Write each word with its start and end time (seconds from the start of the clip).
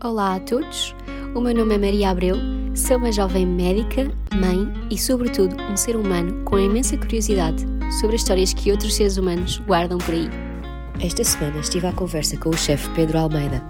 Olá 0.00 0.36
a 0.36 0.40
todos, 0.40 0.94
o 1.34 1.40
meu 1.40 1.52
nome 1.52 1.74
é 1.74 1.78
Maria 1.78 2.10
Abreu, 2.10 2.36
sou 2.72 2.98
uma 2.98 3.10
jovem 3.10 3.44
médica, 3.44 4.08
mãe 4.32 4.72
e, 4.88 4.96
sobretudo, 4.96 5.56
um 5.60 5.76
ser 5.76 5.96
humano 5.96 6.44
com 6.44 6.56
imensa 6.56 6.96
curiosidade 6.96 7.66
sobre 7.98 8.14
as 8.14 8.22
histórias 8.22 8.54
que 8.54 8.70
outros 8.70 8.94
seres 8.94 9.16
humanos 9.16 9.58
guardam 9.66 9.98
por 9.98 10.14
aí. 10.14 10.30
Esta 11.00 11.24
semana 11.24 11.58
estive 11.58 11.88
à 11.88 11.92
conversa 11.92 12.36
com 12.36 12.50
o 12.50 12.56
chefe 12.56 12.88
Pedro 12.90 13.18
Almeida, 13.18 13.60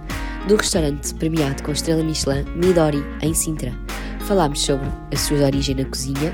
do 0.47 0.55
restaurante 0.55 1.15
premiado 1.15 1.63
com 1.63 1.71
estrela 1.71 2.03
Michelin 2.03 2.45
Midori, 2.55 3.03
em 3.23 3.33
Sintra. 3.33 3.73
Falámos 4.19 4.61
sobre 4.61 4.87
a 5.11 5.17
sua 5.17 5.45
origem 5.45 5.73
na 5.73 5.85
cozinha, 5.85 6.31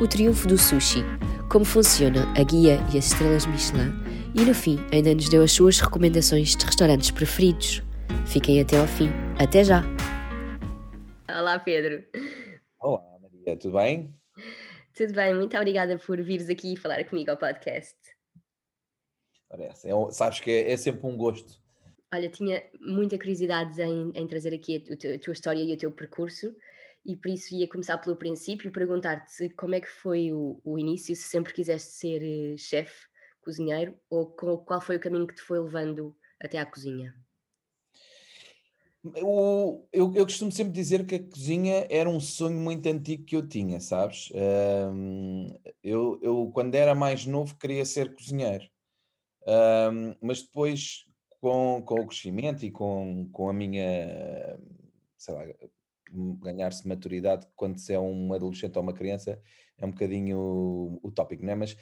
o 0.00 0.08
triunfo 0.08 0.48
do 0.48 0.58
sushi, 0.58 1.04
como 1.48 1.64
funciona 1.64 2.26
a 2.36 2.42
guia 2.42 2.84
e 2.92 2.98
as 2.98 3.12
estrelas 3.12 3.46
Michelin 3.46 3.94
e, 4.34 4.40
no 4.40 4.52
fim, 4.52 4.80
ainda 4.90 5.14
nos 5.14 5.28
deu 5.28 5.44
as 5.44 5.52
suas 5.52 5.78
recomendações 5.78 6.56
de 6.56 6.66
restaurantes 6.66 7.12
preferidos. 7.12 7.85
Fiquem 8.26 8.60
até 8.60 8.78
ao 8.78 8.86
fim. 8.86 9.08
Até 9.38 9.64
já! 9.64 9.82
Olá, 11.28 11.58
Pedro. 11.58 12.04
Olá, 12.80 13.18
Maria, 13.20 13.56
tudo 13.56 13.76
bem? 13.76 14.14
Tudo 14.94 15.12
bem, 15.12 15.34
muito 15.34 15.56
obrigada 15.56 15.98
por 15.98 16.20
vires 16.22 16.48
aqui 16.48 16.76
falar 16.76 17.04
comigo 17.04 17.30
ao 17.30 17.36
podcast. 17.36 17.96
Parece, 19.48 19.88
é, 19.88 19.92
sabes 20.10 20.40
que 20.40 20.50
é, 20.50 20.72
é, 20.72 20.76
sempre 20.76 21.06
um 21.06 21.16
gosto. 21.16 21.60
Olha, 22.12 22.30
tinha 22.30 22.62
muita 22.80 23.18
curiosidade 23.18 23.80
em, 23.82 24.10
em 24.14 24.26
trazer 24.26 24.54
aqui 24.54 24.84
a, 24.88 25.14
a, 25.14 25.18
tua 25.18 25.32
história 25.32 25.62
e 25.62 25.74
o 25.74 25.76
teu 25.76 25.92
percurso, 25.92 26.54
e 27.04 27.14
por 27.14 27.28
isso 27.28 27.54
ia 27.54 27.68
começar 27.68 27.98
pelo 27.98 28.16
princípio, 28.16 28.72
perguntar-te 28.72 29.50
como 29.50 29.74
é 29.74 29.80
que 29.80 29.90
foi 29.90 30.32
o, 30.32 30.60
o 30.64 30.78
início, 30.78 31.14
se 31.14 31.22
sempre 31.22 31.52
quiseste 31.52 31.90
ser 31.92 32.22
uh, 32.22 32.58
chefe, 32.58 33.06
cozinheiro, 33.40 33.96
ou 34.10 34.26
qual 34.26 34.80
foi 34.80 34.96
o 34.96 35.00
caminho 35.00 35.26
que 35.26 35.34
te 35.34 35.42
foi 35.42 35.60
levando 35.60 36.16
até 36.40 36.58
à 36.58 36.66
cozinha? 36.66 37.14
Eu, 39.14 39.88
eu, 39.92 40.14
eu, 40.14 40.24
costumo 40.24 40.50
sempre 40.50 40.72
dizer 40.72 41.06
que 41.06 41.14
a 41.16 41.22
cozinha 41.22 41.86
era 41.90 42.08
um 42.08 42.20
sonho 42.20 42.58
muito 42.58 42.86
antigo 42.88 43.24
que 43.24 43.36
eu 43.36 43.46
tinha, 43.46 43.80
sabes? 43.80 44.30
Um, 44.34 45.48
eu, 45.82 46.18
eu, 46.22 46.50
quando 46.52 46.74
era 46.74 46.94
mais 46.94 47.26
novo, 47.26 47.56
queria 47.56 47.84
ser 47.84 48.14
cozinheiro, 48.14 48.64
um, 49.46 50.14
mas 50.20 50.42
depois, 50.42 51.06
com, 51.40 51.82
com 51.84 52.00
o 52.00 52.06
crescimento 52.06 52.64
e 52.64 52.70
com, 52.70 53.28
com 53.32 53.48
a 53.48 53.52
minha, 53.52 54.58
sei 55.16 55.34
lá, 55.34 55.44
ganhar-se 56.40 56.86
maturidade 56.86 57.46
quando 57.56 57.78
se 57.78 57.92
é 57.92 58.00
um 58.00 58.32
adolescente 58.32 58.76
ou 58.76 58.82
uma 58.82 58.92
criança 58.92 59.40
é 59.78 59.84
um 59.84 59.90
bocadinho 59.90 60.98
utópico, 61.02 61.44
não 61.44 61.52
é? 61.52 61.54
Mas 61.54 61.76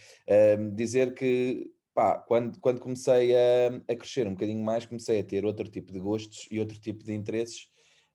um, 0.58 0.74
dizer 0.74 1.14
que 1.14 1.70
pá, 1.94 2.18
quando, 2.18 2.58
quando 2.60 2.80
comecei 2.80 3.34
a, 3.34 3.68
a 3.88 3.96
crescer 3.96 4.26
um 4.26 4.32
bocadinho 4.32 4.62
mais, 4.62 4.84
comecei 4.86 5.20
a 5.20 5.24
ter 5.24 5.44
outro 5.44 5.68
tipo 5.68 5.92
de 5.92 6.00
gostos 6.00 6.48
e 6.50 6.58
outro 6.58 6.78
tipo 6.78 7.04
de 7.04 7.12
interesses, 7.12 7.68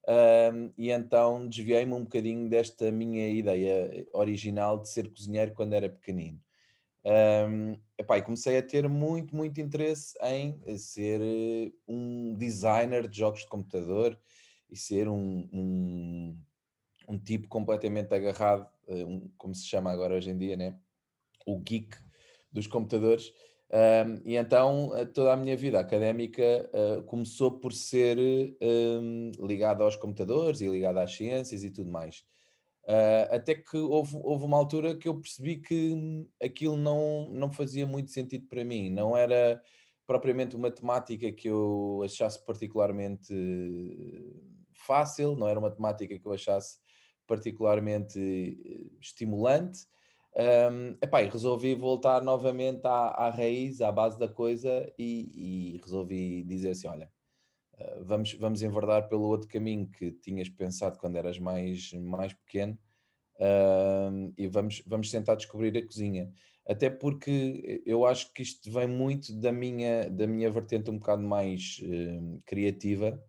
um, 0.08 0.72
e 0.78 0.92
então 0.92 1.48
desviei-me 1.48 1.94
um 1.94 2.04
bocadinho 2.04 2.50
desta 2.50 2.92
minha 2.92 3.30
ideia 3.30 4.08
original 4.14 4.80
de 4.80 4.90
ser 4.90 5.10
cozinheiro 5.10 5.54
quando 5.54 5.74
era 5.74 5.90
pequenino. 5.90 6.40
Um, 7.06 7.80
epá, 7.98 8.18
e 8.18 8.22
comecei 8.22 8.58
a 8.58 8.64
ter 8.64 8.90
muito, 8.90 9.36
muito 9.36 9.62
interesse 9.62 10.18
em 10.22 10.60
ser 10.78 11.22
eh, 11.22 11.72
um 11.88 12.36
designer 12.36 13.08
de 13.08 13.18
jogos 13.18 13.42
de 13.42 13.48
computador 13.48 14.20
e 14.70 14.76
ser 14.76 15.08
um, 15.08 15.50
um, 15.54 16.38
um 17.08 17.18
tipo 17.18 17.48
completamente 17.48 18.14
agarrado, 18.14 18.68
eh, 18.88 19.06
um, 19.06 19.30
como 19.38 19.56
se 19.56 19.66
chama 19.66 19.92
agora 19.92 20.16
hoje 20.16 20.30
em 20.30 20.38
dia, 20.38 20.58
né? 20.58 20.78
o 21.46 21.60
geek 21.60 21.98
dos 22.52 22.68
computadores. 22.68 23.34
Um, 23.72 24.22
e 24.26 24.36
então 24.36 24.98
eh, 24.98 25.06
toda 25.06 25.32
a 25.32 25.38
minha 25.38 25.56
vida 25.56 25.80
académica 25.80 26.68
uh, 26.74 27.04
começou 27.04 27.52
por 27.52 27.72
ser 27.72 28.18
um, 28.60 29.32
ligada 29.46 29.84
aos 29.84 29.96
computadores 29.96 30.60
e 30.60 30.68
ligada 30.68 31.04
às 31.04 31.16
ciências 31.16 31.64
e 31.64 31.70
tudo 31.70 31.92
mais. 31.92 32.24
Uh, 32.86 33.30
até 33.30 33.54
que 33.54 33.78
houve, 33.78 34.18
houve 34.24 34.44
uma 34.46 34.58
altura 34.58 34.96
que 34.96 35.08
eu 35.08 35.20
percebi 35.20 35.58
que 35.58 35.96
aquilo 36.42 36.76
não, 36.76 37.30
não 37.30 37.52
fazia 37.52 37.86
muito 37.86 38.10
sentido 38.10 38.48
para 38.48 38.64
mim, 38.66 38.90
não 38.90 39.16
era 39.16 39.62
propriamente 40.08 40.56
uma 40.56 40.72
temática 40.72 41.32
que 41.32 41.48
eu 41.48 42.02
achasse 42.04 42.44
particularmente 42.44 43.32
fácil, 44.74 45.36
não 45.36 45.48
era 45.48 45.60
uma 45.60 45.70
temática 45.70 46.18
que 46.18 46.26
eu 46.26 46.34
achasse 46.34 46.80
particularmente 47.28 48.90
estimulante 49.00 49.82
um, 50.36 50.98
epá, 51.02 51.22
resolvi 51.22 51.76
voltar 51.76 52.22
novamente 52.22 52.86
à, 52.86 53.10
à, 53.10 53.30
raiz, 53.30 53.82
à 53.82 53.92
base 53.92 54.18
da 54.18 54.28
coisa 54.28 54.92
e, 54.98 55.74
e 55.76 55.82
resolvi 55.84 56.44
dizer 56.44 56.72
assim: 56.72 56.88
olha, 56.88 57.10
uh, 57.76 58.04
vamos, 58.06 58.34
vamos 58.34 58.62
enverdar 58.62 59.08
pelo 59.10 59.24
outro 59.24 59.48
caminho 59.48 59.90
que 59.90 60.12
tinhas 60.12 60.50
pensado 60.50 60.98
quando 60.98 61.18
eras 61.18 61.40
mais, 61.40 61.92
mais 61.94 62.34
pequeno 62.34 62.78
e 64.38 64.48
vamos, 64.48 64.84
vamos 64.86 65.10
tentar 65.10 65.36
descobrir 65.36 65.76
a 65.78 65.86
cozinha. 65.86 66.32
Até 66.68 66.90
porque 66.90 67.82
eu 67.86 68.06
acho 68.06 68.32
que 68.34 68.44
isto 68.44 68.72
vem 68.72 68.88
muito 68.88 69.34
da 69.40 69.52
minha, 69.52 70.10
da 70.10 70.28
minha 70.28 70.52
vertente 70.52 70.92
um 70.92 71.00
bocado 71.00 71.24
mais 71.24 71.80
criativa, 72.46 73.20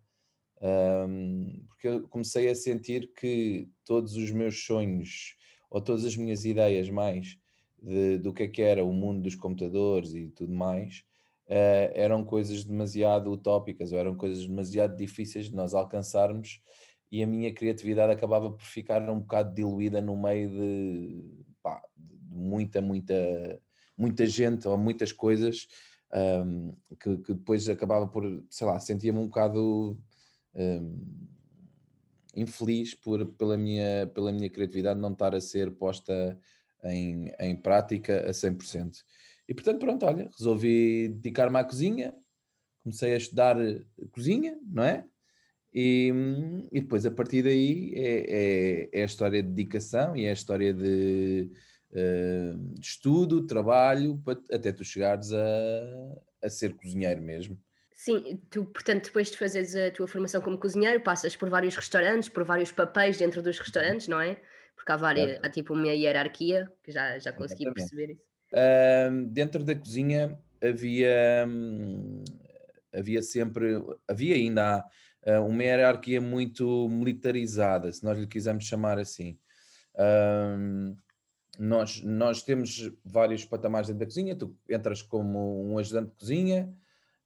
um, 0.61 1.65
porque 1.67 1.87
eu 1.87 2.07
comecei 2.07 2.49
a 2.49 2.55
sentir 2.55 3.11
que 3.13 3.67
todos 3.83 4.15
os 4.15 4.29
meus 4.31 4.63
sonhos 4.63 5.35
ou 5.71 5.81
todas 5.81 6.05
as 6.05 6.15
minhas 6.17 6.43
ideias 6.43 6.89
mais 6.89 7.37
de, 7.81 8.17
do 8.19 8.33
que 8.33 8.43
é 8.43 8.47
que 8.47 8.61
era 8.61 8.83
o 8.83 8.93
mundo 8.93 9.23
dos 9.23 9.35
computadores 9.35 10.13
e 10.13 10.27
tudo 10.27 10.53
mais, 10.53 11.03
uh, 11.47 11.89
eram 11.95 12.23
coisas 12.23 12.65
demasiado 12.65 13.31
utópicas 13.31 13.91
ou 13.93 13.97
eram 13.97 14.15
coisas 14.15 14.45
demasiado 14.45 14.95
difíceis 14.95 15.45
de 15.45 15.55
nós 15.55 15.73
alcançarmos 15.73 16.61
e 17.11 17.23
a 17.23 17.27
minha 17.27 17.53
criatividade 17.53 18.11
acabava 18.11 18.51
por 18.51 18.61
ficar 18.61 19.01
um 19.09 19.19
bocado 19.19 19.53
diluída 19.55 20.01
no 20.01 20.15
meio 20.15 20.49
de, 20.49 21.23
pá, 21.63 21.81
de 21.97 22.35
muita, 22.35 22.81
muita, 22.81 23.59
muita 23.97 24.25
gente 24.25 24.67
ou 24.67 24.77
muitas 24.77 25.11
coisas 25.11 25.67
um, 26.13 26.73
que, 26.99 27.17
que, 27.17 27.33
depois 27.33 27.67
acabava 27.69 28.07
por, 28.07 28.43
sei 28.49 28.67
lá, 28.67 28.79
sentia-me 28.79 29.19
um 29.19 29.27
bocado 29.27 29.97
um, 30.53 30.97
infeliz 32.35 32.93
por, 32.95 33.25
pela, 33.33 33.57
minha, 33.57 34.07
pela 34.13 34.31
minha 34.31 34.49
criatividade 34.49 34.99
não 34.99 35.13
estar 35.13 35.35
a 35.35 35.41
ser 35.41 35.71
posta 35.71 36.39
em, 36.83 37.31
em 37.39 37.55
prática 37.55 38.29
a 38.29 38.31
100%. 38.31 39.03
E 39.47 39.53
portanto, 39.53 39.79
pronto, 39.79 40.05
olha, 40.05 40.29
resolvi 40.37 41.09
dedicar-me 41.09 41.57
à 41.57 41.63
cozinha, 41.63 42.13
comecei 42.83 43.13
a 43.13 43.17
estudar 43.17 43.57
cozinha, 44.11 44.57
não 44.65 44.83
é? 44.83 45.05
E, 45.73 46.11
e 46.71 46.81
depois 46.81 47.05
a 47.05 47.11
partir 47.11 47.43
daí 47.43 47.93
é, 47.95 48.89
é, 48.89 48.89
é, 48.91 49.03
a 49.03 49.05
história 49.05 49.41
de 49.41 49.49
dedicação 49.49 50.15
e 50.15 50.25
é 50.25 50.29
a 50.29 50.33
história 50.33 50.73
de, 50.73 51.49
uh, 51.91 52.57
de 52.73 52.85
estudo, 52.85 53.45
trabalho, 53.45 54.21
até 54.51 54.71
tu 54.73 54.83
chegares 54.83 55.31
a, 55.31 55.41
a 56.43 56.49
ser 56.49 56.75
cozinheiro 56.75 57.21
mesmo. 57.21 57.57
Sim, 58.03 58.41
tu, 58.49 58.65
portanto, 58.65 59.05
depois 59.05 59.29
de 59.29 59.37
fazeres 59.37 59.75
a 59.75 59.91
tua 59.91 60.07
formação 60.07 60.41
como 60.41 60.57
cozinheiro, 60.57 60.99
passas 61.01 61.35
por 61.35 61.51
vários 61.51 61.75
restaurantes, 61.75 62.29
por 62.29 62.43
vários 62.43 62.71
papéis 62.71 63.19
dentro 63.19 63.43
dos 63.43 63.59
restaurantes, 63.59 64.07
não 64.07 64.19
é? 64.19 64.41
Porque 64.75 64.91
há, 64.91 64.97
várias, 64.97 65.39
há 65.43 65.47
tipo 65.47 65.75
uma 65.75 65.85
hierarquia, 65.85 66.67
que 66.81 66.91
já, 66.91 67.19
já 67.19 67.31
consegui 67.31 67.65
Exatamente. 67.65 67.75
perceber 67.75 68.13
isso. 68.13 68.23
Uh, 68.53 69.25
dentro 69.27 69.63
da 69.63 69.75
cozinha 69.75 70.35
havia, 70.59 71.45
hum, 71.47 72.23
havia 72.91 73.21
sempre, 73.21 73.79
havia 74.07 74.33
ainda 74.33 74.83
há, 75.23 75.39
uh, 75.39 75.45
uma 75.45 75.63
hierarquia 75.63 76.19
muito 76.19 76.89
militarizada, 76.89 77.91
se 77.93 78.03
nós 78.03 78.17
lhe 78.17 78.25
quisermos 78.25 78.65
chamar 78.65 78.97
assim. 78.97 79.37
Uh, 79.93 80.97
nós, 81.59 82.01
nós 82.01 82.41
temos 82.41 82.91
vários 83.05 83.45
patamares 83.45 83.89
dentro 83.89 83.99
da 83.99 84.05
cozinha, 84.07 84.35
tu 84.35 84.57
entras 84.67 85.03
como 85.03 85.71
um 85.71 85.77
ajudante 85.77 86.09
de 86.09 86.15
cozinha, 86.15 86.75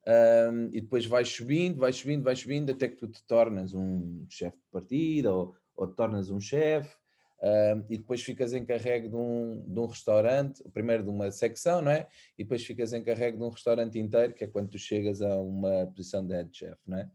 um, 0.06 0.68
e 0.72 0.80
depois 0.80 1.04
vais 1.04 1.28
subindo, 1.28 1.78
vais 1.78 1.96
subindo, 1.96 2.22
vais 2.22 2.38
subindo, 2.38 2.70
até 2.70 2.88
que 2.88 2.96
tu 2.96 3.08
te 3.08 3.22
tornas 3.24 3.74
um 3.74 4.24
chefe 4.28 4.56
de 4.56 4.70
partida 4.70 5.34
ou, 5.34 5.54
ou 5.74 5.86
te 5.86 5.96
tornas 5.96 6.30
um 6.30 6.40
chefe, 6.40 6.94
um, 7.42 7.84
e 7.90 7.98
depois 7.98 8.22
ficas 8.22 8.52
encarregue 8.52 9.08
de 9.08 9.16
um, 9.16 9.64
de 9.66 9.78
um 9.78 9.86
restaurante, 9.86 10.62
primeiro 10.72 11.02
de 11.02 11.10
uma 11.10 11.30
secção, 11.30 11.82
não 11.82 11.90
é? 11.90 12.06
E 12.38 12.44
depois 12.44 12.64
ficas 12.64 12.92
encarregue 12.92 13.36
de 13.36 13.42
um 13.42 13.48
restaurante 13.48 13.98
inteiro, 13.98 14.32
que 14.32 14.44
é 14.44 14.46
quando 14.46 14.70
tu 14.70 14.78
chegas 14.78 15.20
a 15.20 15.36
uma 15.40 15.86
posição 15.86 16.26
de 16.26 16.34
head 16.34 16.56
chef, 16.56 16.78
não 16.86 16.98
é? 16.98 17.10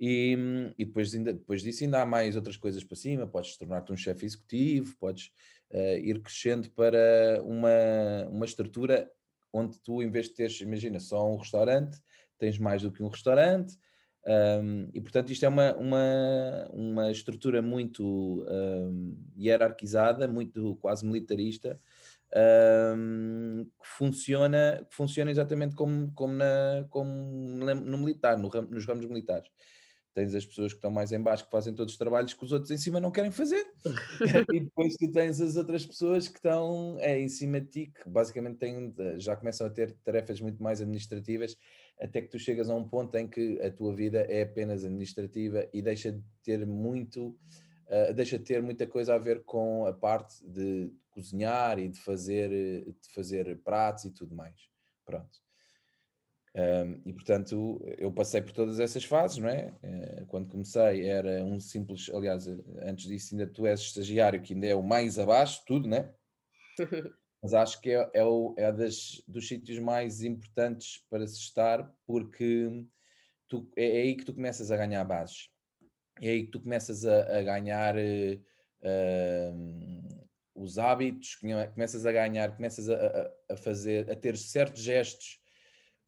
E, 0.00 0.36
e 0.78 0.84
depois, 0.84 1.12
ainda, 1.12 1.32
depois 1.32 1.60
disso 1.60 1.82
ainda 1.82 2.00
há 2.00 2.06
mais 2.06 2.36
outras 2.36 2.56
coisas 2.56 2.84
para 2.84 2.96
cima, 2.96 3.26
podes 3.26 3.56
tornar-te 3.56 3.92
um 3.92 3.96
chefe 3.96 4.24
executivo, 4.24 4.96
podes 4.98 5.32
uh, 5.72 5.98
ir 5.98 6.22
crescendo 6.22 6.70
para 6.70 7.42
uma, 7.42 8.28
uma 8.30 8.46
estrutura 8.46 9.10
onde 9.52 9.78
tu, 9.80 10.00
em 10.02 10.10
vez 10.10 10.26
de 10.26 10.34
teres, 10.34 10.60
imagina, 10.60 11.00
só 11.00 11.28
um 11.28 11.36
restaurante, 11.36 11.98
tens 12.38 12.58
mais 12.58 12.82
do 12.82 12.92
que 12.92 13.02
um 13.02 13.08
restaurante, 13.08 13.76
um, 14.26 14.90
e 14.92 15.00
portanto 15.00 15.32
isto 15.32 15.44
é 15.46 15.48
uma, 15.48 15.74
uma, 15.76 16.70
uma 16.72 17.10
estrutura 17.10 17.62
muito 17.62 18.44
um, 18.46 19.16
hierarquizada, 19.38 20.28
muito 20.28 20.76
quase 20.76 21.06
militarista, 21.06 21.80
um, 22.94 23.64
que, 23.64 23.88
funciona, 23.88 24.86
que 24.88 24.94
funciona 24.94 25.30
exatamente 25.30 25.74
como, 25.74 26.12
como, 26.12 26.34
na, 26.34 26.86
como 26.90 27.10
no 27.10 27.98
militar, 27.98 28.36
no, 28.36 28.50
nos 28.68 28.84
ramos 28.84 29.06
militares. 29.06 29.48
tens 30.12 30.34
as 30.34 30.44
pessoas 30.44 30.72
que 30.72 30.78
estão 30.78 30.90
mais 30.90 31.10
em 31.10 31.22
baixo 31.22 31.46
que 31.46 31.50
fazem 31.50 31.74
todos 31.74 31.94
os 31.94 31.98
trabalhos 31.98 32.34
que 32.34 32.44
os 32.44 32.52
outros 32.52 32.70
em 32.70 32.76
cima 32.76 33.00
não 33.00 33.10
querem 33.10 33.30
fazer. 33.30 33.64
e 34.52 34.60
depois 34.60 34.94
tu 34.96 35.10
tens 35.10 35.40
as 35.40 35.56
outras 35.56 35.86
pessoas 35.86 36.28
que 36.28 36.36
estão 36.36 36.98
é, 37.00 37.18
em 37.18 37.28
cima 37.30 37.62
de 37.62 37.68
ti, 37.68 37.86
que 37.86 38.10
basicamente 38.10 38.58
têm, 38.58 38.94
já 39.16 39.34
começam 39.34 39.66
a 39.66 39.70
ter 39.70 39.92
tarefas 40.04 40.38
muito 40.38 40.62
mais 40.62 40.82
administrativas, 40.82 41.56
até 42.00 42.22
que 42.22 42.28
tu 42.28 42.38
chegas 42.38 42.70
a 42.70 42.74
um 42.74 42.88
ponto 42.88 43.14
em 43.16 43.26
que 43.26 43.60
a 43.60 43.70
tua 43.70 43.94
vida 43.94 44.20
é 44.20 44.42
apenas 44.42 44.84
administrativa 44.84 45.68
e 45.72 45.82
deixa 45.82 46.12
de 46.12 46.22
ter 46.42 46.64
muito, 46.66 47.36
uh, 47.86 48.14
deixa 48.14 48.38
de 48.38 48.44
ter 48.44 48.62
muita 48.62 48.86
coisa 48.86 49.14
a 49.14 49.18
ver 49.18 49.44
com 49.44 49.86
a 49.86 49.92
parte 49.92 50.44
de 50.46 50.92
cozinhar 51.10 51.78
e 51.78 51.88
de 51.88 51.98
fazer, 52.00 52.50
de 52.50 53.12
fazer 53.12 53.58
pratos 53.62 54.04
e 54.04 54.10
tudo 54.12 54.34
mais. 54.34 54.56
Pronto. 55.04 55.38
Um, 56.54 57.02
e 57.04 57.12
portanto, 57.12 57.80
eu 57.98 58.10
passei 58.10 58.40
por 58.40 58.52
todas 58.52 58.80
essas 58.80 59.04
fases, 59.04 59.38
não 59.38 59.48
é? 59.48 59.72
Uh, 59.82 60.26
quando 60.26 60.48
comecei 60.48 61.06
era 61.06 61.44
um 61.44 61.60
simples, 61.60 62.10
aliás, 62.12 62.46
antes 62.82 63.06
disso 63.06 63.34
ainda 63.34 63.46
tu 63.46 63.66
és 63.66 63.80
estagiário, 63.80 64.42
que 64.42 64.54
ainda 64.54 64.66
é 64.66 64.74
o 64.74 64.82
mais 64.82 65.18
abaixo, 65.18 65.62
tudo, 65.66 65.88
né? 65.88 66.12
Mas 67.42 67.54
acho 67.54 67.80
que 67.80 67.90
é, 67.90 68.10
é, 68.14 68.24
o, 68.24 68.54
é 68.58 68.72
das, 68.72 69.22
dos 69.26 69.46
sítios 69.46 69.78
mais 69.78 70.22
importantes 70.22 71.04
para 71.08 71.26
se 71.26 71.38
estar, 71.38 71.88
porque 72.06 72.84
tu, 73.48 73.70
é, 73.76 73.98
é 73.98 74.02
aí 74.02 74.16
que 74.16 74.24
tu 74.24 74.34
começas 74.34 74.70
a 74.70 74.76
ganhar 74.76 75.04
bases. 75.04 75.48
É 76.20 76.30
aí 76.30 76.44
que 76.44 76.50
tu 76.50 76.60
começas 76.60 77.04
a, 77.04 77.38
a 77.38 77.42
ganhar 77.42 77.94
uh, 77.96 78.38
os 80.54 80.78
hábitos, 80.78 81.36
começas 81.36 82.04
a 82.04 82.12
ganhar, 82.12 82.56
começas 82.56 82.88
a, 82.88 82.94
a, 82.94 83.30
a 83.54 83.56
fazer, 83.56 84.10
a 84.10 84.16
ter 84.16 84.36
certos 84.36 84.82
gestos 84.82 85.40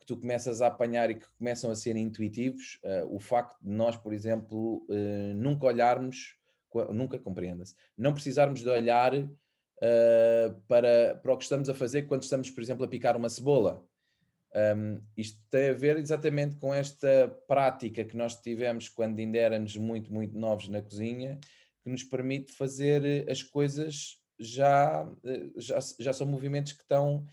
que 0.01 0.07
tu 0.07 0.17
começas 0.17 0.61
a 0.61 0.67
apanhar 0.67 1.11
e 1.11 1.15
que 1.15 1.27
começam 1.39 1.71
a 1.71 1.77
ser 1.77 1.95
intuitivos, 1.95 2.81
uh, 2.85 3.15
o 3.15 3.21
facto 3.21 3.57
de 3.63 3.71
nós, 3.71 3.97
por 3.97 4.13
exemplo, 4.13 4.85
uh, 4.89 5.35
nunca 5.35 5.67
olharmos, 5.67 6.37
nunca 6.93 7.19
compreenda-se, 7.19 7.77
não 7.97 8.13
precisarmos 8.13 8.61
de 8.61 8.69
olhar 8.69 9.13
uh, 9.81 10.55
para, 10.69 11.17
para 11.23 11.33
o 11.33 11.37
que 11.37 11.45
estamos 11.45 11.69
a 11.69 11.75
fazer 11.75 12.03
quando 12.03 12.23
estamos, 12.23 12.51
por 12.51 12.63
exemplo, 12.63 12.85
a 12.85 12.89
picar 12.89 13.17
uma 13.17 13.29
cebola. 13.29 13.85
Um, 14.77 15.01
isto 15.17 15.39
tem 15.49 15.71
a 15.71 15.73
ver 15.73 15.97
exatamente 15.97 16.57
com 16.57 16.75
esta 16.75 17.29
prática 17.47 18.05
que 18.05 18.17
nós 18.17 18.35
tivemos 18.41 18.89
quando 18.89 19.19
ainda 19.19 19.39
éramos 19.39 19.77
muito, 19.77 20.13
muito 20.13 20.37
novos 20.37 20.69
na 20.69 20.83
cozinha, 20.83 21.39
que 21.83 21.91
nos 21.91 22.03
permite 22.03 22.53
fazer 22.53 23.31
as 23.31 23.43
coisas 23.43 24.21
já, 24.39 25.09
já, 25.57 25.79
já 25.99 26.13
são 26.13 26.27
movimentos 26.27 26.73
que 26.73 26.83
estão 26.83 27.25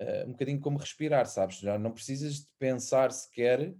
uh, 0.00 0.26
um 0.26 0.32
bocadinho 0.32 0.60
como 0.60 0.78
respirar, 0.78 1.26
sabes? 1.26 1.58
Já 1.58 1.78
não 1.78 1.90
precisas 1.90 2.40
de 2.40 2.46
pensar 2.58 3.10
sequer 3.10 3.74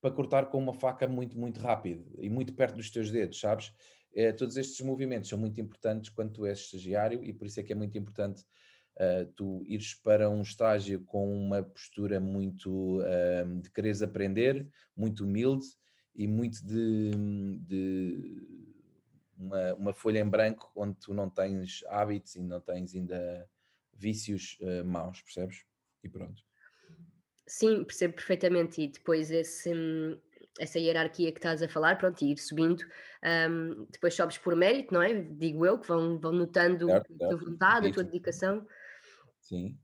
para 0.00 0.14
cortar 0.14 0.46
com 0.46 0.58
uma 0.58 0.74
faca 0.74 1.08
muito, 1.08 1.38
muito 1.38 1.58
rápido 1.60 2.04
e 2.20 2.28
muito 2.28 2.52
perto 2.52 2.76
dos 2.76 2.90
teus 2.90 3.10
dedos, 3.10 3.40
sabes? 3.40 3.72
É, 4.16 4.32
todos 4.32 4.56
estes 4.56 4.80
movimentos 4.80 5.28
são 5.28 5.38
muito 5.38 5.60
importantes 5.60 6.08
quando 6.08 6.32
tu 6.32 6.46
és 6.46 6.58
estagiário 6.58 7.22
e 7.22 7.34
por 7.34 7.46
isso 7.46 7.60
é 7.60 7.62
que 7.62 7.72
é 7.74 7.76
muito 7.76 7.98
importante 7.98 8.42
uh, 8.96 9.30
tu 9.36 9.62
ires 9.66 9.92
para 9.92 10.30
um 10.30 10.40
estágio 10.40 11.04
com 11.04 11.30
uma 11.30 11.62
postura 11.62 12.18
muito 12.18 13.00
uh, 13.00 13.60
de 13.60 13.70
quereres 13.70 14.00
aprender, 14.00 14.66
muito 14.96 15.24
humilde 15.24 15.66
e 16.14 16.26
muito 16.26 16.64
de, 16.64 17.10
de 17.60 18.42
uma, 19.36 19.74
uma, 19.74 19.92
folha 19.92 20.20
em 20.20 20.28
branco 20.28 20.72
onde 20.74 20.96
tu 20.98 21.12
não 21.12 21.28
tens 21.28 21.84
hábitos 21.86 22.36
e 22.36 22.42
não 22.42 22.58
tens 22.58 22.94
ainda 22.94 23.46
vícios 23.92 24.58
uh, 24.62 24.82
maus, 24.82 25.20
percebes? 25.20 25.62
E 26.02 26.08
pronto. 26.08 26.42
Sim, 27.46 27.84
percebo 27.84 28.14
perfeitamente. 28.14 28.80
E 28.80 28.88
depois 28.88 29.30
esse, 29.30 29.72
essa 30.58 30.78
hierarquia 30.78 31.32
que 31.32 31.38
estás 31.38 31.62
a 31.62 31.68
falar, 31.68 31.98
pronto, 31.98 32.22
e 32.22 32.32
ir 32.32 32.38
subindo, 32.38 32.82
um, 33.50 33.86
depois 33.90 34.14
sobes 34.14 34.38
por 34.38 34.54
mérito, 34.56 34.94
não 34.94 35.02
é? 35.02 35.14
Digo 35.14 35.64
eu, 35.66 35.78
que 35.78 35.88
vão, 35.88 36.18
vão 36.18 36.32
notando 36.32 36.86
certo, 36.86 37.14
a 37.14 37.28
tua 37.28 37.36
vontade, 37.36 37.88
a 37.88 37.92
tua 37.92 38.04
dedicação. 38.04 38.66
Sim. 39.40 39.76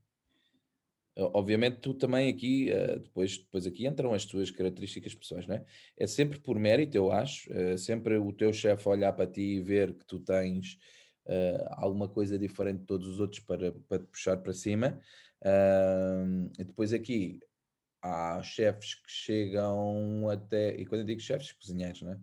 Obviamente 1.15 1.79
tu 1.79 1.93
também 1.93 2.27
aqui, 2.27 2.71
uh, 2.71 2.99
depois, 2.99 3.37
depois 3.37 3.67
aqui 3.67 3.85
entram 3.85 4.13
as 4.13 4.25
tuas 4.25 4.49
características 4.49 5.13
pessoais, 5.13 5.45
não 5.45 5.55
é? 5.55 5.65
É 5.95 6.07
sempre 6.07 6.39
por 6.39 6.57
mérito, 6.57 6.97
eu 6.97 7.11
acho, 7.11 7.51
uh, 7.53 7.77
sempre 7.77 8.17
o 8.17 8.33
teu 8.33 8.51
chefe 8.51 8.89
olhar 8.89 9.13
para 9.13 9.27
ti 9.27 9.57
e 9.57 9.61
ver 9.61 9.93
que 9.93 10.05
tu 10.07 10.19
tens 10.19 10.79
uh, 11.27 11.67
alguma 11.77 12.09
coisa 12.09 12.37
diferente 12.39 12.79
de 12.79 12.85
todos 12.85 13.07
os 13.07 13.19
outros 13.19 13.41
para, 13.41 13.73
para 13.87 13.99
te 13.99 14.05
puxar 14.05 14.37
para 14.37 14.53
cima. 14.53 14.99
Uh, 15.39 16.49
e 16.57 16.63
depois 16.63 16.93
aqui 16.93 17.39
há 18.03 18.41
chefes 18.43 18.95
que 18.95 19.09
chegam 19.09 20.29
até, 20.29 20.75
e 20.75 20.85
quando 20.85 21.01
eu 21.01 21.07
digo 21.07 21.21
chefes, 21.21 21.53
cozinheiros, 21.53 22.01
né? 22.01 22.19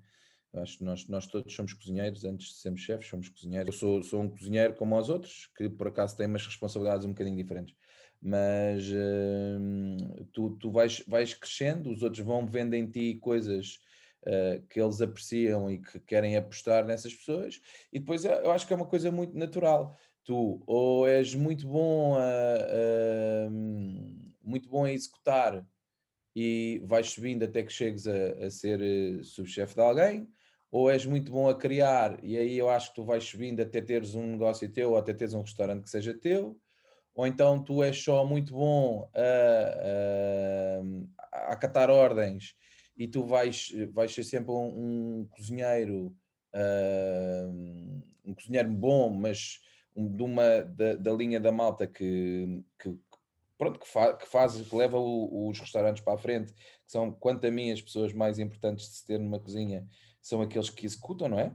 Acho 0.52 0.78
que 0.78 0.84
nós, 0.84 1.06
nós 1.06 1.26
todos 1.26 1.54
somos 1.54 1.72
cozinheiros, 1.72 2.24
antes 2.24 2.48
de 2.48 2.54
sermos 2.54 2.80
chefes, 2.80 3.08
somos 3.08 3.28
cozinheiros. 3.28 3.74
Eu 3.74 3.78
sou, 3.78 4.02
sou 4.02 4.22
um 4.22 4.28
cozinheiro 4.28 4.74
como 4.74 4.98
os 4.98 5.08
outros, 5.08 5.48
que 5.56 5.68
por 5.68 5.88
acaso 5.88 6.16
têm 6.16 6.26
umas 6.26 6.44
responsabilidades 6.44 7.06
um 7.06 7.10
bocadinho 7.10 7.36
diferentes. 7.36 7.74
Mas 8.20 8.84
uh, 8.90 10.24
tu, 10.32 10.50
tu 10.58 10.70
vais, 10.70 11.02
vais 11.06 11.32
crescendo, 11.34 11.90
os 11.90 12.02
outros 12.02 12.24
vão 12.24 12.46
vendo 12.46 12.74
em 12.74 12.90
ti 12.90 13.14
coisas 13.14 13.78
uh, 14.26 14.60
que 14.68 14.80
eles 14.80 15.00
apreciam 15.00 15.70
e 15.70 15.78
que 15.78 16.00
querem 16.00 16.36
apostar 16.36 16.84
nessas 16.84 17.14
pessoas, 17.14 17.60
e 17.92 18.00
depois 18.00 18.24
é, 18.24 18.44
eu 18.44 18.50
acho 18.50 18.66
que 18.66 18.72
é 18.72 18.76
uma 18.76 18.86
coisa 18.86 19.10
muito 19.10 19.38
natural. 19.38 19.96
Tu 20.24 20.62
ou 20.66 21.08
és 21.08 21.34
muito 21.34 21.66
bom 21.66 22.16
a, 22.16 22.20
a 22.20 23.50
muito 24.42 24.68
bom 24.68 24.84
a 24.84 24.92
executar 24.92 25.66
e 26.34 26.80
vais 26.84 27.10
subindo 27.10 27.44
até 27.44 27.62
que 27.62 27.72
chegues 27.72 28.06
a, 28.06 28.46
a 28.46 28.50
ser 28.50 28.80
eh, 28.80 29.22
subchefe 29.22 29.74
de 29.74 29.80
alguém, 29.80 30.28
ou 30.70 30.90
és 30.90 31.04
muito 31.04 31.32
bom 31.32 31.48
a 31.48 31.54
criar 31.54 32.22
e 32.22 32.36
aí 32.36 32.56
eu 32.56 32.70
acho 32.70 32.90
que 32.90 32.94
tu 32.96 33.04
vais 33.04 33.24
subindo 33.24 33.60
até 33.60 33.80
teres 33.80 34.14
um 34.14 34.26
negócio 34.26 34.70
teu 34.70 34.90
ou 34.90 34.96
até 34.96 35.12
teres 35.12 35.34
um 35.34 35.42
restaurante 35.42 35.82
que 35.82 35.90
seja 35.90 36.14
teu, 36.14 36.58
ou 37.14 37.26
então 37.26 37.62
tu 37.62 37.82
és 37.82 38.02
só 38.02 38.24
muito 38.24 38.54
bom 38.54 39.10
a, 39.14 39.20
a, 41.32 41.48
a 41.50 41.52
acatar 41.52 41.90
ordens 41.90 42.54
e 42.96 43.08
tu 43.08 43.24
vais, 43.24 43.72
vais 43.92 44.12
ser 44.14 44.24
sempre 44.24 44.52
um, 44.52 45.20
um 45.20 45.28
cozinheiro, 45.30 46.14
uh, 46.54 48.02
um 48.24 48.34
cozinheiro 48.34 48.70
bom, 48.70 49.10
mas 49.10 49.58
um, 49.96 50.06
de 50.06 50.22
uma, 50.22 50.62
da, 50.62 50.94
da, 50.96 51.12
linha 51.12 51.40
da 51.40 51.50
malta 51.50 51.86
que, 51.86 52.62
que 52.78 52.94
pronto, 53.60 53.78
que, 53.78 53.86
fa, 53.86 54.14
que 54.14 54.26
faz, 54.26 54.58
que 54.58 54.74
leva 54.74 54.98
o, 54.98 55.50
os 55.50 55.60
restaurantes 55.60 56.02
para 56.02 56.14
a 56.14 56.18
frente, 56.18 56.50
que 56.54 56.64
são, 56.86 57.12
quanto 57.12 57.46
a 57.46 57.50
mim, 57.50 57.70
as 57.70 57.82
pessoas 57.82 58.10
mais 58.14 58.38
importantes 58.38 58.88
de 58.88 58.96
se 58.96 59.06
ter 59.06 59.18
numa 59.18 59.38
cozinha, 59.38 59.86
são 60.22 60.40
aqueles 60.40 60.70
que 60.70 60.86
executam, 60.86 61.28
não 61.28 61.38
é? 61.38 61.54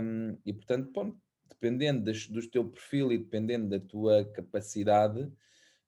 Um, 0.00 0.38
e 0.46 0.52
portanto, 0.52 1.18
dependendo 1.48 2.04
das, 2.04 2.28
do 2.28 2.48
teu 2.48 2.64
perfil 2.64 3.10
e 3.10 3.18
dependendo 3.18 3.68
da 3.68 3.80
tua 3.80 4.24
capacidade, 4.24 5.28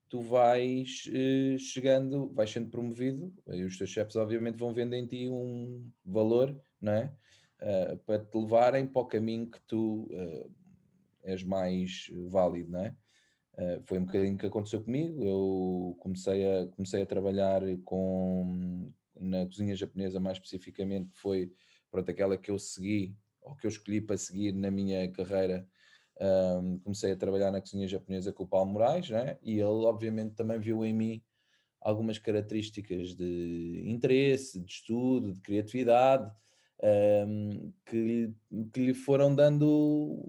tu 0.09 0.21
vais 0.21 1.05
uh, 1.07 1.57
chegando, 1.57 2.29
vais 2.35 2.51
sendo 2.51 2.69
promovido, 2.69 3.33
e 3.47 3.63
os 3.63 3.79
teus 3.79 3.91
chefes 3.91 4.17
obviamente 4.17 4.59
vão 4.59 4.75
vendo 4.75 4.95
em 4.95 5.07
ti 5.07 5.29
um 5.29 5.89
valor, 6.05 6.61
não 6.81 6.95
é? 6.95 7.15
Uh, 7.61 7.97
para 7.99 8.19
te 8.19 8.37
levarem 8.37 8.89
para 8.89 9.03
o 9.03 9.07
caminho 9.07 9.49
que 9.49 9.61
tu 9.69 10.09
uh, 10.11 10.53
és 11.23 11.45
mais 11.45 12.11
válido, 12.29 12.73
não 12.73 12.81
é? 12.81 12.97
Foi 13.85 13.99
um 13.99 14.05
bocadinho 14.05 14.39
que 14.39 14.47
aconteceu 14.47 14.83
comigo. 14.83 15.23
Eu 15.25 15.97
comecei 15.99 16.45
a, 16.47 16.67
comecei 16.69 17.03
a 17.03 17.07
trabalhar 17.07 17.63
com, 17.85 18.91
na 19.19 19.47
cozinha 19.47 19.75
japonesa, 19.77 20.19
mais 20.19 20.39
especificamente, 20.39 21.11
que 21.11 21.19
foi 21.19 21.53
pronto, 21.91 22.11
aquela 22.11 22.39
que 22.39 22.51
eu 22.51 22.59
segui, 22.59 23.17
ou 23.43 23.55
que 23.55 23.67
eu 23.67 23.71
escolhi 23.71 24.01
para 24.01 24.17
seguir 24.17 24.53
na 24.53 24.71
minha 24.71 25.11
carreira 25.13 25.67
um, 26.21 26.79
comecei 26.81 27.13
a 27.13 27.17
trabalhar 27.17 27.51
na 27.51 27.61
cozinha 27.61 27.89
japonesa 27.89 28.33
com 28.33 28.45
o 28.45 28.47
Paulo 28.47 28.71
Moraes, 28.71 29.11
né? 29.11 29.39
e 29.43 29.55
ele 29.55 29.63
obviamente 29.63 30.35
também 30.35 30.59
viu 30.59 30.85
em 30.85 30.93
mim 30.93 31.23
algumas 31.81 32.19
características 32.19 33.15
de 33.15 33.83
interesse, 33.87 34.61
de 34.61 34.71
estudo, 34.71 35.33
de 35.33 35.41
criatividade, 35.41 36.31
um, 37.27 37.73
que, 37.87 38.33
que 38.73 38.87
lhe 38.87 38.95
foram 38.95 39.35
dando 39.35 40.25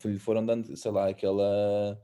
que 0.00 0.08
lhe 0.08 0.18
foram 0.18 0.44
dando, 0.44 0.76
sei 0.76 0.90
lá, 0.90 1.08
aquela 1.08 2.00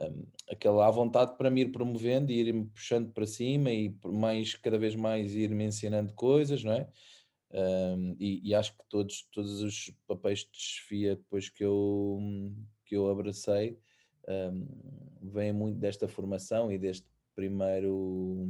um, 0.00 0.26
aquela 0.50 0.86
à 0.86 0.90
vontade 0.90 1.36
para 1.36 1.50
me 1.50 1.62
ir 1.62 1.72
promovendo 1.72 2.30
e 2.30 2.40
ir-me 2.40 2.66
puxando 2.66 3.12
para 3.12 3.26
cima 3.26 3.70
e 3.70 3.94
mais, 4.04 4.54
cada 4.54 4.78
vez 4.78 4.94
mais 4.94 5.34
ir-me 5.34 5.64
ensinando 5.64 6.12
coisas, 6.14 6.62
não 6.62 6.72
é? 6.72 6.88
Um, 7.50 8.16
e, 8.18 8.50
e, 8.50 8.54
acho 8.54 8.76
que 8.76 8.84
todos, 8.88 9.22
todos 9.32 9.62
os 9.62 9.90
papéis 10.06 10.40
de 10.40 10.50
desfia 10.50 11.16
depois 11.16 11.48
que 11.48 11.64
eu, 11.64 12.18
que 12.84 12.96
eu 12.96 13.08
abracei 13.08 13.78
um, 14.28 14.66
vêm 15.22 15.52
muito 15.52 15.78
desta 15.78 16.08
formação 16.08 16.70
e 16.70 16.76
deste 16.76 17.06
primeiro, 17.34 18.46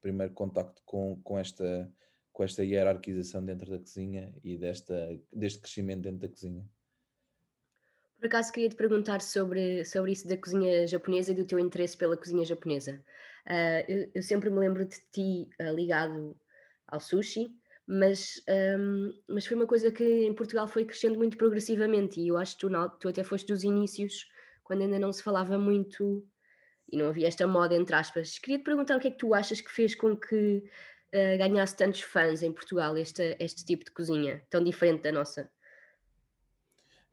primeiro 0.00 0.32
contacto 0.32 0.82
com, 0.86 1.20
com, 1.22 1.38
esta, 1.38 1.92
com 2.32 2.42
esta 2.42 2.64
hierarquização 2.64 3.44
dentro 3.44 3.70
da 3.70 3.78
cozinha 3.78 4.34
e 4.42 4.56
desta, 4.56 5.20
deste 5.32 5.60
crescimento 5.60 6.00
dentro 6.00 6.20
da 6.20 6.28
cozinha. 6.28 6.66
Por 8.24 8.28
acaso 8.28 8.52
queria 8.52 8.70
te 8.70 8.76
perguntar 8.76 9.20
sobre, 9.20 9.84
sobre 9.84 10.12
isso 10.12 10.26
da 10.26 10.34
cozinha 10.34 10.86
japonesa 10.86 11.32
e 11.32 11.34
do 11.34 11.44
teu 11.44 11.58
interesse 11.58 11.94
pela 11.94 12.16
cozinha 12.16 12.42
japonesa. 12.42 13.04
Uh, 13.46 13.84
eu, 13.86 14.10
eu, 14.14 14.22
sempre 14.22 14.48
me 14.48 14.60
lembro 14.60 14.86
de 14.86 14.96
ti 15.12 15.46
uh, 15.60 15.74
ligado 15.74 16.34
ao 16.88 16.98
sushi, 16.98 17.54
mas, 17.86 18.42
um, 18.78 19.12
mas 19.28 19.44
foi 19.44 19.58
uma 19.58 19.66
coisa 19.66 19.90
que 19.92 20.02
em 20.02 20.32
Portugal 20.32 20.66
foi 20.66 20.86
crescendo 20.86 21.18
muito 21.18 21.36
progressivamente 21.36 22.18
e 22.18 22.28
eu 22.28 22.38
acho 22.38 22.54
que 22.54 22.60
tu, 22.60 22.70
não, 22.70 22.88
tu 22.88 23.10
até 23.10 23.22
foste 23.22 23.46
dos 23.46 23.62
inícios, 23.62 24.26
quando 24.62 24.80
ainda 24.80 24.98
não 24.98 25.12
se 25.12 25.22
falava 25.22 25.58
muito 25.58 26.26
e 26.90 26.96
não 26.96 27.08
havia 27.08 27.28
esta 27.28 27.46
moda, 27.46 27.74
entre 27.74 27.94
aspas. 27.94 28.38
Queria 28.38 28.56
te 28.56 28.64
perguntar 28.64 28.96
o 28.96 29.00
que 29.00 29.08
é 29.08 29.10
que 29.10 29.18
tu 29.18 29.34
achas 29.34 29.60
que 29.60 29.70
fez 29.70 29.94
com 29.94 30.16
que 30.16 30.64
uh, 31.12 31.36
ganhasse 31.36 31.76
tantos 31.76 32.00
fãs 32.00 32.42
em 32.42 32.54
Portugal 32.54 32.96
este, 32.96 33.36
este 33.38 33.66
tipo 33.66 33.84
de 33.84 33.90
cozinha, 33.90 34.42
tão 34.48 34.64
diferente 34.64 35.02
da 35.02 35.12
nossa? 35.12 35.50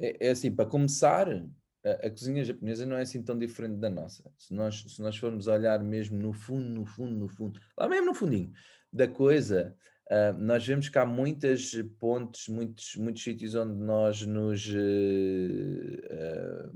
É, 0.01 0.27
é 0.27 0.31
assim, 0.31 0.51
para 0.51 0.65
começar, 0.65 1.29
a, 1.29 2.08
a, 2.08 2.10
cozinha 2.10 2.43
japonesa 2.43 2.86
não 2.86 2.98
é 2.98 3.03
assim 3.03 3.22
tão 3.22 3.38
diferente 3.38 3.77
da 3.77 3.89
nossa. 3.89 4.24
Se 4.38 4.53
nós, 4.53 4.84
se 4.88 5.01
nós 5.01 5.15
formos 5.15 5.48
olhar 5.48 5.81
mesmo 5.84 6.17
no 6.17 6.34
fundo, 6.34 6.67
no 6.67 6.86
fundo, 6.86 7.15
no 7.15 7.27
fundo, 7.27 7.60
lá 7.77 7.88
mesmo 7.88 8.08
no 8.08 8.15
fundinho 8.15 8.51
da 8.91 9.08
coisa, 9.08 9.75
uh, 10.10 10.38
nós 10.39 10.65
vemos 10.65 10.89
que 10.89 10.98
há 10.98 11.05
muitas 11.05 11.72
pontes, 12.00 12.48
muitos, 12.48 12.96
muitos 12.96 13.24
sítios 13.24 13.53
onde 13.53 13.75
nós 13.75 14.25
nos. 14.25 14.67
Uh, 14.67 16.72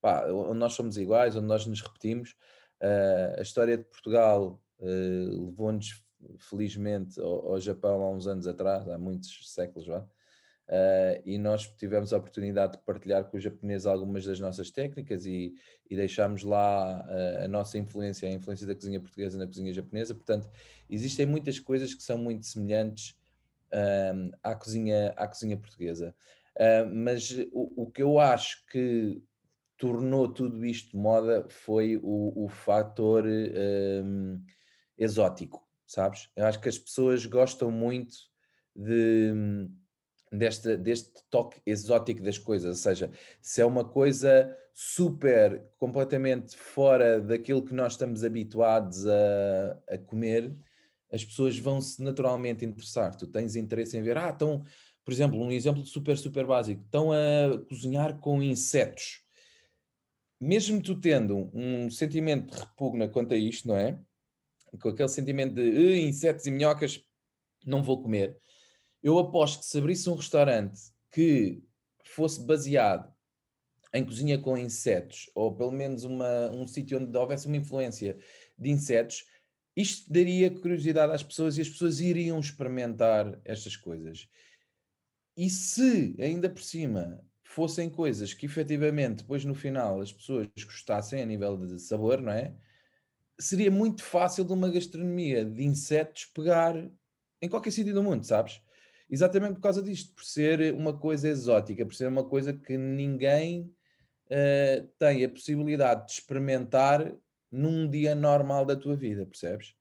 pá, 0.00 0.26
onde 0.30 0.58
nós 0.58 0.74
somos 0.74 0.98
iguais, 0.98 1.36
onde 1.36 1.46
nós 1.46 1.64
nos 1.64 1.80
repetimos. 1.80 2.34
a 3.38 3.40
história 3.40 3.78
de 3.78 3.84
Portugal 3.84 4.60
levou-nos 4.80 6.02
felizmente 6.38 7.20
ao, 7.20 7.52
ao, 7.52 7.60
Japão 7.60 8.02
há 8.02 8.10
uns 8.10 8.26
anos 8.26 8.48
atrás, 8.48 8.88
há 8.88 8.98
muitos 8.98 9.52
séculos 9.52 9.86
já, 9.86 10.04
Uh, 10.72 11.20
e 11.26 11.36
nós 11.36 11.66
tivemos 11.76 12.14
a 12.14 12.16
oportunidade 12.16 12.72
de 12.72 12.78
partilhar 12.78 13.24
com 13.24 13.36
os 13.36 13.42
japoneses 13.42 13.86
algumas 13.86 14.24
das 14.24 14.40
nossas 14.40 14.70
técnicas 14.70 15.26
e, 15.26 15.54
e 15.90 15.94
deixámos 15.94 16.42
lá 16.44 17.04
uh, 17.06 17.44
a 17.44 17.48
nossa 17.48 17.76
influência, 17.76 18.26
a 18.26 18.32
influência 18.32 18.66
da 18.66 18.74
cozinha 18.74 18.98
portuguesa 18.98 19.36
na 19.36 19.46
cozinha 19.46 19.70
japonesa. 19.70 20.14
Portanto, 20.14 20.48
existem 20.88 21.26
muitas 21.26 21.60
coisas 21.60 21.92
que 21.92 22.02
são 22.02 22.16
muito 22.16 22.46
semelhantes 22.46 23.10
uh, 23.70 24.34
à, 24.42 24.54
cozinha, 24.54 25.12
à 25.14 25.28
cozinha 25.28 25.58
portuguesa. 25.58 26.14
mas 26.90 27.30
o, 27.52 27.82
o, 27.82 27.90
que 27.90 28.02
eu 28.02 28.18
acho 28.18 28.64
que 28.64 29.22
tornou 29.76 30.26
tudo 30.26 30.64
isto 30.64 30.96
moda 30.96 31.44
foi 31.50 31.98
o, 32.02 32.44
o 32.44 32.48
fator 32.48 33.26
exótico, 34.96 35.68
sabes? 35.86 36.30
Eu 36.34 36.46
acho 36.46 36.60
que 36.60 36.68
as 36.70 36.78
pessoas 36.78 37.26
gostam 37.26 37.70
muito 37.70 38.14
de 38.74 39.68
deste, 40.32 40.76
deste 40.76 41.12
toque 41.30 41.60
exótico 41.66 42.22
das 42.22 42.38
coisas, 42.38 42.68
ou 42.68 42.82
seja, 42.82 43.10
se 43.40 43.60
é 43.60 43.66
uma 43.66 43.84
coisa 43.84 44.56
super, 44.74 45.62
completamente 45.78 46.56
fora 46.56 47.20
daquilo 47.20 47.62
que 47.62 47.74
nós 47.74 47.92
estamos 47.92 48.24
habituados 48.24 49.06
a, 49.06 49.78
a 49.90 49.98
comer, 49.98 50.56
as 51.12 51.22
pessoas 51.22 51.58
vão 51.58 51.80
se 51.80 52.02
naturalmente 52.02 52.64
interessar. 52.64 53.14
Tu 53.14 53.26
tens 53.26 53.54
interesse 53.54 53.98
em 53.98 54.02
ver, 54.02 54.16
ah, 54.16 54.30
estão, 54.30 54.64
por 55.04 55.12
exemplo, 55.12 55.38
um 55.38 55.52
exemplo 55.52 55.84
super, 55.84 56.16
super 56.16 56.46
básico, 56.46 56.82
estão 56.82 57.12
a 57.12 57.58
cozinhar 57.68 58.18
com 58.18 58.42
insetos. 58.42 59.22
Mesmo 60.40 60.82
tu 60.82 60.98
tendo 60.98 61.50
um 61.52 61.90
sentimento 61.90 62.50
de 62.50 62.58
repugna 62.58 63.06
quanto 63.06 63.34
a 63.34 63.36
isto, 63.36 63.68
não 63.68 63.76
é? 63.76 63.98
Com 64.80 64.88
aquele 64.88 65.08
sentimento 65.08 65.54
de 65.54 66.00
insetos 66.00 66.46
e 66.46 66.50
minhocas, 66.50 67.04
não 67.64 67.82
vou 67.82 68.02
comer 68.02 68.40
eu 69.02 69.18
aposto 69.18 69.60
que 69.60 69.66
se 69.66 69.78
abrisse 69.78 70.08
um 70.08 70.14
restaurante 70.14 70.80
que 71.10 71.62
fosse 72.04 72.40
baseado 72.40 73.12
em 73.94 74.04
cozinha 74.04 74.38
com 74.38 74.56
insetos, 74.56 75.30
ou 75.34 75.54
pelo 75.54 75.70
menos 75.70 76.04
uma, 76.04 76.50
um 76.50 76.66
sítio 76.66 76.98
onde 76.98 77.16
houvesse 77.16 77.46
uma 77.46 77.56
influência 77.56 78.16
de 78.56 78.70
insetos, 78.70 79.26
isto 79.76 80.10
daria 80.10 80.50
curiosidade 80.50 81.12
às 81.12 81.22
pessoas 81.22 81.56
e 81.56 81.62
as 81.62 81.68
pessoas 81.68 82.00
iriam 82.00 82.38
experimentar 82.38 83.38
estas 83.44 83.76
coisas. 83.76 84.28
E 85.36 85.48
se, 85.48 86.14
ainda 86.18 86.48
por 86.48 86.62
cima, 86.62 87.22
fossem 87.42 87.88
coisas 87.88 88.32
que 88.32 88.46
efetivamente, 88.46 89.18
depois 89.18 89.44
no 89.44 89.54
final, 89.54 90.00
as 90.00 90.12
pessoas 90.12 90.48
gostassem 90.64 91.22
a 91.22 91.26
nível 91.26 91.56
de 91.56 91.78
sabor, 91.78 92.20
não 92.20 92.32
é? 92.32 92.54
Seria 93.38 93.70
muito 93.70 94.02
fácil 94.02 94.44
de 94.44 94.52
uma 94.52 94.70
gastronomia 94.70 95.44
de 95.44 95.64
insetos 95.64 96.26
pegar 96.26 96.76
em 97.40 97.48
qualquer 97.48 97.70
sítio 97.70 97.94
do 97.94 98.02
mundo, 98.02 98.24
sabes? 98.24 98.60
Exatamente 99.12 99.54
por 99.56 99.60
causa 99.60 99.82
disto, 99.82 100.14
por 100.14 100.24
ser 100.24 100.72
uma 100.72 100.98
coisa 100.98 101.28
exótica, 101.28 101.84
por 101.84 101.94
ser 101.94 102.08
uma 102.08 102.24
coisa 102.24 102.54
que 102.54 102.78
ninguém 102.78 103.70
uh, 104.26 104.88
tem 104.98 105.22
a 105.22 105.28
possibilidade 105.28 106.06
de 106.06 106.12
experimentar 106.12 107.14
num 107.50 107.88
dia 107.88 108.14
normal 108.14 108.64
da 108.64 108.74
tua 108.74 108.96
vida, 108.96 109.26
percebes? 109.26 109.74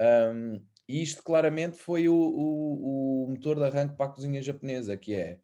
Um, 0.00 0.64
e 0.88 1.02
isto 1.02 1.22
claramente 1.22 1.76
foi 1.76 2.08
o, 2.08 2.14
o, 2.14 3.24
o, 3.24 3.28
motor 3.28 3.56
de 3.56 3.64
arranque 3.64 3.94
para 3.94 4.06
a 4.06 4.12
cozinha 4.14 4.40
japonesa, 4.40 4.96
que 4.96 5.14
é 5.14 5.38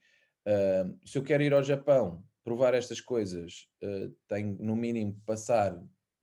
uh, 0.46 0.98
se 1.04 1.18
eu 1.18 1.22
quero 1.22 1.42
ir 1.42 1.52
ao 1.52 1.62
Japão 1.62 2.24
provar 2.42 2.72
estas 2.72 3.00
coisas, 3.00 3.68
uh, 3.82 4.10
tenho 4.26 4.56
no 4.58 4.74
mínimo 4.74 5.20
passar, 5.26 5.78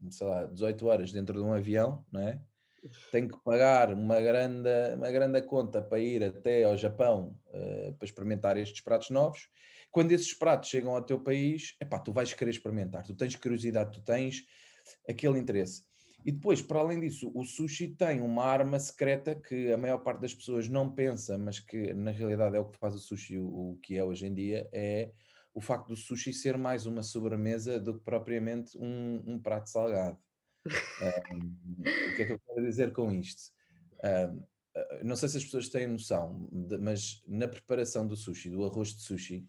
sei 0.09 0.25
lá, 0.25 0.45
18 0.45 0.87
horas 0.87 1.11
dentro 1.11 1.37
de 1.37 1.45
um 1.45 1.53
avião, 1.53 2.03
não 2.11 2.21
é? 2.21 2.41
Tenho 3.11 3.27
que 3.27 3.37
pagar 3.43 3.93
uma 3.93 4.19
grande, 4.19 4.69
uma 4.95 5.11
grande 5.11 5.41
conta 5.43 5.81
para 5.81 5.99
ir 5.99 6.23
até 6.23 6.63
ao 6.63 6.77
Japão 6.77 7.37
uh, 7.47 7.93
para 7.93 8.05
experimentar 8.05 8.57
estes 8.57 8.81
pratos 8.81 9.09
novos. 9.09 9.49
Quando 9.91 10.11
esses 10.11 10.33
pratos 10.33 10.69
chegam 10.69 10.95
ao 10.95 11.01
teu 11.01 11.19
país, 11.19 11.75
epá, 11.81 11.99
tu 11.99 12.13
vais 12.13 12.33
querer 12.33 12.51
experimentar, 12.51 13.03
tu 13.03 13.15
tens 13.15 13.35
curiosidade, 13.35 13.91
tu 13.91 14.01
tens 14.01 14.45
aquele 15.07 15.39
interesse. 15.39 15.83
E 16.25 16.31
depois, 16.31 16.61
para 16.61 16.79
além 16.79 16.99
disso, 16.99 17.31
o 17.33 17.43
sushi 17.45 17.87
tem 17.87 18.21
uma 18.21 18.43
arma 18.43 18.77
secreta 18.77 19.33
que 19.33 19.71
a 19.71 19.77
maior 19.77 19.99
parte 19.99 20.21
das 20.21 20.33
pessoas 20.33 20.67
não 20.67 20.93
pensa, 20.93 21.37
mas 21.37 21.59
que 21.59 21.93
na 21.93 22.11
realidade 22.11 22.57
é 22.57 22.59
o 22.59 22.65
que 22.65 22.77
faz 22.77 22.93
o 22.93 22.99
sushi 22.99 23.37
o, 23.37 23.71
o 23.71 23.79
que 23.81 23.97
é 23.97 24.03
hoje 24.03 24.27
em 24.27 24.33
dia, 24.33 24.69
é 24.73 25.11
o 25.53 25.61
facto 25.61 25.87
do 25.87 25.95
sushi 25.95 26.33
ser 26.33 26.57
mais 26.57 26.85
uma 26.85 27.03
sobremesa 27.03 27.79
do 27.79 27.97
que 27.97 28.03
propriamente 28.03 28.77
um, 28.77 29.23
um 29.25 29.39
prato 29.39 29.69
salgado. 29.69 30.17
Um, 31.31 31.55
o 31.79 32.15
que 32.15 32.21
é 32.21 32.25
que 32.25 32.33
eu 32.33 32.39
quero 32.39 32.65
dizer 32.65 32.91
com 32.91 33.11
isto? 33.11 33.51
Um, 34.03 34.43
não 35.03 35.15
sei 35.15 35.29
se 35.29 35.37
as 35.37 35.45
pessoas 35.45 35.69
têm 35.69 35.87
noção, 35.87 36.47
mas 36.79 37.23
na 37.27 37.47
preparação 37.47 38.07
do 38.07 38.15
sushi, 38.15 38.49
do 38.49 38.65
arroz 38.65 38.89
de 38.95 39.01
sushi, 39.01 39.47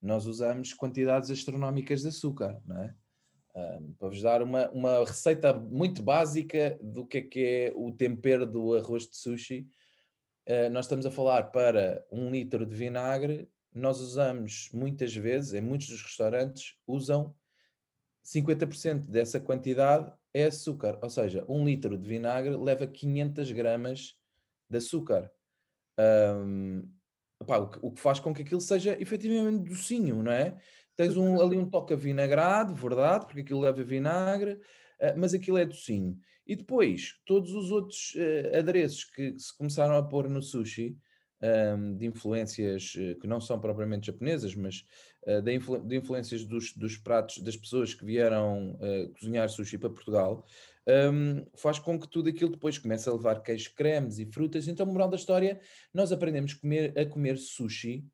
nós 0.00 0.26
usamos 0.26 0.72
quantidades 0.72 1.30
astronómicas 1.30 2.02
de 2.02 2.08
açúcar, 2.08 2.60
não 2.66 2.82
é? 2.82 2.94
Um, 3.54 3.92
para 3.92 4.08
vos 4.08 4.22
dar 4.22 4.42
uma, 4.42 4.70
uma 4.70 5.04
receita 5.04 5.52
muito 5.52 6.02
básica 6.02 6.78
do 6.82 7.06
que 7.06 7.18
é 7.18 7.20
que 7.20 7.44
é 7.44 7.72
o 7.76 7.92
tempero 7.92 8.46
do 8.46 8.74
arroz 8.74 9.06
de 9.06 9.16
sushi, 9.16 9.68
uh, 10.48 10.70
nós 10.70 10.86
estamos 10.86 11.04
a 11.04 11.10
falar 11.10 11.50
para 11.50 12.04
um 12.10 12.30
litro 12.30 12.64
de 12.64 12.74
vinagre, 12.74 13.48
nós 13.74 14.00
usamos 14.00 14.70
muitas 14.72 15.14
vezes, 15.14 15.52
em 15.52 15.60
muitos 15.60 15.88
dos 15.88 16.02
restaurantes, 16.02 16.76
usam 16.86 17.34
50% 18.24 19.04
dessa 19.06 19.38
quantidade 19.38 20.12
é 20.34 20.44
açúcar, 20.44 20.98
ou 21.02 21.10
seja, 21.10 21.44
um 21.48 21.64
litro 21.64 21.96
de 21.96 22.08
vinagre 22.08 22.56
leva 22.56 22.86
500 22.86 23.52
gramas 23.52 24.16
de 24.68 24.78
açúcar. 24.78 25.30
Um, 25.98 26.88
o, 27.40 27.44
que, 27.44 27.78
o, 27.82 27.90
que, 27.92 28.00
faz 28.00 28.18
com 28.18 28.32
que 28.32 28.42
aquilo 28.42 28.60
seja 28.60 28.96
efetivamente 29.00 29.68
docinho, 29.68 30.22
não 30.22 30.32
é? 30.32 30.56
Tens 30.96 31.16
um, 31.16 31.40
ali 31.40 31.56
um 31.56 31.68
toque 31.68 31.94
vinagrado, 31.96 32.74
verdade, 32.74 33.26
porque 33.26 33.40
aquilo 33.40 33.60
leva 33.60 33.82
vinagre, 33.82 34.52
uh, 34.52 35.18
mas 35.18 35.34
aquilo 35.34 35.58
é 35.58 35.64
docinho. 35.64 36.18
E 36.46 36.56
depois, 36.56 37.20
todos 37.26 37.52
os 37.52 37.70
outros 37.70 38.14
uh, 38.14 38.58
adereços 38.58 39.04
que 39.04 39.38
se 39.38 39.56
começaram 39.56 39.96
a 39.96 40.02
pôr 40.02 40.28
no 40.28 40.42
sushi, 40.42 40.96
um, 41.42 41.96
de 41.96 42.06
influências 42.06 42.94
uh, 42.94 43.18
que 43.18 43.26
não 43.26 43.40
são 43.40 43.60
propriamente 43.60 44.06
japonesas, 44.06 44.54
mas 44.54 44.84
uh, 45.26 45.42
de, 45.42 45.54
influ 45.54 45.78
de, 45.80 45.96
influências 45.96 46.44
dos, 46.44 46.72
dos, 46.72 46.96
pratos 46.96 47.38
das 47.38 47.56
pessoas 47.56 47.94
que 47.94 48.04
vieram 48.04 48.72
uh, 48.72 49.12
cozinhar 49.18 49.48
sushi 49.48 49.78
para 49.78 49.90
Portugal, 49.90 50.44
um, 51.12 51.44
faz 51.54 51.78
com 51.78 51.98
que 51.98 52.08
tudo 52.08 52.28
aquilo 52.28 52.50
depois 52.50 52.78
comece 52.78 53.08
a 53.08 53.12
levar 53.12 53.42
queijos, 53.42 53.68
cremes 53.68 54.18
e 54.18 54.26
frutas. 54.26 54.66
Então, 54.66 54.84
moral 54.86 55.08
da 55.08 55.16
história, 55.16 55.60
nós 55.94 56.12
aprendemos 56.12 56.54
comer, 56.54 56.98
a 56.98 57.06
comer 57.06 57.38
sushi 57.38 58.04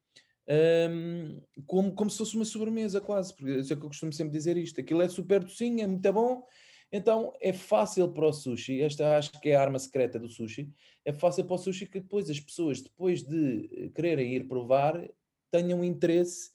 um, 0.91 1.43
como, 1.67 1.93
como 1.95 2.11
se 2.11 2.19
fosse 2.19 2.35
uma 2.35 2.45
sobremesa, 2.45 3.01
quase, 3.01 3.35
porque 3.35 3.51
é 3.53 3.65
que 3.65 3.73
eu 3.73 3.89
costumo 3.89 4.13
sempre 4.13 4.33
dizer 4.33 4.57
isto. 4.57 4.81
Aquilo 4.81 5.03
é 5.03 5.09
super 5.09 5.45
docinho, 5.45 5.83
é 5.83 5.87
muito 5.87 6.13
bom. 6.13 6.43
Então 6.91 7.35
é 7.41 7.53
fácil 7.53 8.11
para 8.11 8.27
o 8.27 8.33
sushi, 8.33 8.81
esta 8.81 9.19
acho 9.19 9.39
que 9.41 9.51
é 9.51 9.57
a 9.57 9.61
arma 9.61 9.79
secreta 9.79 10.19
do 10.19 10.27
sushi, 10.27 10.71
é 11.05 11.13
fácil 11.13 11.45
para 11.45 11.55
o 11.55 11.59
sushi 11.59 11.85
que 11.85 12.01
depois 12.01 12.31
as 12.31 12.41
pessoas, 12.41 12.81
depois 12.81 13.23
de 13.23 13.69
eh, 13.71 13.89
quererem 13.95 14.35
ir 14.35 14.49
provar, 14.49 15.07
tenham 15.51 15.85
interesse 15.85 16.51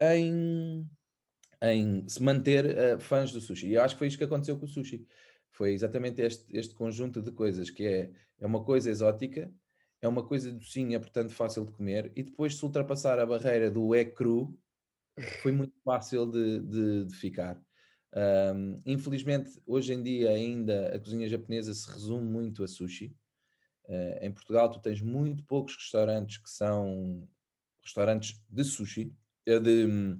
em, 0.00 0.88
em 1.62 2.08
se 2.08 2.22
manter 2.22 2.66
uh, 2.66 3.00
fãs 3.00 3.32
do 3.32 3.40
sushi. 3.40 3.68
E 3.68 3.74
eu 3.74 3.82
acho 3.82 3.94
que 3.94 3.98
foi 3.98 4.08
isto 4.08 4.18
que 4.18 4.24
aconteceu 4.24 4.58
com 4.58 4.66
o 4.66 4.68
sushi. 4.68 5.06
Foi 5.50 5.72
exatamente 5.72 6.20
este, 6.20 6.44
este 6.56 6.74
conjunto 6.74 7.22
de 7.22 7.32
coisas, 7.32 7.70
que 7.70 7.84
é, 7.84 8.10
é 8.38 8.46
uma 8.46 8.62
coisa 8.62 8.90
exótica, 8.90 9.52
é 10.02 10.08
uma 10.08 10.26
coisa 10.26 10.52
docinha, 10.52 11.00
portanto 11.00 11.30
fácil 11.30 11.64
de 11.64 11.72
comer, 11.72 12.12
e 12.14 12.22
depois 12.22 12.56
se 12.56 12.64
ultrapassar 12.64 13.18
a 13.18 13.26
barreira 13.26 13.70
do 13.70 13.94
é 13.94 14.04
cru, 14.04 14.58
foi 15.42 15.52
muito 15.52 15.74
fácil 15.82 16.26
de, 16.26 16.60
de, 16.60 17.04
de 17.06 17.14
ficar. 17.16 17.60
Um, 18.14 18.80
infelizmente, 18.86 19.50
hoje 19.66 19.92
em 19.92 20.02
dia 20.02 20.30
ainda 20.30 20.94
a 20.94 20.98
cozinha 20.98 21.28
japonesa 21.28 21.74
se 21.74 21.90
resume 21.90 22.26
muito 22.26 22.62
a 22.62 22.68
sushi. 22.68 23.14
Uh, 23.84 24.18
em 24.20 24.32
Portugal 24.32 24.70
tu 24.70 24.80
tens 24.80 25.00
muito 25.00 25.44
poucos 25.44 25.76
restaurantes 25.76 26.38
que 26.38 26.50
são 26.50 27.28
restaurantes 27.82 28.42
de 28.48 28.64
sushi, 28.64 29.14
eh, 29.46 29.58
de 29.60 30.18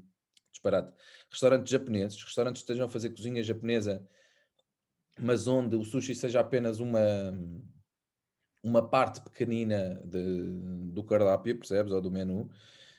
disparate, 0.50 0.92
restaurantes 1.30 1.70
japoneses, 1.70 2.22
restaurantes 2.22 2.62
que 2.62 2.64
estejam 2.64 2.86
a 2.86 2.90
fazer 2.90 3.10
cozinha 3.10 3.42
japonesa, 3.42 4.06
mas 5.18 5.46
onde 5.46 5.76
o 5.76 5.84
sushi 5.84 6.14
seja 6.14 6.40
apenas 6.40 6.80
uma 6.80 7.00
uma 8.66 8.86
parte 8.86 9.20
pequenina 9.20 10.00
de, 10.04 10.90
do 10.90 11.04
cardápio, 11.04 11.56
percebes, 11.56 11.92
ou 11.92 12.00
do 12.00 12.10
menu. 12.10 12.50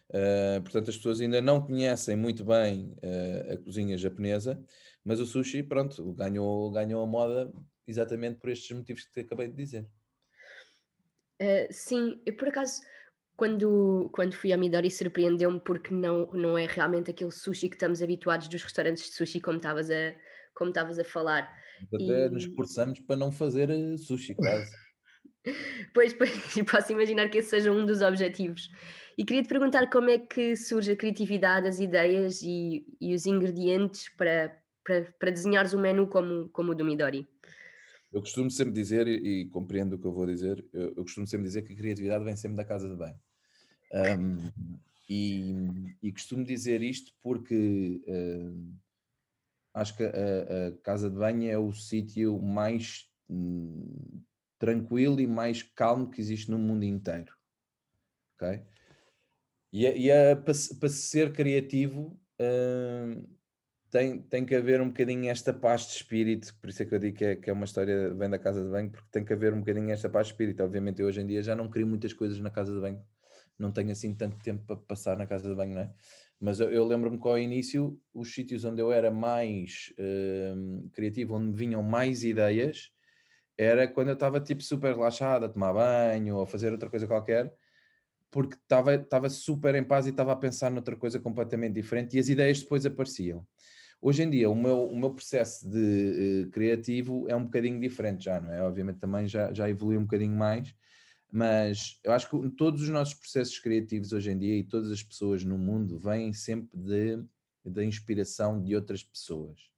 Uh, 0.10 0.62
portanto, 0.62 0.90
as 0.90 0.96
pessoas 0.96 1.20
ainda 1.20 1.42
não 1.42 1.62
conhecem 1.62 2.16
muito 2.16 2.46
bem 2.46 2.96
uh, 3.04 3.54
a 3.54 3.58
cozinha 3.58 3.98
japonesa, 3.98 4.58
mas 5.04 5.20
o 5.20 5.26
sushi, 5.26 5.62
pronto, 5.62 6.14
ganhou, 6.14 6.72
ganhou 6.72 7.04
a 7.04 7.08
moda 7.08 7.52
exatamente 7.86 8.40
por 8.40 8.50
estes 8.50 8.76
motivos 8.76 9.04
que 9.04 9.12
te 9.12 9.20
acabei 9.20 9.50
de 9.50 9.56
dizer. 9.56 9.86
Uh, 11.42 11.68
sim, 11.70 12.22
eu 12.26 12.36
por 12.36 12.48
acaso, 12.48 12.82
quando, 13.38 14.10
quando 14.12 14.34
fui 14.34 14.52
a 14.52 14.58
Midori, 14.58 14.90
surpreendeu-me 14.90 15.60
porque 15.60 15.94
não, 15.94 16.26
não 16.34 16.58
é 16.58 16.66
realmente 16.66 17.12
aquele 17.12 17.32
sushi 17.32 17.70
que 17.70 17.76
estamos 17.76 18.02
habituados 18.02 18.48
dos 18.48 18.64
restaurantes 18.64 19.04
de 19.04 19.12
sushi, 19.12 19.40
como 19.40 19.58
estavas 19.58 19.92
a, 19.92 20.16
como 20.56 20.72
estavas 20.72 20.98
a 20.98 21.04
falar. 21.04 21.48
Até 21.94 22.26
e... 22.26 22.30
nos 22.30 22.44
esforçamos 22.44 23.00
para 23.00 23.16
não 23.16 23.32
fazer 23.32 23.70
sushi, 24.00 24.34
quase. 24.34 24.72
pois, 25.94 26.14
pois, 26.14 26.32
posso 26.70 26.92
imaginar 26.92 27.30
que 27.30 27.38
esse 27.38 27.52
seja 27.52 27.72
um 27.72 27.86
dos 27.86 28.02
objetivos. 28.02 28.72
E 29.16 29.24
queria 29.24 29.44
te 29.44 29.50
perguntar 29.50 29.88
como 29.90 30.10
é 30.10 30.18
que 30.18 30.56
surge 30.56 30.92
a 30.92 30.96
criatividade, 30.96 31.68
as 31.68 31.80
ideias 31.80 32.42
e, 32.42 32.88
e 33.00 33.14
os 33.14 33.28
ingredientes 33.28 34.10
para, 34.18 34.56
para, 34.84 35.14
para 35.20 35.32
desenhares 35.32 35.76
um 35.76 35.80
menu 35.80 36.08
como, 36.08 36.50
como 36.50 36.72
o 36.72 36.76
do 36.76 36.84
Midori. 36.84 37.28
Eu 38.12 38.22
costumo 38.22 38.50
sempre 38.50 38.74
dizer, 38.74 39.08
e, 39.08 39.48
compreendo 39.50 39.96
o 39.96 40.00
que 40.00 40.08
eu 40.08 40.14
vou 40.14 40.26
dizer, 40.26 40.66
eu, 40.74 40.94
eu, 40.96 41.04
costumo 41.04 41.28
sempre 41.28 41.46
dizer 41.46 41.62
que 41.64 41.74
a 41.74 41.76
criatividade 41.76 42.24
vem 42.24 42.36
sempre 42.36 42.58
da 42.58 42.66
casa 42.66 42.90
de 42.90 42.96
banho. 42.96 43.16
Um, 43.94 44.52
e, 45.10 45.56
e, 46.04 46.12
costumo 46.12 46.44
dizer 46.44 46.82
isto 46.82 47.14
porque 47.24 48.02
uh, 48.08 48.76
acho 49.74 49.96
que 49.96 50.04
a, 50.04 50.10
a, 50.10 50.72
casa 50.84 51.10
de 51.10 51.16
banho 51.16 51.50
é 51.50 51.58
o 51.58 51.72
sítio 51.72 52.42
mais 52.42 53.10
hum, 53.30 54.22
tranquilo 54.60 55.22
e 55.22 55.28
mais 55.28 55.64
calmo 55.64 56.10
que 56.10 56.20
existe 56.20 56.52
no 56.52 56.60
mundo 56.60 56.84
inteiro. 56.84 57.34
Ok? 58.36 58.62
E, 59.72 59.86
e 59.86 60.36
para, 60.36 60.54
para 60.80 60.90
ser 60.90 61.32
criativo 61.32 62.20
uh, 62.42 63.38
tem, 63.90 64.22
tem 64.22 64.46
que 64.46 64.56
haver 64.56 64.82
um 64.82 64.88
bocadinho 64.88 65.30
esta 65.30 65.54
paz 65.54 65.88
de 65.88 65.94
espírito, 65.94 66.54
por 66.60 66.70
isso 66.70 66.84
é 66.84 66.86
que 66.86 66.94
eu 66.94 67.00
digo 67.00 67.18
que 67.18 67.26
é, 67.26 67.36
que 67.36 67.50
é 67.50 67.54
uma 67.54 67.66
história 67.66 68.14
vem 68.14 68.30
da 68.30 68.40
casa 68.40 68.64
de 68.64 68.70
banho, 68.70 68.90
porque 68.90 69.08
tem 69.12 69.24
que 69.24 69.34
haver 69.34 69.54
um 69.54 69.60
bocadinho 69.60 69.92
esta 69.92 70.10
paz 70.10 70.28
de 70.28 70.34
espírito. 70.34 70.64
Obviamente, 70.64 71.02
eu 71.02 71.08
hoje 71.08 71.22
em 71.22 71.28
dia 71.28 71.42
já 71.42 71.56
não 71.56 71.70
crio 71.70 71.88
muitas 71.88 72.14
coisas 72.14 72.40
na 72.40 72.50
casa 72.50 72.74
de 72.74 72.82
banho, 72.82 73.02
não 73.58 73.72
tenho 73.72 73.92
assim 73.92 74.14
tanto 74.14 74.38
tempo 74.38 74.64
para 74.66 74.76
passar 74.76 75.18
na 75.18 75.26
casa 75.26 75.50
de 75.50 75.56
banho, 75.56 75.76
não 75.76 75.82
é? 75.82 75.94
Mas 76.40 76.60
eu, 76.60 76.70
eu 76.72 76.86
lembro-me 76.86 77.20
que 77.20 77.28
ao 77.28 77.40
início, 77.40 78.00
os 78.14 78.34
sítios 78.34 78.64
onde 78.64 78.82
eu 78.82 78.92
era 78.92 79.10
mais 79.10 79.94
uh, 79.98 80.90
criativo, 80.92 81.36
onde 81.36 81.48
me 81.48 81.54
vinham 81.54 81.82
mais 81.82 82.24
ideias, 82.24 82.92
era 83.58 83.88
quando 83.88 84.10
eu 84.10 84.14
estava 84.14 84.40
tipo 84.40 84.62
super 84.62 84.96
relaxado, 84.96 85.46
a 85.46 85.50
tomar 85.50 85.74
banho 85.74 86.36
ou 86.36 86.44
a 86.44 86.48
fazer 86.48 86.72
outra 86.72 86.90
coisa 86.90 87.08
qualquer, 87.08 87.52
porque 88.30 88.56
estava, 88.56 88.96
estava 88.96 89.30
super 89.30 89.74
em 89.74 89.84
paz 89.84 90.06
e 90.06 90.12
estava 90.12 90.32
a 90.32 90.36
pensar 90.36 90.70
noutra 90.70 90.96
coisa 90.96 91.20
completamente 91.20 91.74
diferente 91.74 92.16
e 92.16 92.20
as 92.20 92.30
ideias 92.30 92.62
depois 92.62 92.86
apareciam. 92.86 93.46
Hoje 94.00 94.22
em 94.22 94.30
dia, 94.30 94.48
o 94.48 94.54
meu, 94.54 94.84
o 94.84 94.96
meu 94.96 95.12
processo 95.12 95.68
de 95.68 96.46
uh, 96.46 96.52
criativo 96.52 97.26
é 97.28 97.36
um 97.36 97.46
bocadinho 97.46 97.80
diferente 97.80 98.26
já, 98.26 98.40
não 98.40 98.54
é? 98.54 98.62
Obviamente 98.62 99.00
também 99.00 99.28
já, 99.28 99.52
já 99.52 99.68
evoluiu 99.68 100.00
um 100.00 100.04
bocadinho 100.04 100.36
mais, 100.36 100.76
mas 101.32 102.00
eu 102.04 102.12
acho 102.12 102.30
que 102.30 102.50
todos 102.52 102.82
os 102.82 102.90
nossos 102.90 103.14
processos 103.14 103.60
criativos 103.60 104.14
hoje 104.14 104.32
em 104.32 104.38
dia 104.38 104.58
e 104.58 104.64
todas 104.64 104.92
as 104.92 105.04
pessoas 105.04 105.44
no 105.44 105.58
mundo 105.58 106.00
vêm 106.00 106.32
sempre 106.34 106.78
de, 106.78 107.22
da 107.66 107.84
inspiração 107.84 108.62
de 108.62 108.76
outras 108.76 109.04
pessoas. 109.04 109.70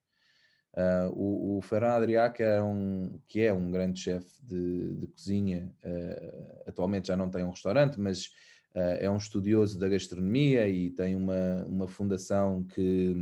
Uh, 0.73 1.09
o, 1.13 1.57
o 1.57 1.61
Ferran 1.61 1.93
Adrià, 1.93 2.29
que 2.29 2.43
é 2.43 2.61
um, 2.61 3.19
que 3.27 3.41
é 3.41 3.51
um 3.51 3.71
grande 3.71 3.99
chefe 3.99 4.29
de, 4.43 4.93
de, 4.95 5.07
cozinha, 5.07 5.73
uh, 5.83 6.69
atualmente 6.69 7.07
já 7.07 7.17
não 7.17 7.29
tem 7.29 7.43
um 7.43 7.49
restaurante, 7.49 7.99
mas 7.99 8.27
uh, 8.75 8.97
é 8.99 9.09
um 9.09 9.17
estudioso 9.17 9.79
da 9.79 9.89
gastronomia 9.89 10.69
e 10.69 10.91
tem 10.91 11.15
uma, 11.15 11.65
uma 11.65 11.87
fundação 11.87 12.63
que, 12.63 13.15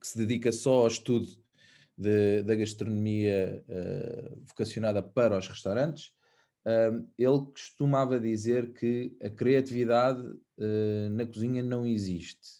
que 0.00 0.06
se 0.06 0.18
dedica 0.18 0.50
só 0.50 0.80
ao 0.80 0.88
estudo 0.88 1.28
de, 1.96 2.42
da 2.42 2.56
gastronomia 2.56 3.64
vocacionada 4.44 5.02
para 5.02 5.38
os 5.38 5.48
restaurantes. 5.48 6.12
Ele 7.16 7.38
costumava 7.52 8.20
dizer 8.20 8.72
que 8.72 9.16
a 9.22 9.30
criatividade 9.30 10.22
na 11.10 11.24
cozinha 11.24 11.62
não 11.62 11.86
existe 11.86 12.58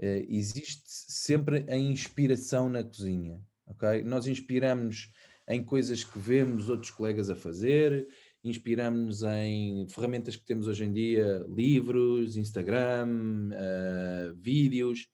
Uh, 0.00 0.24
existe 0.28 0.84
sempre 0.86 1.64
a 1.68 1.76
inspiração 1.76 2.68
na 2.68 2.84
cozinha, 2.84 3.42
ok? 3.66 4.04
Nós 4.04 4.28
inspiramos 4.28 5.10
em 5.48 5.64
coisas 5.64 6.04
que 6.04 6.16
vemos 6.20 6.68
outros 6.68 6.92
colegas 6.92 7.28
a 7.28 7.34
fazer, 7.34 8.06
inspiramos 8.44 9.24
em 9.24 9.88
ferramentas 9.88 10.36
que 10.36 10.44
temos 10.44 10.68
hoje 10.68 10.84
em 10.84 10.92
dia, 10.92 11.44
livros, 11.48 12.36
Instagram, 12.36 13.50
uh, 13.50 14.34
vídeos, 14.36 15.08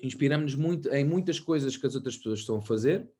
inspiramos 0.00 0.54
muito 0.54 0.88
em 0.90 1.04
muitas 1.04 1.40
coisas 1.40 1.76
que 1.76 1.88
as 1.88 1.96
outras 1.96 2.16
pessoas 2.16 2.38
estão 2.38 2.58
a 2.58 2.62
fazer 2.62 3.10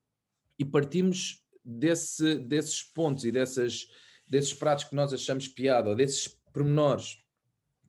e 0.57 0.65
partimos 0.65 1.45
desse, 1.67 2.39
desses 2.39 2.83
pontos 2.83 3.25
e 3.25 3.33
dessas, 3.33 3.89
desses 4.27 4.55
pratos 4.55 4.85
que 4.85 4.95
nós 4.95 5.13
achamos 5.13 5.49
piada, 5.49 5.91
ou 5.91 5.97
desses 5.97 6.29
pormenores 6.53 7.17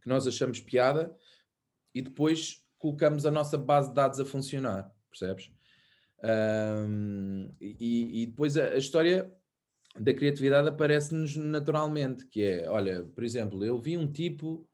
que 0.02 0.10
nós 0.10 0.26
achamos 0.26 0.60
piada, 0.60 1.16
e 1.94 2.02
depois 2.02 2.66
colocamos 2.80 3.26
a 3.26 3.32
nossa 3.32 3.58
base 3.58 3.90
de 3.90 3.96
dados 3.96 4.20
a 4.20 4.26
funcionar, 4.26 4.92
percebes? 5.10 5.52
Um, 6.24 7.54
e, 7.62 8.24
e, 8.24 8.26
depois 8.26 8.58
a, 8.58 8.70
a, 8.70 8.78
história 8.78 9.32
da 10.00 10.14
criatividade 10.14 10.68
aparece-nos 10.68 11.36
naturalmente, 11.36 12.26
que 12.26 12.44
é, 12.44 12.70
olha, 12.70 13.04
por 13.04 13.24
exemplo, 13.24 13.64
eu 13.64 13.78
vi 13.78 13.98
um 13.98 14.12
tipo 14.12 14.68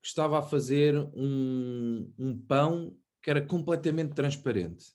que 0.00 0.08
estava 0.08 0.38
a 0.38 0.42
fazer 0.42 0.96
um, 1.14 2.10
um 2.18 2.38
pão 2.38 2.96
que 3.22 3.28
era 3.28 3.42
completamente 3.42 4.14
transparente. 4.14 4.94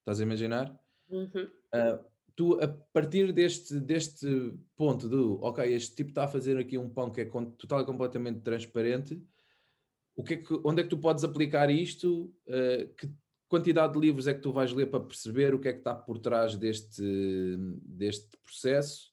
Estás 0.00 0.20
a 0.20 0.22
imaginar? 0.22 0.74
Uhum. 1.08 1.50
Uh, 1.74 2.04
tu, 2.36 2.62
a 2.62 2.68
partir 2.68 3.32
deste, 3.32 3.80
deste 3.80 4.54
ponto 4.76 5.08
do, 5.08 5.40
ok, 5.42 5.64
este 5.72 5.96
tipo 5.96 6.10
está 6.10 6.24
a 6.24 6.28
fazer 6.28 6.58
aqui 6.58 6.76
um 6.76 6.88
pão 6.88 7.10
que 7.10 7.22
é 7.22 7.24
total 7.24 7.80
e 7.80 7.86
completamente 7.86 8.40
transparente, 8.40 9.20
o 10.14 10.22
que 10.22 10.34
é 10.34 10.36
que, 10.36 10.60
onde 10.62 10.80
é 10.80 10.84
que 10.84 10.90
tu 10.90 10.98
podes 10.98 11.24
aplicar 11.24 11.70
isto? 11.70 12.32
Uh, 12.46 12.94
que 12.94 13.10
quantidade 13.48 13.94
de 13.94 13.98
livros 13.98 14.26
é 14.26 14.34
que 14.34 14.40
tu 14.40 14.52
vais 14.52 14.72
ler 14.72 14.86
para 14.86 15.00
perceber 15.00 15.54
o 15.54 15.58
que 15.58 15.68
é 15.68 15.72
que 15.72 15.78
está 15.78 15.94
por 15.94 16.18
trás 16.18 16.56
deste, 16.56 17.02
deste 17.82 18.36
processo? 18.44 19.12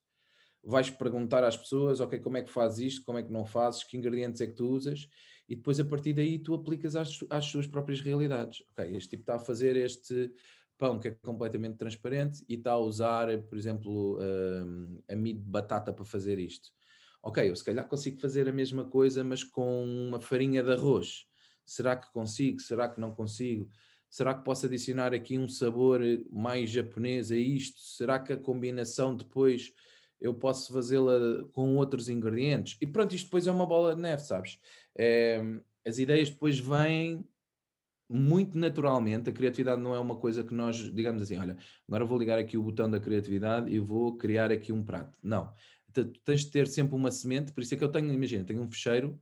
Vais 0.64 0.90
perguntar 0.90 1.44
às 1.44 1.58
pessoas, 1.58 2.00
ok, 2.00 2.20
como 2.20 2.38
é 2.38 2.42
que 2.42 2.52
fazes 2.52 2.94
isto, 2.94 3.06
como 3.06 3.18
é 3.18 3.24
que 3.24 3.32
não 3.32 3.46
fazes, 3.46 3.84
que 3.84 3.98
ingredientes 3.98 4.42
é 4.42 4.48
que 4.48 4.54
tu 4.54 4.68
usas, 4.68 5.08
e 5.48 5.56
depois 5.56 5.80
a 5.80 5.86
partir 5.86 6.14
daí 6.14 6.40
tu 6.40 6.54
aplicas 6.54 6.96
às, 6.96 7.20
às 7.30 7.46
suas 7.46 7.68
próprias 7.68 8.02
realidades. 8.02 8.64
Ok, 8.72 8.96
este 8.96 9.12
tipo 9.12 9.24
está 9.24 9.36
a 9.36 9.40
fazer 9.40 9.76
este 9.76 10.32
pão 10.84 11.00
que 11.00 11.08
é 11.08 11.12
completamente 11.12 11.78
transparente 11.78 12.44
e 12.50 12.56
está 12.56 12.72
a 12.72 12.78
usar, 12.78 13.28
por 13.44 13.58
exemplo, 13.58 14.18
uh, 14.18 15.04
amido 15.10 15.42
de 15.42 15.50
batata 15.50 15.94
para 15.94 16.06
fazer 16.06 16.40
isto 16.40 16.72
ok, 17.24 17.50
eu 17.50 17.56
se 17.56 17.64
calhar 17.64 17.88
consigo 17.88 18.20
fazer 18.20 18.50
a 18.50 18.52
mesma 18.52 18.84
coisa, 18.84 19.24
mas 19.24 19.44
com 19.44 19.86
uma 19.86 20.20
farinha 20.20 20.62
de 20.62 20.74
arroz. 20.74 21.26
Será 21.66 21.96
que 21.96 22.12
consigo? 22.12 22.60
Será 22.60 22.90
que 22.90 23.00
não 23.00 23.16
consigo? 23.16 23.70
Será 24.10 24.34
que 24.34 24.44
posso 24.44 24.66
adicionar 24.66 25.14
aqui 25.14 25.40
um 25.40 25.48
sabor 25.48 26.02
mais 26.30 26.70
japonês 26.70 27.32
a 27.32 27.38
isto? 27.38 27.80
Será 27.80 28.20
que 28.20 28.34
a 28.34 28.38
combinação 28.38 29.16
depois 29.16 29.72
eu 30.20 30.34
posso 30.34 30.74
fazê-la 30.74 31.46
com 31.54 31.78
outros 31.78 32.10
ingredientes? 32.10 32.78
E 32.82 32.86
pronto, 32.86 33.16
isto 33.16 33.26
depois 33.26 33.48
é 33.48 33.52
uma 33.52 33.66
bola 33.66 33.96
de 33.96 34.02
neve, 34.02 34.22
sabes? 34.22 34.60
É, 34.96 35.42
as 35.88 35.98
ideias 35.98 36.30
depois 36.30 36.60
vêm 36.60 37.26
muito 38.10 38.58
naturalmente. 38.58 39.30
A 39.30 39.34
criatividade 39.34 39.82
não 39.82 39.96
é 39.96 40.00
uma 40.00 40.16
coisa 40.16 40.44
que 40.44 40.54
nós, 40.54 40.78
digamos 40.78 41.22
assim, 41.22 41.38
olha, 41.38 41.58
agora 41.88 42.06
vou 42.06 42.18
ligar 42.18 42.40
aqui 42.40 42.58
o 42.58 42.64
botão 42.64 42.90
da 42.90 43.00
criatividade 43.00 43.72
e 43.72 43.80
vou 43.80 44.18
criar 44.18 44.52
aqui 44.52 44.72
um 44.72 44.84
prato. 44.84 45.18
Não 45.22 45.54
tens 46.26 46.42
de 46.42 46.52
ter 46.52 46.68
sempre 46.68 46.96
uma 46.96 47.12
semente, 47.12 47.52
por 47.52 47.62
isso 47.62 47.74
é 47.74 47.78
que 47.78 47.84
eu 47.84 47.90
tenho, 47.90 48.12
imagina, 48.12 48.44
tenho 48.44 48.62
um 48.62 48.70
fecheiro, 48.70 49.20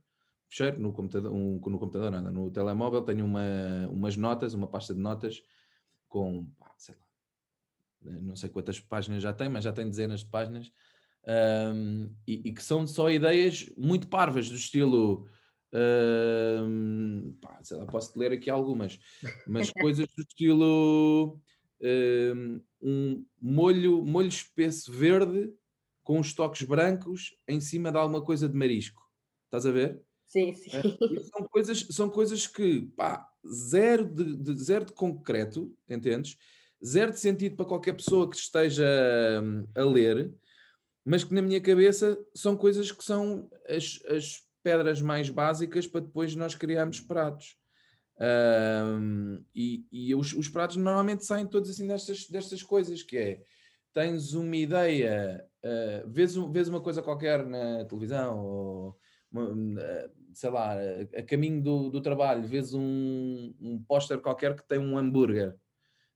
fecheiro 0.48 0.80
no 0.80 0.92
computador, 0.92 1.32
um, 1.32 1.54
no 1.54 1.78
computador 1.78 2.10
nada, 2.10 2.30
no 2.30 2.50
telemóvel 2.50 3.02
tenho 3.02 3.24
uma, 3.24 3.42
umas 3.90 4.16
notas, 4.16 4.54
uma 4.54 4.66
pasta 4.66 4.94
de 4.94 5.00
notas 5.00 5.42
com, 6.08 6.46
sei 6.78 6.94
lá, 6.94 8.20
não 8.20 8.34
sei 8.34 8.48
quantas 8.48 8.80
páginas 8.80 9.22
já 9.22 9.32
tem, 9.32 9.48
mas 9.48 9.64
já 9.64 9.72
tem 9.72 9.88
dezenas 9.88 10.20
de 10.20 10.26
páginas, 10.26 10.72
um, 11.74 12.10
e, 12.26 12.48
e, 12.48 12.52
que 12.52 12.62
são 12.62 12.86
só 12.86 13.10
ideias 13.10 13.70
muito 13.76 14.08
parvas, 14.08 14.48
do 14.48 14.56
estilo, 14.56 15.28
um, 15.74 17.34
pá, 17.40 17.58
sei 17.62 17.76
lá, 17.76 17.86
posso 17.86 18.18
ler 18.18 18.32
aqui 18.32 18.50
algumas, 18.50 18.98
mas 19.46 19.70
coisas 19.70 20.06
do 20.16 20.22
estilo 20.22 21.40
um 22.80 23.24
molho, 23.40 24.04
molho 24.04 24.28
espesso 24.28 24.92
verde 24.92 25.52
com 26.02 26.18
os 26.18 26.34
toques 26.34 26.62
brancos 26.66 27.36
em 27.46 27.60
cima 27.60 27.90
de 27.90 27.98
alguma 27.98 28.22
coisa 28.24 28.48
de 28.48 28.56
marisco. 28.56 29.02
Estás 29.46 29.66
a 29.66 29.70
ver? 29.70 30.02
Sim, 30.26 30.54
sim. 30.54 30.70
Uh, 30.70 31.20
são, 31.24 31.48
coisas, 31.48 31.86
são 31.90 32.10
coisas 32.10 32.46
que, 32.46 32.82
pá, 32.96 33.28
zero 33.46 34.04
de, 34.04 34.36
de, 34.36 34.62
zero 34.62 34.86
de 34.86 34.92
concreto, 34.92 35.76
entendes? 35.88 36.36
Zero 36.84 37.12
de 37.12 37.20
sentido 37.20 37.56
para 37.56 37.66
qualquer 37.66 37.92
pessoa 37.92 38.28
que 38.28 38.36
esteja 38.36 38.86
a 39.74 39.84
ler, 39.84 40.32
mas 41.04 41.22
que 41.22 41.34
na 41.34 41.42
minha 41.42 41.60
cabeça 41.60 42.18
são 42.34 42.56
coisas 42.56 42.90
que 42.90 43.04
são 43.04 43.48
as, 43.68 44.00
as 44.06 44.42
pedras 44.62 45.00
mais 45.00 45.28
básicas 45.28 45.86
para 45.86 46.00
depois 46.00 46.34
nós 46.34 46.54
criarmos 46.54 47.00
pratos. 47.00 47.56
Um, 48.18 49.42
e, 49.54 49.84
e 49.90 50.14
os, 50.14 50.32
os, 50.34 50.48
pratos 50.48 50.76
normalmente 50.76 51.24
saem 51.24 51.46
todos 51.46 51.70
assim 51.70 51.86
destas, 51.86 52.28
destas 52.28 52.62
coisas, 52.62 53.02
que 53.02 53.16
é 53.16 53.42
tens 53.92 54.32
uma 54.34 54.56
ideia, 54.56 55.44
uh, 55.64 56.08
vês, 56.08 56.34
vês 56.34 56.68
uma 56.68 56.80
coisa 56.80 57.02
qualquer 57.02 57.44
na 57.44 57.84
televisão, 57.84 58.38
ou 58.38 58.88
uh, 59.34 59.76
sei 60.32 60.50
lá, 60.50 60.76
a 61.16 61.22
caminho 61.22 61.62
do, 61.62 61.90
do 61.90 62.00
trabalho, 62.00 62.46
vês 62.46 62.72
um, 62.74 63.54
um 63.60 63.82
póster 63.82 64.18
qualquer 64.20 64.54
que 64.54 64.66
tem 64.66 64.78
um 64.78 64.96
hambúrguer 64.96 65.56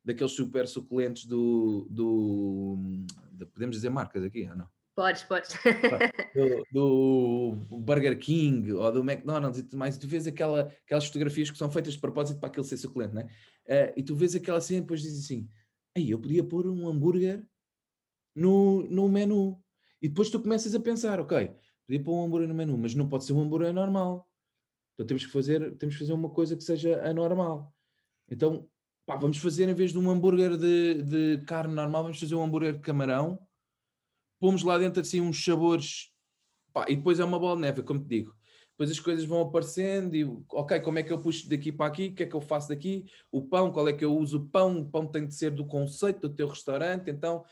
daqueles 0.05 0.33
super 0.33 0.69
suculentos 0.69 1.27
do, 1.27 1.87
do 1.91 2.79
podemos 3.53 3.77
dizer 3.77 3.91
marcas 3.91 4.23
aqui, 4.23 4.49
ou 4.49 4.57
não? 4.57 4.76
Podes, 4.97 5.25
podes. 5.25 5.51
Do, 6.73 7.57
do, 7.69 7.79
Burger 7.81 8.19
King 8.19 8.73
ou 8.73 8.91
do 8.91 9.01
McDonald's 9.01 9.59
e 9.61 9.63
tudo 9.63 9.77
mais, 9.77 9.95
e 9.95 10.01
tu 10.01 10.09
vês 10.09 10.27
aquela, 10.27 10.73
aquelas 10.85 11.07
fotografias 11.07 11.51
que 11.51 11.59
são 11.59 11.71
feitas 11.71 11.93
de 11.93 12.01
propósito 12.01 12.41
para 12.41 12.49
aquele 12.49 12.67
ser 12.67 12.79
suculento, 12.79 13.15
né? 13.15 13.29
Uh, 13.67 13.93
e 13.95 14.03
tu 14.03 14.15
vês 14.15 14.35
aquela 14.35 14.61
cena 14.61 14.79
e 14.79 14.81
depois 14.81 15.03
dizes 15.03 15.25
assim: 15.25 15.49
Ei, 15.95 16.13
eu 16.13 16.19
podia 16.19 16.43
pôr 16.43 16.67
um 16.67 16.89
hambúrguer 16.89 17.47
no, 18.35 18.85
no 18.89 19.07
menu. 19.07 19.63
E 20.01 20.09
depois 20.09 20.31
tu 20.31 20.41
começas 20.41 20.75
a 20.75 20.81
pensar: 20.81 21.21
Ok, 21.21 21.55
podia 21.87 22.03
pôr 22.03 22.15
um 22.15 22.25
hambúrguer 22.25 22.49
no 22.49 22.55
menu, 22.55 22.79
mas 22.79 22.95
não 22.95 23.07
pode 23.07 23.25
ser 23.25 23.35
um 23.35 23.43
hambúrguer 23.43 23.75
normal. 23.75 24.27
Então 24.95 25.07
temos 25.07 25.27
que 25.27 25.33
fazer, 25.33 25.77
temos 25.77 25.95
que 25.95 26.01
fazer 26.01 26.15
uma 26.15 26.31
coisa 26.31 26.57
que 26.57 26.65
seja 26.65 27.03
anormal. 27.03 27.71
Então, 28.31 28.67
pá, 29.05 29.17
vamos 29.17 29.37
fazer 29.37 29.69
em 29.69 29.75
vez 29.75 29.93
de 29.93 29.99
um 29.99 30.11
hambúrguer 30.11 30.57
de, 30.57 31.03
de 31.03 31.45
carne 31.45 31.75
normal, 31.75 32.05
vamos 32.05 32.19
fazer 32.19 32.35
um 32.35 32.43
hambúrguer 32.43 32.73
de 32.73 32.81
camarão 32.81 33.39
pomos 34.39 34.63
lá 34.63 34.79
dentro 34.79 35.01
assim 35.01 35.21
uns 35.21 35.43
sabores, 35.45 36.11
pá, 36.73 36.87
e 36.89 36.97
depois 36.97 37.21
é 37.21 37.25
uma 37.25 37.39
bola 37.39 37.57
de 37.57 37.63
neve, 37.63 37.83
como 37.83 38.01
te 38.01 38.09
digo. 38.09 38.37
Depois 38.77 38.91
as 38.91 39.01
coisas 39.01 39.25
vão 39.25 39.41
aparecendo 39.41 40.15
e, 40.15 40.25
ok, 40.51 40.81
como 40.81 40.99
é 40.99 41.03
que 41.03 41.11
eu 41.11 41.19
puxo 41.19 41.49
daqui 41.49 41.73
para 41.73 41.87
aqui? 41.87 42.09
O 42.09 42.15
que 42.15 42.25
é 42.25 42.27
que 42.27 42.37
eu 42.37 42.43
faço 42.43 42.69
daqui? 42.69 43.07
O 43.33 43.41
pão, 43.41 43.73
qual 43.73 43.89
é 43.89 43.93
que 43.93 44.05
eu 44.05 44.15
uso 44.15 44.39
o 44.39 44.47
pão? 44.47 44.81
O 44.81 44.91
pão 44.91 45.07
tem 45.07 45.27
de 45.27 45.35
ser 45.35 45.51
do 45.51 45.65
conceito 45.65 46.29
do 46.29 46.35
teu 46.35 46.47
restaurante, 46.47 47.11
então, 47.11 47.43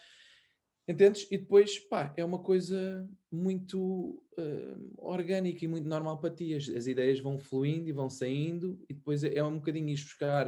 entendes? 0.87 1.27
E 1.31 1.39
depois, 1.39 1.79
pá, 1.79 2.13
é 2.15 2.23
uma 2.23 2.39
coisa 2.41 3.09
muito 3.33 4.23
uh, 4.39 4.95
orgânica 4.99 5.65
e 5.65 5.69
muito 5.69 5.89
normal 5.89 6.19
para 6.19 6.29
ti. 6.29 6.55
As, 6.55 6.69
as, 6.69 6.87
ideias 6.87 7.21
vão 7.21 7.39
fluindo 7.39 7.89
e 7.89 7.93
vão 7.93 8.11
saindo 8.11 8.79
e 8.87 8.93
depois 8.93 9.25
é, 9.25 9.35
é 9.35 9.43
um 9.43 9.57
bocadinho 9.57 9.89
ir 9.89 9.95
buscar 9.95 10.47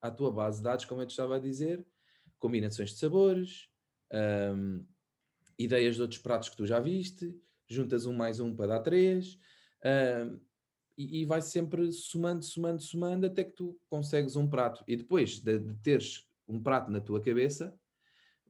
à 0.00 0.10
tua 0.10 0.32
base 0.32 0.56
de 0.56 0.64
dados, 0.64 0.86
como 0.86 1.02
eu 1.02 1.06
te 1.06 1.10
estava 1.10 1.36
a 1.36 1.38
dizer, 1.38 1.84
combinações 2.38 2.92
de 2.92 2.98
sabores, 2.98 3.68
um, 4.10 4.82
ideias 5.58 5.96
de 5.96 6.02
outros 6.02 6.20
pratos 6.20 6.48
que 6.48 6.56
tu 6.56 6.66
já 6.66 6.80
viste, 6.80 7.34
juntas 7.68 8.06
um 8.06 8.12
mais 8.12 8.40
um 8.40 8.54
para 8.54 8.66
dar 8.66 8.80
três, 8.80 9.34
uh, 9.84 10.40
e, 10.96 11.22
e 11.22 11.24
vai 11.24 11.42
sempre 11.42 11.92
somando, 11.92 12.44
somando, 12.44 12.82
somando, 12.82 13.26
até 13.26 13.44
que 13.44 13.52
tu 13.52 13.78
consegues 13.88 14.36
um 14.36 14.48
prato. 14.48 14.84
E 14.86 14.96
depois 14.96 15.40
de, 15.40 15.58
de 15.58 15.74
teres 15.76 16.26
um 16.46 16.62
prato 16.62 16.90
na 16.90 17.00
tua 17.00 17.20
cabeça, 17.20 17.76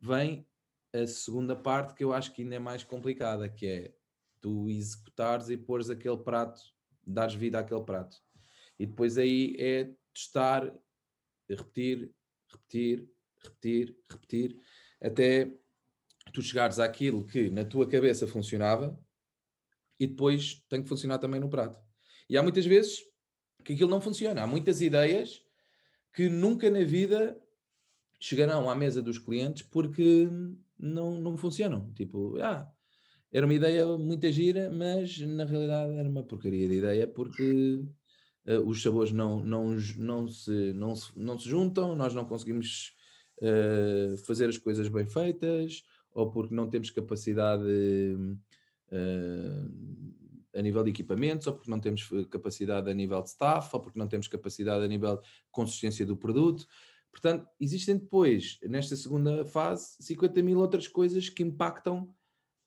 vem 0.00 0.46
a 0.92 1.06
segunda 1.06 1.56
parte 1.56 1.94
que 1.94 2.04
eu 2.04 2.12
acho 2.12 2.32
que 2.32 2.42
ainda 2.42 2.54
é 2.54 2.58
mais 2.58 2.84
complicada, 2.84 3.48
que 3.48 3.66
é 3.66 3.94
tu 4.40 4.68
executares 4.68 5.48
e 5.48 5.56
pôres 5.56 5.90
aquele 5.90 6.18
prato, 6.18 6.60
dares 7.04 7.34
vida 7.34 7.58
àquele 7.58 7.82
prato. 7.82 8.16
E 8.78 8.86
depois 8.86 9.16
aí 9.16 9.56
é 9.58 9.90
testar, 10.12 10.72
repetir, 11.48 12.12
repetir, 12.50 13.08
repetir, 13.42 13.96
repetir, 14.10 14.60
até 15.00 15.50
tu 16.34 16.42
chegares 16.42 16.80
àquilo 16.80 17.24
que 17.24 17.48
na 17.48 17.64
tua 17.64 17.88
cabeça 17.88 18.26
funcionava 18.26 18.98
e 19.98 20.06
depois 20.06 20.62
tem 20.68 20.82
que 20.82 20.88
funcionar 20.88 21.18
também 21.18 21.40
no 21.40 21.48
prato. 21.48 21.80
E 22.28 22.36
há 22.36 22.42
muitas 22.42 22.66
vezes 22.66 22.98
que 23.64 23.72
aquilo 23.72 23.88
não 23.88 24.00
funciona. 24.00 24.42
Há 24.42 24.46
muitas 24.46 24.80
ideias 24.80 25.40
que 26.12 26.28
nunca 26.28 26.68
na 26.68 26.82
vida 26.82 27.40
chegarão 28.18 28.68
à 28.68 28.74
mesa 28.74 29.00
dos 29.00 29.18
clientes 29.18 29.62
porque 29.62 30.28
não, 30.76 31.20
não 31.20 31.36
funcionam. 31.36 31.92
Tipo, 31.94 32.36
ah, 32.40 32.68
era 33.32 33.46
uma 33.46 33.54
ideia 33.54 33.86
muito 33.96 34.30
gira, 34.32 34.70
mas 34.70 35.18
na 35.20 35.44
realidade 35.44 35.92
era 35.94 36.08
uma 36.08 36.24
porcaria 36.24 36.68
de 36.68 36.74
ideia 36.74 37.06
porque 37.06 37.84
uh, 38.46 38.60
os 38.66 38.82
sabores 38.82 39.12
não, 39.12 39.44
não, 39.44 39.76
não, 39.96 40.28
se, 40.28 40.72
não, 40.72 40.96
se, 40.96 41.12
não 41.16 41.38
se 41.38 41.48
juntam, 41.48 41.94
nós 41.94 42.12
não 42.12 42.24
conseguimos 42.24 42.92
uh, 43.38 44.16
fazer 44.26 44.48
as 44.48 44.58
coisas 44.58 44.88
bem 44.88 45.06
feitas, 45.06 45.82
ou 46.14 46.30
porque 46.30 46.54
não 46.54 46.70
temos 46.70 46.90
capacidade 46.90 47.64
uh, 48.92 49.70
a 50.54 50.62
nível 50.62 50.84
de 50.84 50.90
equipamentos, 50.90 51.46
ou 51.46 51.54
porque 51.54 51.70
não 51.70 51.80
temos 51.80 52.08
capacidade 52.30 52.88
a 52.88 52.94
nível 52.94 53.20
de 53.20 53.28
staff, 53.30 53.68
ou 53.72 53.80
porque 53.80 53.98
não 53.98 54.06
temos 54.06 54.28
capacidade 54.28 54.84
a 54.84 54.88
nível 54.88 55.16
de 55.16 55.22
consistência 55.50 56.06
do 56.06 56.16
produto. 56.16 56.66
Portanto, 57.10 57.46
existem 57.60 57.96
depois, 57.96 58.58
nesta 58.62 58.96
segunda 58.96 59.44
fase, 59.44 59.96
50 60.00 60.42
mil 60.42 60.58
outras 60.58 60.88
coisas 60.88 61.28
que 61.28 61.42
impactam 61.42 62.08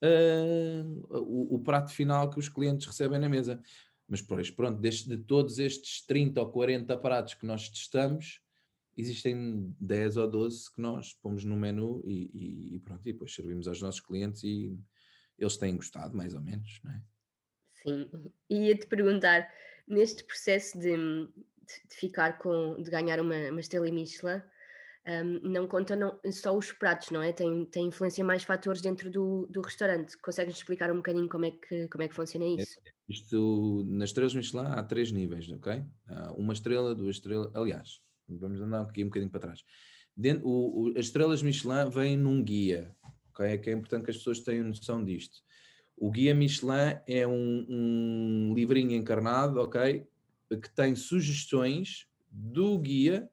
uh, 0.03 1.07
o, 1.09 1.55
o, 1.55 1.59
prato 1.59 1.91
final 1.91 2.29
que 2.29 2.39
os 2.39 2.49
clientes 2.49 2.85
recebem 2.85 3.19
na 3.19 3.29
mesa. 3.29 3.61
Mas, 4.07 4.21
pois, 4.21 4.49
pronto, 4.49 4.79
de, 4.79 4.89
de 4.89 5.17
todos 5.17 5.59
estes 5.59 6.05
30 6.05 6.39
ou 6.41 6.49
40 6.49 6.97
pratos 6.97 7.33
que 7.33 7.45
nós 7.45 7.69
testamos, 7.69 8.41
existem 8.97 9.75
10 9.79 10.17
ou 10.17 10.29
12 10.29 10.73
que 10.73 10.81
nós 10.81 11.13
pomos 11.13 11.45
no 11.45 11.55
menu 11.55 12.01
e, 12.05 12.75
e, 12.75 12.79
pronto, 12.79 13.07
e 13.07 13.13
depois 13.13 13.33
servimos 13.33 13.67
aos 13.67 13.81
nossos 13.81 14.01
clientes 14.01 14.43
e 14.43 14.75
eles 15.37 15.55
têm 15.55 15.75
gostado, 15.75 16.17
mais 16.17 16.33
ou 16.33 16.41
menos, 16.41 16.79
não 16.83 16.91
é? 16.91 17.01
Sim, 17.83 18.09
e 18.49 18.67
ia-te 18.67 18.87
perguntar, 18.87 19.47
neste 19.87 20.23
processo 20.23 20.79
de, 20.79 20.95
de, 20.97 21.95
ficar 21.95 22.39
com, 22.39 22.81
de 22.81 22.89
ganhar 22.89 23.19
uma, 23.19 23.35
uma 23.51 23.59
estrela 23.59 23.89
Michelin, 23.91 24.41
um, 25.07 25.39
não 25.47 25.67
conta 25.67 25.95
não, 25.95 26.19
só 26.31 26.57
os 26.57 26.71
pratos, 26.73 27.11
não 27.11 27.21
é? 27.21 27.31
Tem, 27.31 27.65
tem 27.65 27.85
influência 27.85 28.25
mais 28.25 28.43
fatores 28.43 28.81
dentro 28.81 29.09
do, 29.09 29.47
do 29.49 29.61
restaurante. 29.61 30.17
Consegues 30.17 30.57
explicar 30.57 30.91
um 30.91 30.97
bocadinho 30.97 31.29
como 31.29 31.45
é 31.45 31.51
que, 31.51 31.87
como 31.87 32.03
é 32.03 32.07
que 32.07 32.15
funciona 32.15 32.45
é, 32.45 32.61
isso? 32.61 32.79
Isto, 33.07 33.85
nas 33.87 34.09
estrelas 34.09 34.35
Michelin 34.35 34.65
há 34.65 34.83
três 34.83 35.11
níveis, 35.11 35.49
ok? 35.49 35.85
Há 36.07 36.33
uma 36.33 36.51
estrela, 36.51 36.93
duas 36.93 37.17
estrelas, 37.17 37.55
aliás, 37.55 38.01
Vamos 38.27 38.61
andar 38.61 38.81
aqui 38.81 39.03
um 39.03 39.07
bocadinho 39.07 39.31
para 39.31 39.39
trás. 39.39 39.63
Dentro, 40.15 40.47
o, 40.47 40.83
o, 40.83 40.89
as 40.97 41.05
estrelas 41.05 41.43
Michelin 41.43 41.89
vêm 41.89 42.17
num 42.17 42.43
guia, 42.43 42.95
okay? 43.31 43.57
que 43.57 43.69
é 43.69 43.73
importante 43.73 44.05
que 44.05 44.11
as 44.11 44.17
pessoas 44.17 44.39
tenham 44.39 44.65
noção 44.65 45.03
disto. 45.03 45.37
O 45.95 46.11
guia 46.11 46.33
Michelin 46.33 46.99
é 47.07 47.27
um, 47.27 47.65
um 47.69 48.53
livrinho 48.55 48.95
encarnado, 48.95 49.59
ok? 49.59 50.05
Que 50.49 50.69
tem 50.75 50.95
sugestões 50.95 52.07
do 52.31 52.77
guia 52.77 53.29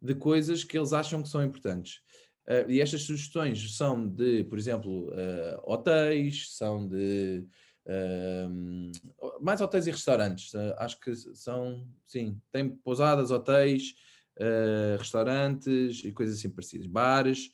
de 0.00 0.14
coisas 0.14 0.64
que 0.64 0.76
eles 0.76 0.92
acham 0.92 1.22
que 1.22 1.28
são 1.28 1.42
importantes. 1.42 2.02
Uh, 2.46 2.70
e 2.70 2.80
estas 2.80 3.02
sugestões 3.02 3.76
são 3.76 4.06
de, 4.06 4.44
por 4.44 4.58
exemplo, 4.58 5.08
uh, 5.08 5.62
hotéis, 5.64 6.54
são 6.54 6.86
de 6.86 7.42
uh, 7.86 9.40
mais 9.40 9.62
hotéis 9.62 9.86
e 9.86 9.90
restaurantes. 9.90 10.54
acho 10.76 11.00
que 11.00 11.14
são, 11.14 11.88
sim, 12.06 12.38
tem 12.52 12.68
pousadas, 12.68 13.30
hotéis, 13.30 13.94
uh, 14.38 14.98
restaurantes 14.98 16.02
e 16.04 16.12
coisas 16.12 16.38
assim 16.38 16.50
parecidas, 16.50 16.86
bares. 16.86 17.50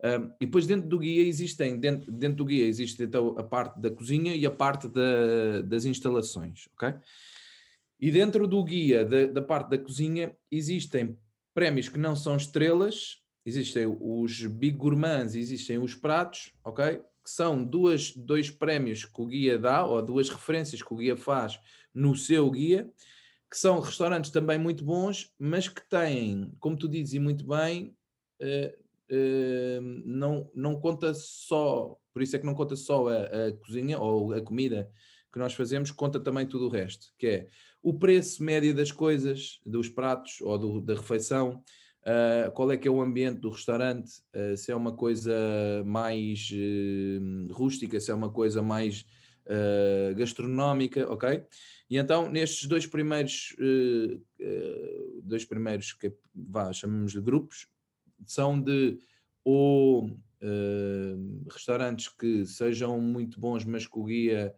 Uh, 0.00 0.30
e 0.40 0.46
depois 0.46 0.66
dentro 0.66 0.88
do 0.88 0.98
guia 0.98 1.22
existem, 1.22 1.78
dentro, 1.78 2.10
dentro 2.12 2.38
do 2.38 2.44
guia 2.44 2.66
existe 2.66 3.02
então 3.02 3.38
a 3.38 3.42
parte 3.42 3.80
da 3.80 3.90
cozinha 3.90 4.34
e 4.34 4.44
a 4.44 4.50
parte 4.50 4.88
da, 4.88 5.62
das 5.62 5.84
instalações, 5.84 6.68
ok? 6.74 6.94
E 8.00 8.10
dentro 8.10 8.46
do 8.46 8.62
guia 8.62 9.04
da, 9.04 9.26
da 9.26 9.42
parte 9.42 9.70
da 9.70 9.78
cozinha 9.78 10.36
existem 10.50 11.16
prémios 11.54 11.88
que 11.88 11.98
não 11.98 12.16
são 12.16 12.36
estrelas, 12.36 13.22
existem 13.46 13.86
os 13.86 14.44
Big 14.46 14.76
Gourmands, 14.76 15.34
existem 15.36 15.78
os 15.78 15.94
pratos, 15.94 16.52
ok? 16.64 16.96
Que 16.96 17.30
são 17.30 17.64
duas, 17.64 18.12
dois 18.14 18.50
prémios 18.50 19.04
que 19.04 19.22
o 19.22 19.26
guia 19.26 19.58
dá, 19.58 19.86
ou 19.86 20.02
duas 20.02 20.28
referências 20.28 20.82
que 20.82 20.92
o 20.92 20.96
guia 20.96 21.16
faz 21.16 21.58
no 21.94 22.16
seu 22.16 22.50
guia, 22.50 22.90
que 23.54 23.60
são 23.60 23.78
restaurantes 23.78 24.32
também 24.32 24.58
muito 24.58 24.84
bons, 24.84 25.32
mas 25.38 25.68
que 25.68 25.88
têm, 25.88 26.52
como 26.58 26.76
tu 26.76 26.88
dizes 26.88 27.14
e 27.14 27.20
muito 27.20 27.46
bem, 27.46 27.96
uh, 28.42 29.14
uh, 29.14 29.80
não, 30.04 30.50
não 30.52 30.80
conta 30.80 31.14
só, 31.14 31.96
por 32.12 32.20
isso 32.20 32.34
é 32.34 32.40
que 32.40 32.46
não 32.46 32.52
conta 32.52 32.74
só 32.74 33.06
a, 33.06 33.22
a, 33.22 33.52
cozinha 33.64 33.96
ou 34.00 34.32
a 34.32 34.40
comida 34.40 34.90
que 35.32 35.38
nós 35.38 35.54
fazemos, 35.54 35.92
conta 35.92 36.18
também 36.18 36.48
tudo 36.48 36.66
o 36.66 36.68
resto, 36.68 37.06
que 37.16 37.26
é 37.28 37.48
o 37.80 37.94
preço 37.94 38.42
médio 38.42 38.74
das 38.74 38.90
coisas, 38.90 39.60
dos 39.64 39.88
pratos 39.88 40.40
ou 40.40 40.58
do, 40.58 40.80
da 40.80 40.94
refeição, 40.94 41.62
Uh, 42.06 42.52
qual 42.52 42.70
é 42.70 42.76
que 42.76 42.86
é 42.86 42.90
o 42.90 43.00
ambiente 43.00 43.40
do 43.40 43.48
restaurante? 43.48 44.10
Uh, 44.36 44.54
se 44.58 44.70
é 44.70 44.76
uma 44.76 44.94
coisa 44.94 45.32
mais 45.86 46.50
uh, 46.52 47.50
rústica, 47.50 47.98
se 47.98 48.10
é 48.10 48.14
uma 48.14 48.30
coisa 48.30 48.60
mais 48.60 49.06
gastronómica, 50.16 51.10
ok? 51.10 51.44
E 51.90 51.98
então, 51.98 52.30
nestes 52.30 52.66
dois 52.66 52.86
primeiros, 52.86 53.54
dois 55.22 55.44
primeiros 55.44 55.92
que 55.92 56.12
vá, 56.34 56.72
chamamos 56.72 57.12
de 57.12 57.20
grupos, 57.20 57.68
são 58.26 58.60
de 58.60 58.98
ou 59.44 60.10
restaurantes 61.52 62.08
que 62.08 62.46
sejam 62.46 63.00
muito 63.00 63.38
bons, 63.38 63.64
mas 63.64 63.86
que 63.86 63.98
o 63.98 64.04
guia 64.04 64.54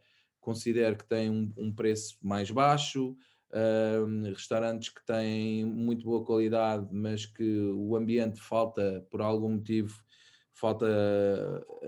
considere 0.46 0.94
que 0.94 1.04
tem 1.04 1.28
um, 1.28 1.52
um 1.56 1.72
preço 1.72 2.16
mais 2.22 2.50
baixo, 2.52 3.16
uh, 3.50 4.22
restaurantes 4.32 4.90
que 4.90 5.04
têm 5.04 5.64
muito 5.64 6.04
boa 6.04 6.24
qualidade, 6.24 6.86
mas 6.92 7.26
que 7.26 7.58
o 7.74 7.96
ambiente 7.96 8.40
falta, 8.40 9.04
por 9.10 9.20
algum 9.20 9.54
motivo, 9.54 10.00
falta 10.52 10.86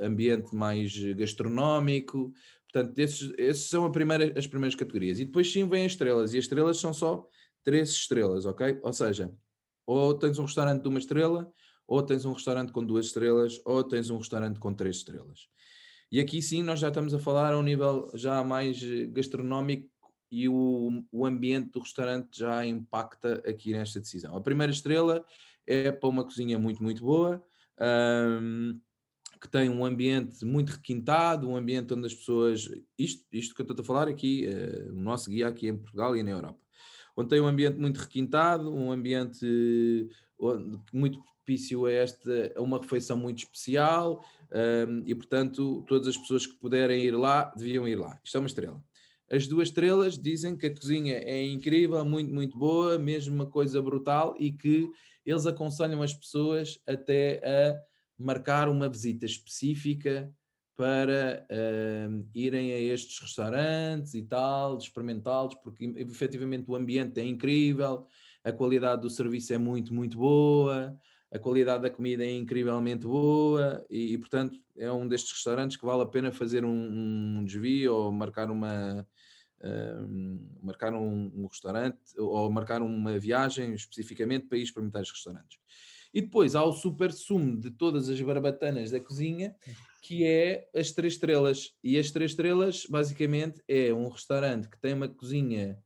ambiente 0.02 0.54
mais 0.56 0.92
gastronómico. 1.14 2.32
Portanto, 2.72 2.98
esses, 2.98 3.32
esses 3.38 3.68
são 3.68 3.90
primeira, 3.90 4.38
as 4.38 4.46
primeiras 4.46 4.74
categorias. 4.74 5.18
E 5.18 5.24
depois 5.24 5.50
sim 5.50 5.66
vêm 5.68 5.86
as 5.86 5.92
estrelas, 5.92 6.34
e 6.34 6.38
as 6.38 6.44
estrelas 6.44 6.78
são 6.78 6.92
só 6.92 7.26
três 7.64 7.90
estrelas, 7.90 8.44
ok? 8.46 8.78
Ou 8.82 8.92
seja, 8.92 9.32
ou 9.86 10.14
tens 10.14 10.38
um 10.38 10.44
restaurante 10.44 10.82
de 10.82 10.88
uma 10.88 10.98
estrela, 10.98 11.50
ou 11.86 12.02
tens 12.02 12.24
um 12.24 12.32
restaurante 12.32 12.72
com 12.72 12.84
duas 12.84 13.06
estrelas, 13.06 13.60
ou 13.64 13.82
tens 13.82 14.10
um 14.10 14.18
restaurante 14.18 14.58
com 14.58 14.74
três 14.74 14.96
estrelas. 14.96 15.48
E 16.12 16.20
aqui 16.20 16.40
sim 16.40 16.62
nós 16.62 16.80
já 16.80 16.88
estamos 16.88 17.12
a 17.14 17.18
falar 17.18 17.52
a 17.52 17.58
um 17.58 17.62
nível 17.62 18.10
já 18.14 18.42
mais 18.44 18.82
gastronómico 19.10 19.88
e 20.30 20.48
o, 20.48 21.04
o 21.10 21.26
ambiente 21.26 21.70
do 21.70 21.80
restaurante 21.80 22.38
já 22.38 22.64
impacta 22.64 23.42
aqui 23.46 23.72
nesta 23.72 24.00
decisão. 24.00 24.36
A 24.36 24.40
primeira 24.40 24.72
estrela 24.72 25.24
é 25.66 25.90
para 25.92 26.08
uma 26.08 26.24
cozinha 26.24 26.58
muito, 26.58 26.82
muito 26.82 27.02
boa, 27.02 27.42
um, 27.80 28.80
que 29.40 29.48
tem 29.48 29.70
um 29.70 29.84
ambiente 29.84 30.44
muito 30.44 30.70
requintado, 30.70 31.48
um 31.48 31.56
ambiente 31.56 31.94
onde 31.94 32.06
as 32.06 32.14
pessoas. 32.14 32.68
Isto, 32.98 33.24
isto 33.32 33.54
que 33.54 33.60
eu 33.60 33.64
estou 33.64 33.82
a 33.82 33.86
falar 33.86 34.08
aqui, 34.08 34.46
uh, 34.48 34.92
o 34.92 35.00
nosso 35.00 35.30
guia 35.30 35.48
aqui 35.48 35.68
em 35.68 35.76
Portugal 35.76 36.16
e 36.16 36.22
na 36.22 36.30
Europa. 36.30 36.58
Onde 37.16 37.30
tem 37.30 37.40
um 37.40 37.46
ambiente 37.46 37.78
muito 37.78 37.98
requintado, 37.98 38.72
um 38.72 38.92
ambiente 38.92 39.44
muito 40.92 41.20
propício 41.48 41.86
a, 41.86 41.92
esta, 41.92 42.52
a 42.54 42.60
uma 42.60 42.78
refeição 42.78 43.16
muito 43.16 43.38
especial 43.38 44.22
um, 44.52 45.02
e, 45.06 45.14
portanto, 45.14 45.82
todas 45.88 46.08
as 46.08 46.16
pessoas 46.16 46.46
que 46.46 46.54
puderem 46.54 47.02
ir 47.02 47.12
lá 47.12 47.52
deviam 47.56 47.88
ir 47.88 47.96
lá. 47.96 48.20
Isto 48.22 48.36
é 48.36 48.40
uma 48.40 48.46
estrela. 48.46 48.82
As 49.30 49.46
duas 49.46 49.68
estrelas 49.68 50.18
dizem 50.18 50.56
que 50.56 50.66
a 50.66 50.74
cozinha 50.74 51.16
é 51.16 51.44
incrível, 51.46 52.02
muito, 52.04 52.32
muito 52.32 52.58
boa, 52.58 52.98
mesmo 52.98 53.34
uma 53.34 53.46
coisa 53.46 53.80
brutal 53.82 54.34
e 54.38 54.52
que 54.52 54.88
eles 55.24 55.46
aconselham 55.46 56.02
as 56.02 56.14
pessoas 56.14 56.78
até 56.86 57.42
a 57.44 57.78
marcar 58.18 58.68
uma 58.68 58.88
visita 58.88 59.24
específica 59.24 60.32
para 60.76 61.46
uh, 61.50 62.28
irem 62.34 62.72
a 62.72 62.78
estes 62.78 63.18
restaurantes 63.18 64.14
e 64.14 64.22
tal, 64.22 64.78
experimentá-los, 64.78 65.56
porque 65.56 65.92
efetivamente 65.96 66.70
o 66.70 66.76
ambiente 66.76 67.20
é 67.20 67.24
incrível, 67.24 68.06
a 68.44 68.52
qualidade 68.52 69.02
do 69.02 69.10
serviço 69.10 69.52
é 69.52 69.58
muito, 69.58 69.92
muito 69.92 70.16
boa, 70.16 70.96
a 71.32 71.38
qualidade 71.38 71.82
da 71.82 71.90
comida 71.90 72.24
é 72.24 72.32
incrivelmente 72.32 73.06
boa 73.06 73.84
e, 73.90 74.14
e 74.14 74.18
portanto, 74.18 74.58
é 74.76 74.90
um 74.90 75.06
destes 75.06 75.32
restaurantes 75.32 75.76
que 75.76 75.84
vale 75.84 76.02
a 76.02 76.06
pena 76.06 76.30
fazer 76.30 76.64
um, 76.64 77.38
um 77.38 77.44
desvio 77.44 77.94
ou 77.94 78.12
marcar 78.12 78.50
uma, 78.50 79.06
marcar 80.62 80.94
um, 80.94 81.32
um, 81.34 81.46
restaurante 81.46 81.98
ou 82.16 82.50
marcar 82.50 82.80
uma 82.80 83.18
viagem 83.18 83.74
especificamente 83.74 84.46
para 84.46 84.58
ir 84.58 84.62
experimentar 84.62 85.02
os 85.02 85.10
restaurantes. 85.10 85.58
E 86.12 86.22
depois 86.22 86.54
há 86.54 86.64
o 86.64 86.72
super 86.72 87.12
sumo 87.12 87.56
de 87.56 87.70
todas 87.70 88.08
as 88.08 88.20
barbatanas 88.20 88.90
da 88.90 89.00
cozinha, 89.00 89.54
que 90.02 90.24
é 90.24 90.68
as 90.74 90.92
três 90.92 91.14
estrelas. 91.14 91.74
E 91.82 91.98
as 91.98 92.10
três 92.10 92.30
estrelas, 92.30 92.86
basicamente, 92.88 93.62
é 93.68 93.92
um 93.92 94.08
restaurante 94.08 94.68
que 94.68 94.80
tem 94.80 94.94
uma 94.94 95.08
cozinha 95.08 95.78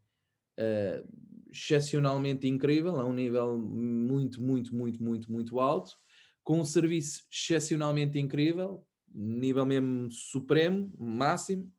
uh, 0.58 1.08
excepcionalmente 1.50 2.46
incrível, 2.46 3.00
a 3.00 3.04
um 3.04 3.12
nível 3.12 3.58
muito, 3.58 4.42
muito, 4.42 4.74
muito, 4.74 5.02
muito, 5.02 5.30
muito 5.30 5.60
alto, 5.60 5.96
com 6.42 6.60
um 6.60 6.64
serviço 6.64 7.24
excepcionalmente 7.30 8.18
incrível, 8.18 8.86
nível 9.14 9.66
mesmo 9.66 10.10
supremo, 10.10 10.92
máximo, 10.98 11.70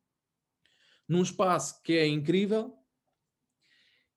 num 1.08 1.22
espaço 1.22 1.82
que 1.82 1.94
é 1.94 2.06
incrível 2.06 2.74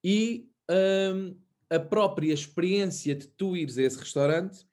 e 0.04 0.50
um, 0.70 1.38
a 1.70 1.80
própria 1.80 2.34
experiência 2.34 3.16
de 3.16 3.28
tu 3.28 3.56
ires 3.56 3.78
a 3.78 3.84
esse 3.84 4.00
restaurante 4.00 4.66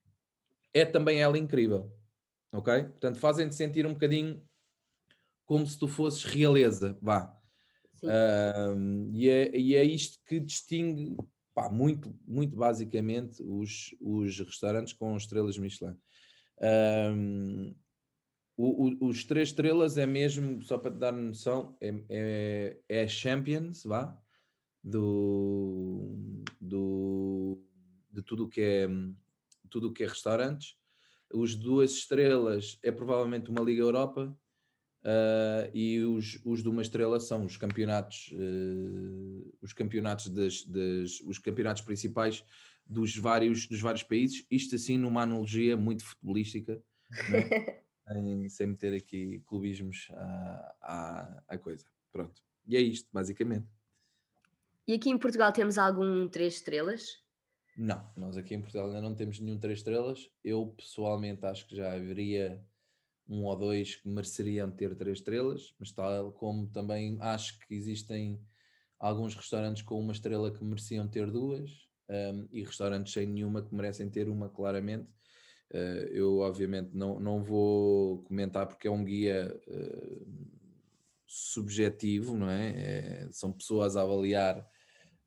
é 0.72 0.84
também 0.84 1.20
ela 1.20 1.38
incrível. 1.38 1.92
Ok? 2.52 2.84
Portanto, 2.84 3.18
fazem-te 3.18 3.54
sentir 3.54 3.86
um 3.86 3.92
bocadinho 3.92 4.42
como 5.44 5.66
se 5.66 5.78
tu 5.78 5.88
fosses 5.88 6.24
realeza, 6.24 6.96
vá. 7.02 7.36
Um, 8.02 9.10
e, 9.12 9.28
é, 9.28 9.56
e 9.56 9.74
é 9.74 9.84
isto 9.84 10.18
que 10.26 10.38
distingue 10.38 11.16
pá, 11.54 11.70
muito, 11.70 12.14
muito 12.26 12.54
basicamente 12.54 13.42
os, 13.42 13.94
os 14.00 14.38
restaurantes 14.40 14.92
com 14.92 15.16
estrelas 15.16 15.56
Michelin. 15.58 15.96
O, 18.56 18.88
o, 18.88 19.08
os 19.08 19.24
três 19.24 19.48
estrelas 19.48 19.98
é 19.98 20.06
mesmo, 20.06 20.62
só 20.62 20.78
para 20.78 20.92
te 20.92 20.98
dar 20.98 21.12
noção, 21.12 21.76
é, 21.80 21.92
é, 22.08 22.78
é 22.88 23.08
Champions, 23.08 23.82
vá, 23.84 24.16
do, 24.84 26.44
do, 26.60 27.58
de 28.12 28.22
tudo 28.22 28.44
o 28.44 28.48
que 28.48 28.60
é 28.60 28.88
tudo 29.70 29.88
o 29.88 29.92
que 29.92 30.04
é 30.04 30.06
restaurantes. 30.06 30.76
Os 31.32 31.56
duas 31.56 31.92
estrelas 31.92 32.78
é 32.82 32.92
provavelmente 32.92 33.50
uma 33.50 33.62
Liga 33.62 33.82
Europa 33.82 34.38
uh, 35.02 35.70
e 35.74 35.98
os, 36.00 36.38
os 36.44 36.62
de 36.62 36.68
uma 36.68 36.82
estrela 36.82 37.18
são 37.18 37.44
os 37.44 37.56
campeonatos, 37.56 38.30
uh, 38.32 39.54
os 39.60 39.72
campeonatos 39.72 40.28
das, 40.28 40.64
das, 40.64 41.20
os 41.22 41.38
campeonatos 41.38 41.82
principais 41.82 42.44
dos 42.86 43.16
vários, 43.16 43.66
dos 43.66 43.80
vários 43.80 44.04
países. 44.04 44.46
Isto 44.48 44.76
assim 44.76 44.96
numa 44.96 45.22
analogia 45.22 45.76
muito 45.76 46.04
futebolística. 46.04 46.80
Né? 47.30 47.48
sem, 48.06 48.48
sem 48.48 48.66
meter 48.68 48.94
aqui 48.94 49.42
clubismos 49.46 50.08
à, 50.12 50.74
à, 50.80 51.42
à 51.48 51.58
coisa. 51.58 51.86
Pronto. 52.12 52.40
E 52.66 52.76
é 52.76 52.80
isto, 52.80 53.08
basicamente. 53.12 53.66
E 54.86 54.92
aqui 54.92 55.08
em 55.08 55.16
Portugal 55.16 55.50
temos 55.50 55.78
algum 55.78 56.28
três 56.28 56.54
estrelas? 56.54 57.24
Não, 57.76 58.06
nós 58.16 58.36
aqui 58.36 58.54
em 58.54 58.60
Portugal 58.60 58.86
ainda 58.86 59.00
não 59.00 59.14
temos 59.14 59.40
nenhum 59.40 59.58
três 59.58 59.78
estrelas. 59.78 60.30
Eu 60.44 60.74
pessoalmente 60.76 61.44
acho 61.46 61.66
que 61.66 61.74
já 61.74 61.92
haveria 61.94 62.62
um 63.26 63.44
ou 63.44 63.56
dois 63.56 63.96
que 63.96 64.06
mereceriam 64.06 64.70
ter 64.70 64.94
três 64.94 65.18
estrelas, 65.18 65.74
mas 65.78 65.90
tal 65.90 66.32
como 66.32 66.66
também 66.66 67.16
acho 67.20 67.58
que 67.60 67.74
existem 67.74 68.38
alguns 68.98 69.34
restaurantes 69.34 69.82
com 69.82 69.98
uma 69.98 70.12
estrela 70.12 70.50
que 70.52 70.62
mereciam 70.62 71.08
ter 71.08 71.30
duas 71.30 71.70
um, 72.10 72.46
e 72.52 72.62
restaurantes 72.62 73.12
sem 73.12 73.26
nenhuma 73.26 73.62
que 73.62 73.74
merecem 73.74 74.10
ter 74.10 74.28
uma, 74.28 74.50
claramente. 74.50 75.08
Uh, 75.72 76.06
eu, 76.12 76.38
obviamente, 76.40 76.90
não, 76.92 77.18
não 77.18 77.42
vou 77.42 78.22
comentar 78.24 78.66
porque 78.66 78.86
é 78.86 78.90
um 78.90 79.02
guia 79.02 79.58
uh, 79.66 80.26
subjetivo, 81.26 82.36
não 82.36 82.50
é? 82.50 82.68
é? 82.68 83.28
São 83.32 83.50
pessoas 83.50 83.96
a 83.96 84.02
avaliar 84.02 84.70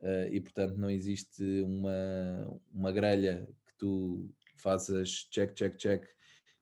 uh, 0.01 0.27
e, 0.31 0.39
portanto, 0.39 0.77
não 0.77 0.89
existe 0.89 1.43
uma, 1.61 2.59
uma 2.73 2.91
grelha 2.91 3.47
que 3.65 3.73
tu 3.77 4.29
faças 4.57 5.27
check, 5.31 5.53
check, 5.53 5.75
check 5.77 6.03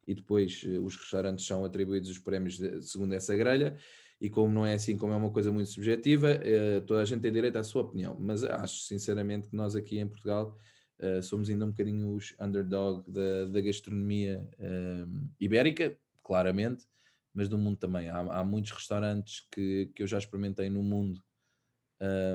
e 0.07 0.13
depois 0.13 0.63
os 0.83 0.95
restaurantes 0.95 1.47
são 1.47 1.65
atribuídos 1.65 2.09
os 2.09 2.19
prémios 2.19 2.57
de, 2.57 2.81
segundo 2.83 3.13
essa 3.13 3.35
grelha. 3.35 3.75
E 4.21 4.29
como 4.29 4.53
não 4.53 4.65
é 4.65 4.75
assim, 4.75 4.95
como 4.95 5.13
é 5.13 5.15
uma 5.15 5.31
coisa 5.31 5.51
muito 5.51 5.71
subjetiva, 5.71 6.39
toda 6.85 7.01
a 7.01 7.05
gente 7.05 7.21
tem 7.21 7.33
direito 7.33 7.57
à 7.57 7.63
sua 7.63 7.81
opinião. 7.81 8.15
Mas 8.19 8.43
acho 8.43 8.81
sinceramente 8.83 9.49
que 9.49 9.55
nós 9.55 9.75
aqui 9.75 9.97
em 9.97 10.07
Portugal 10.07 10.55
Uh, 10.97 11.21
somos 11.21 11.49
ainda 11.49 11.65
um 11.65 11.71
bocadinho 11.71 12.15
os 12.15 12.33
underdog 12.39 13.03
da, 13.11 13.45
da 13.45 13.59
gastronomia 13.59 14.47
uh, 14.59 15.29
ibérica, 15.39 15.97
claramente, 16.23 16.85
mas 17.33 17.49
do 17.49 17.57
mundo 17.57 17.77
também. 17.77 18.09
Há, 18.09 18.19
há, 18.19 18.43
muitos 18.45 18.71
restaurantes 18.71 19.45
que, 19.51 19.91
que 19.93 20.03
eu 20.03 20.07
já 20.07 20.17
experimentei 20.17 20.69
no 20.69 20.81
mundo 20.81 21.21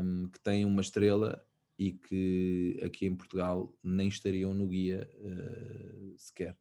um, 0.02 0.28
que 0.28 0.40
têm 0.40 0.64
uma 0.64 0.80
estrela 0.80 1.44
e 1.78 1.92
que 1.92 2.80
aqui 2.84 3.06
em 3.06 3.14
Portugal 3.14 3.74
nem 3.82 4.08
estariam 4.08 4.52
no 4.52 4.66
guia 4.66 5.08
uh, 5.18 6.18
sequer. 6.18 6.56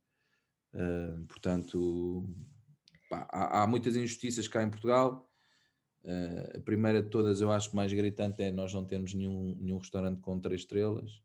portanto, 1.27 2.23
pá, 3.09 3.27
há, 3.31 3.63
há, 3.63 3.67
muitas 3.67 3.95
injustiças 3.95 4.47
cá 4.47 4.63
em 4.63 4.69
Portugal. 4.69 5.29
a 6.55 6.59
primeira 6.61 7.01
de 7.01 7.09
todas, 7.09 7.41
eu 7.41 7.51
acho 7.51 7.75
mais 7.75 7.91
gritante 7.91 8.43
é 8.43 8.51
nós 8.51 8.73
não 8.73 8.85
termos 8.85 9.13
nenhum, 9.13 9.57
nenhum 9.59 9.77
restaurante 9.77 10.21
com 10.21 10.39
três 10.39 10.61
estrelas. 10.61 11.21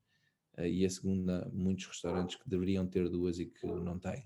Eh, 0.57 0.69
e 0.69 0.87
a 0.87 0.91
segunda, 0.91 1.49
muitos 1.53 1.87
restaurantes 1.87 2.37
que 2.37 2.49
deveriam 2.49 2.87
ter 2.87 3.09
duas 3.09 3.39
e 3.39 3.47
que 3.47 3.67
não 3.67 3.99
têm. 3.99 4.23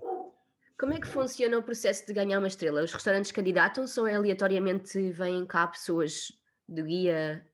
Como 0.79 0.92
é 0.92 1.01
que 1.01 1.09
funciona 1.09 1.59
o 1.59 1.62
processo 1.62 2.07
de 2.07 2.12
ganhar 2.12 2.38
uma 2.38 2.47
estrela? 2.47 2.83
Os 2.83 2.92
restaurantes 2.92 3.33
candidatam-se 3.33 3.99
ou 3.99 4.07
é 4.07 4.14
aleatoriamente 4.14 5.11
vêm 5.11 5.44
cá 5.44 5.66
pessoas 5.66 6.33
do 6.68 6.85
guia 6.85 7.44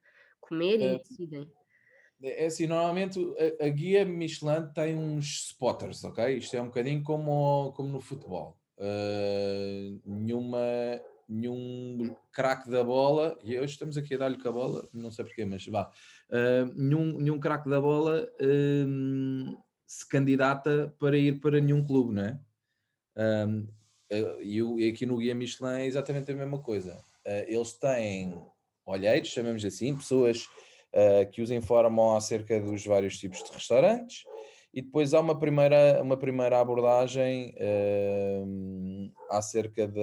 comer 0.41 0.81
e 0.81 0.95
uh, 0.95 0.99
decidem? 0.99 1.51
É 2.23 2.47
assim, 2.47 2.67
normalmente 2.67 3.21
a, 3.61 3.67
a, 3.67 3.69
guia 3.69 4.05
Michelin 4.05 4.67
tem 4.75 4.97
uns 4.97 5.49
spotters, 5.49 6.03
ok? 6.05 6.39
Isto 6.39 6.57
é 6.57 6.63
um 6.63 6.67
bocadinho 6.67 7.03
como, 7.03 7.73
como 7.73 7.91
no 7.91 8.01
futebol. 8.01 8.59
Uh, 8.79 10.01
nenhuma, 10.05 10.59
nenhum 11.29 12.17
craque 12.33 12.71
da 12.71 12.83
bola, 12.83 13.39
e 13.45 13.59
hoje 13.59 13.75
estamos 13.75 13.99
aqui 13.99 14.15
a 14.15 14.19
dar-lhe 14.19 14.39
com 14.39 14.49
a 14.49 14.53
bola, 14.53 14.89
não 14.93 15.11
sei 15.11 15.25
porquê, 15.25 15.45
mas 15.45 15.67
vá. 15.67 15.91
Uh, 16.31 16.73
nenhum, 16.75 17.19
nenhum 17.19 17.39
craque 17.39 17.69
da 17.69 17.81
bola 17.81 18.27
uh, 18.41 19.63
se 19.87 20.09
candidata 20.09 20.95
para 20.99 21.19
ir 21.19 21.41
para 21.41 21.61
nenhum 21.61 21.85
clube, 21.85 22.15
não 22.15 22.25
é? 22.25 22.41
Um, 23.17 23.69
e 24.41 24.89
aqui 24.89 25.07
no 25.07 25.19
Guia 25.19 25.35
Michelin 25.35 25.81
é 25.81 25.87
exatamente 25.87 26.31
a 26.31 26.35
mesma 26.35 26.59
coisa. 26.61 27.03
eles 27.49 27.73
têm 27.73 28.41
olheiros, 28.87 29.29
chamamos 29.29 29.65
assim, 29.65 29.97
pessoas 29.97 30.45
uh, 30.93 31.31
que 31.31 31.43
os 31.43 31.51
informam 31.51 32.17
acerca 32.17 32.61
dos 32.61 32.85
vários 32.85 33.19
tipos 33.19 33.43
de 33.43 33.53
restaurantes 33.53 34.25
e 34.73 34.83
depois 34.83 35.15
há 35.15 35.21
uma 35.21 35.39
primeira, 35.39 36.03
uma 36.03 36.17
primeira 36.17 36.61
abordagem 36.61 37.55
uh, 37.57 39.13
acerca 39.31 39.87
de, 39.87 40.03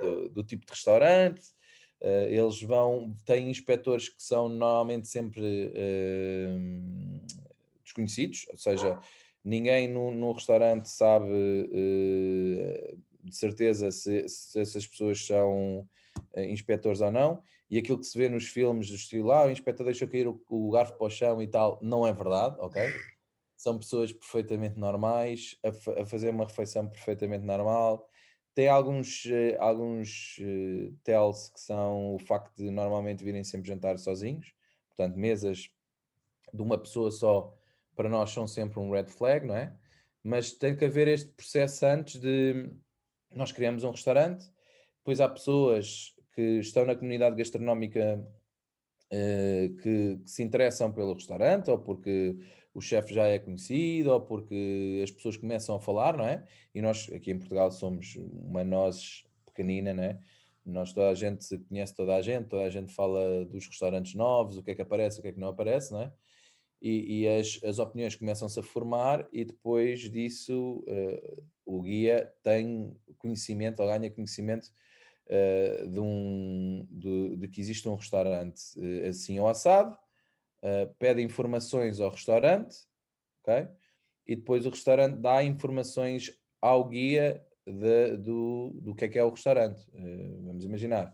de, 0.00 0.28
do 0.30 0.44
tipo 0.44 0.64
de 0.64 0.72
restaurante. 0.72 1.42
Uh, 2.00 2.28
eles 2.28 2.60
vão, 2.62 3.14
têm 3.24 3.50
inspectores 3.50 4.08
que 4.08 4.22
são 4.22 4.48
normalmente 4.48 5.08
sempre 5.08 5.72
desconhecidos, 7.82 8.46
ou 8.50 8.58
seja, 8.58 8.98
ninguém 9.44 9.88
no, 9.88 10.10
no 10.10 10.32
restaurante 10.32 10.88
sabe 10.88 11.28
de 13.22 13.36
certeza 13.36 13.90
se, 13.90 14.28
se 14.28 14.58
essas 14.60 14.86
pessoas 14.86 15.24
são 15.24 15.88
inspectores 16.36 17.00
ou 17.00 17.10
não 17.10 17.42
e 17.72 17.78
aquilo 17.78 17.98
que 17.98 18.04
se 18.04 18.18
vê 18.18 18.28
nos 18.28 18.48
filmes 18.48 18.90
do 18.90 18.96
estilo, 18.96 19.32
ah, 19.32 19.46
o 19.46 19.50
inspetor 19.50 19.86
deixou 19.86 20.06
cair 20.06 20.28
o, 20.28 20.38
o 20.46 20.70
garfo 20.70 20.92
para 20.92 21.06
o 21.06 21.10
chão 21.10 21.40
e 21.40 21.46
tal, 21.46 21.78
não 21.80 22.06
é 22.06 22.12
verdade, 22.12 22.54
ok? 22.58 22.82
São 23.56 23.78
pessoas 23.78 24.12
perfeitamente 24.12 24.78
normais, 24.78 25.58
a, 25.64 26.02
a 26.02 26.04
fazer 26.04 26.28
uma 26.28 26.44
refeição 26.44 26.86
perfeitamente 26.86 27.46
normal. 27.46 28.06
Tem 28.54 28.68
alguns, 28.68 29.24
uh, 29.24 29.56
alguns 29.58 30.36
uh, 30.40 30.94
tells 31.02 31.50
que 31.50 31.60
são 31.60 32.14
o 32.14 32.18
facto 32.18 32.54
de 32.56 32.70
normalmente 32.70 33.24
virem 33.24 33.42
sempre 33.42 33.68
jantar 33.68 33.98
sozinhos, 33.98 34.52
portanto, 34.88 35.16
mesas 35.16 35.70
de 36.52 36.60
uma 36.60 36.76
pessoa 36.76 37.10
só, 37.10 37.56
para 37.96 38.10
nós 38.10 38.32
são 38.32 38.46
sempre 38.46 38.80
um 38.80 38.90
red 38.90 39.06
flag, 39.06 39.46
não 39.46 39.56
é? 39.56 39.74
Mas 40.22 40.52
tem 40.52 40.76
que 40.76 40.84
haver 40.84 41.08
este 41.08 41.30
processo 41.30 41.86
antes 41.86 42.20
de 42.20 42.70
nós 43.34 43.50
criamos 43.50 43.82
um 43.82 43.92
restaurante, 43.92 44.44
depois 44.98 45.22
há 45.22 45.28
pessoas 45.28 46.14
que 46.34 46.58
estão 46.58 46.84
na 46.84 46.94
comunidade 46.94 47.36
gastronómica 47.36 48.24
uh, 49.12 49.76
que, 49.76 50.16
que, 50.16 50.30
se 50.30 50.42
interessam 50.42 50.92
pelo 50.92 51.14
restaurante, 51.14 51.70
ou 51.70 51.78
porque 51.78 52.36
o 52.74 52.80
chefe 52.80 53.14
já 53.14 53.26
é 53.26 53.38
conhecido, 53.38 54.12
ou 54.12 54.20
porque 54.20 55.00
as 55.02 55.10
pessoas 55.10 55.36
começam 55.36 55.76
a 55.76 55.80
falar, 55.80 56.16
não 56.16 56.26
é? 56.26 56.44
E 56.74 56.80
nós 56.80 57.10
aqui 57.12 57.30
em 57.30 57.38
Portugal 57.38 57.70
somos 57.70 58.16
uma 58.16 58.64
nós 58.64 59.24
pequenina, 59.44 59.92
não 59.92 60.02
é? 60.02 60.18
Nós 60.64 60.92
toda 60.92 61.10
a 61.10 61.14
gente 61.14 61.58
conhece 61.68 61.94
toda 61.94 62.14
a 62.14 62.22
gente, 62.22 62.48
toda 62.48 62.64
a 62.64 62.70
gente 62.70 62.92
fala 62.92 63.44
dos 63.44 63.66
restaurantes 63.66 64.14
novos, 64.14 64.56
o 64.56 64.62
que 64.62 64.70
é 64.70 64.74
que 64.74 64.82
aparece, 64.82 65.18
o 65.18 65.22
que 65.22 65.28
é 65.28 65.32
que 65.32 65.40
não 65.40 65.48
aparece, 65.48 65.92
não 65.92 66.02
é? 66.02 66.12
E, 66.80 67.20
e 67.20 67.28
as, 67.28 67.60
as 67.62 67.78
opiniões 67.78 68.16
começam-se 68.16 68.58
a 68.58 68.62
formar 68.62 69.28
e 69.32 69.44
depois 69.44 70.10
disso 70.10 70.84
uh, 70.88 71.42
o 71.64 71.82
guia 71.82 72.32
tem 72.42 72.96
conhecimento, 73.18 73.80
ou 73.80 73.88
ganha 73.88 74.10
conhecimento 74.10 74.68
uh, 75.32 75.88
de, 75.88 76.00
um, 76.00 76.86
de, 76.90 77.36
de, 77.36 77.48
que 77.48 77.60
existe 77.60 77.88
um 77.88 77.94
restaurante 77.94 78.60
uh, 78.76 79.08
assim 79.08 79.38
ou 79.40 79.48
assado, 79.48 79.96
uh, 80.62 80.94
pede 80.98 81.22
informações 81.22 82.00
ao 82.00 82.10
restaurante, 82.10 82.76
ok? 83.42 83.68
E 84.26 84.36
depois 84.36 84.66
o 84.66 84.70
restaurante 84.70 85.16
dá 85.16 85.42
informações 85.42 86.38
ao 86.60 86.88
guia 86.88 87.44
de, 87.66 88.16
do, 88.18 88.70
do 88.74 88.94
que 88.94 89.06
é 89.06 89.08
que 89.08 89.18
é 89.18 89.24
o 89.24 89.30
restaurante. 89.30 89.84
vamos 90.44 90.64
imaginar. 90.64 91.12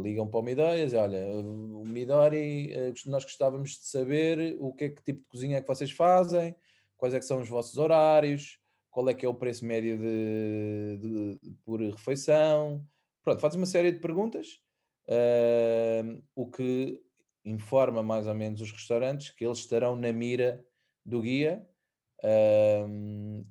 ligam 0.00 0.28
para 0.28 0.38
o 0.38 0.42
Midori 0.42 0.80
e 0.80 0.84
dizem, 0.84 1.00
olha, 1.00 1.26
o 1.26 1.84
Midori, 1.84 2.72
nós 3.06 3.24
gostávamos 3.24 3.70
de 3.70 3.86
saber 3.86 4.56
o 4.60 4.72
que 4.72 4.84
é 4.84 4.88
que 4.88 5.02
tipo 5.02 5.20
de 5.20 5.26
cozinha 5.26 5.58
é 5.58 5.60
que 5.60 5.66
vocês 5.66 5.90
fazem, 5.90 6.54
quais 6.96 7.12
é 7.12 7.18
que 7.18 7.24
são 7.24 7.40
os 7.40 7.48
vossos 7.48 7.76
horários, 7.76 8.59
qual 8.90 9.08
é 9.08 9.14
que 9.14 9.24
é 9.24 9.28
o 9.28 9.34
preço 9.34 9.64
médio 9.64 9.96
de, 9.98 10.98
de, 11.00 11.38
de 11.38 11.50
por 11.64 11.80
refeição. 11.80 12.84
Pronto, 13.22 13.40
faz 13.40 13.54
uma 13.54 13.66
série 13.66 13.92
de 13.92 14.00
perguntas, 14.00 14.60
uh, 15.08 16.22
o 16.34 16.50
que 16.50 17.00
informa 17.44 18.02
mais 18.02 18.26
ou 18.26 18.34
menos 18.34 18.60
os 18.60 18.72
restaurantes 18.72 19.30
que 19.30 19.44
eles 19.44 19.58
estarão 19.58 19.96
na 19.96 20.12
mira 20.12 20.64
do 21.04 21.22
guia. 21.22 21.66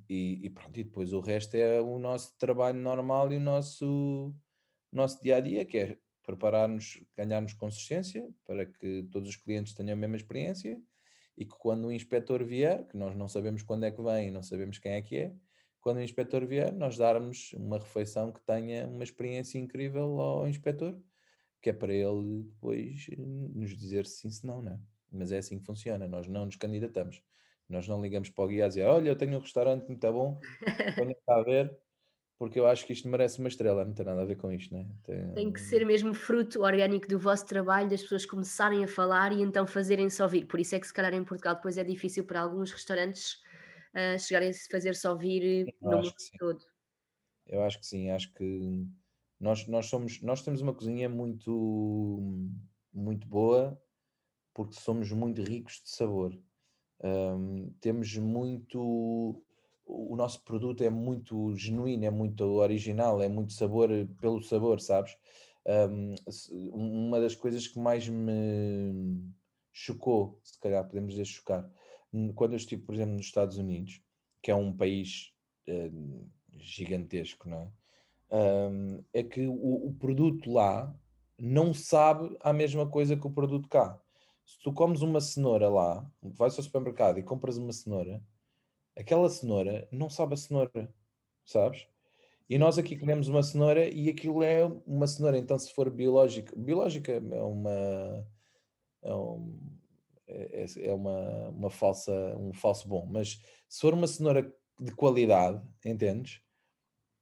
E, 0.08 0.40
e, 0.42 0.50
pronto, 0.50 0.78
e 0.78 0.84
depois 0.84 1.12
o 1.12 1.20
resto 1.20 1.56
é 1.56 1.80
o 1.80 1.98
nosso 1.98 2.36
trabalho 2.38 2.78
normal 2.78 3.32
e 3.32 3.36
o 3.36 3.40
nosso, 3.40 4.32
nosso 4.92 5.20
dia 5.20 5.36
a 5.36 5.40
dia, 5.40 5.64
que 5.64 5.78
é 5.78 5.98
preparar-nos, 6.24 7.02
ganharmos 7.16 7.52
consistência 7.54 8.28
para 8.44 8.64
que 8.66 9.08
todos 9.10 9.30
os 9.30 9.36
clientes 9.36 9.74
tenham 9.74 9.94
a 9.94 9.96
mesma 9.96 10.16
experiência 10.16 10.80
e 11.40 11.46
que 11.46 11.56
quando 11.56 11.86
o 11.86 11.92
inspetor 11.92 12.44
vier, 12.44 12.86
que 12.86 12.98
nós 12.98 13.16
não 13.16 13.26
sabemos 13.26 13.62
quando 13.62 13.84
é 13.84 13.90
que 13.90 14.02
vem 14.02 14.28
e 14.28 14.30
não 14.30 14.42
sabemos 14.42 14.78
quem 14.78 14.92
é 14.92 15.00
que 15.00 15.16
é, 15.16 15.32
quando 15.80 15.96
o 15.96 16.02
inspetor 16.02 16.44
vier, 16.46 16.70
nós 16.70 16.98
darmos 16.98 17.54
uma 17.54 17.78
refeição 17.78 18.30
que 18.30 18.42
tenha 18.42 18.86
uma 18.86 19.02
experiência 19.02 19.58
incrível 19.58 20.20
ao 20.20 20.46
inspetor, 20.46 21.00
que 21.62 21.70
é 21.70 21.72
para 21.72 21.94
ele 21.94 22.42
depois 22.42 23.06
eh, 23.10 23.16
nos 23.16 23.74
dizer 23.74 24.04
sim, 24.04 24.30
se 24.30 24.46
não, 24.46 24.60
não 24.60 24.72
é? 24.72 24.80
Mas 25.10 25.32
é 25.32 25.38
assim 25.38 25.58
que 25.58 25.64
funciona, 25.64 26.06
nós 26.06 26.28
não 26.28 26.44
nos 26.44 26.56
candidatamos. 26.56 27.22
Nós 27.66 27.88
não 27.88 28.02
ligamos 28.02 28.28
para 28.28 28.44
o 28.44 28.48
guia 28.48 28.66
a 28.66 28.68
dizer, 28.68 28.84
olha, 28.84 29.08
eu 29.08 29.16
tenho 29.16 29.38
um 29.38 29.40
restaurante 29.40 29.86
muito 29.88 30.12
bom, 30.12 30.38
quando 30.94 31.12
está 31.12 31.36
a 31.36 31.42
ver, 31.42 31.74
porque 32.40 32.58
eu 32.58 32.66
acho 32.66 32.86
que 32.86 32.94
isto 32.94 33.06
merece 33.06 33.38
uma 33.38 33.48
estrela, 33.48 33.84
não 33.84 33.92
tem 33.92 34.06
nada 34.06 34.22
a 34.22 34.24
ver 34.24 34.36
com 34.36 34.50
isto, 34.50 34.72
né? 34.72 34.88
Tem... 35.04 35.30
tem 35.34 35.52
que 35.52 35.60
ser 35.60 35.84
mesmo 35.84 36.14
fruto 36.14 36.62
orgânico 36.62 37.06
do 37.06 37.18
vosso 37.18 37.44
trabalho, 37.44 37.90
das 37.90 38.00
pessoas 38.00 38.24
começarem 38.24 38.82
a 38.82 38.88
falar 38.88 39.30
e 39.30 39.42
então 39.42 39.66
fazerem-se 39.66 40.22
ouvir. 40.22 40.46
Por 40.46 40.58
isso 40.58 40.74
é 40.74 40.80
que 40.80 40.86
se 40.86 40.94
calhar 40.94 41.12
em 41.12 41.22
Portugal 41.22 41.56
depois 41.56 41.76
é 41.76 41.84
difícil 41.84 42.24
para 42.24 42.40
alguns 42.40 42.72
restaurantes 42.72 43.34
uh, 43.94 44.18
chegarem 44.18 44.48
a 44.48 44.52
fazer-se 44.70 45.06
ouvir 45.06 45.68
eu 45.68 45.74
no 45.82 45.98
mundo 45.98 46.14
todo. 46.38 46.64
Eu 47.46 47.62
acho 47.62 47.78
que 47.78 47.84
sim, 47.84 48.08
acho 48.08 48.32
que 48.32 48.86
nós, 49.38 49.66
nós 49.66 49.84
somos, 49.90 50.22
nós 50.22 50.40
temos 50.40 50.62
uma 50.62 50.72
cozinha 50.72 51.10
muito, 51.10 52.48
muito 52.90 53.28
boa 53.28 53.78
porque 54.54 54.80
somos 54.80 55.12
muito 55.12 55.42
ricos 55.42 55.82
de 55.84 55.90
sabor. 55.90 56.34
Um, 57.04 57.70
temos 57.82 58.16
muito 58.16 59.44
o 59.90 60.16
nosso 60.16 60.42
produto 60.44 60.82
é 60.82 60.90
muito 60.90 61.54
genuíno, 61.56 62.04
é 62.04 62.10
muito 62.10 62.44
original, 62.44 63.20
é 63.20 63.28
muito 63.28 63.52
sabor 63.52 63.90
eh, 63.90 64.06
pelo 64.20 64.42
sabor, 64.42 64.80
sabes? 64.80 65.16
Um, 65.66 66.14
uma 66.72 67.20
das 67.20 67.34
coisas 67.34 67.66
que 67.66 67.78
mais 67.78 68.08
me 68.08 69.22
chocou, 69.72 70.40
se 70.42 70.58
calhar 70.58 70.84
podemos 70.86 71.12
dizer 71.12 71.24
chocar, 71.24 71.70
quando 72.34 72.52
eu 72.52 72.56
estive, 72.56 72.82
por 72.82 72.94
exemplo, 72.94 73.14
nos 73.14 73.26
Estados 73.26 73.58
Unidos, 73.58 74.00
que 74.42 74.50
é 74.50 74.54
um 74.54 74.76
país 74.76 75.32
uh, 75.68 76.28
gigantesco, 76.58 77.48
não 77.48 77.58
é? 77.58 77.70
Um, 78.32 79.04
é 79.12 79.22
que 79.24 79.46
o, 79.46 79.88
o, 79.88 79.94
produto 79.98 80.52
lá 80.52 80.94
não 81.36 81.74
sabe 81.74 82.36
a 82.40 82.52
mesma 82.52 82.88
coisa 82.88 83.16
que 83.16 83.26
o 83.26 83.30
produto 83.30 83.68
cá. 83.68 84.00
Se 84.44 84.58
tu 84.60 84.72
comes 84.72 85.02
uma 85.02 85.20
cenoura 85.20 85.68
lá, 85.68 86.08
vais 86.22 86.56
ao 86.56 86.62
supermercado 86.62 87.18
e 87.18 87.24
compras 87.24 87.56
uma 87.56 87.72
cenoura, 87.72 88.22
aquela 89.00 89.28
cenoura 89.28 89.88
não 89.90 90.08
sabe 90.08 90.34
a 90.34 90.36
cenoura, 90.36 90.94
sabes? 91.44 91.86
E 92.48 92.58
nós 92.58 92.78
aqui 92.78 92.96
comemos 92.96 93.28
uma 93.28 93.42
cenoura 93.42 93.88
e 93.88 94.08
aquilo 94.08 94.42
é 94.42 94.64
uma 94.86 95.06
cenoura, 95.06 95.38
então 95.38 95.58
se 95.58 95.72
for 95.72 95.88
biológica, 95.88 96.54
biológica 96.56 97.12
é 97.12 97.42
uma 97.42 98.26
é, 99.02 99.14
um, 99.14 99.58
é, 100.26 100.64
é, 100.64 100.88
é 100.88 100.92
uma, 100.92 101.48
uma 101.48 101.70
falsa, 101.70 102.12
um 102.38 102.52
falso 102.52 102.88
bom, 102.88 103.06
mas 103.06 103.40
se 103.68 103.80
for 103.80 103.94
uma 103.94 104.06
cenoura 104.06 104.52
de 104.78 104.92
qualidade, 104.92 105.62
entendes? 105.84 106.40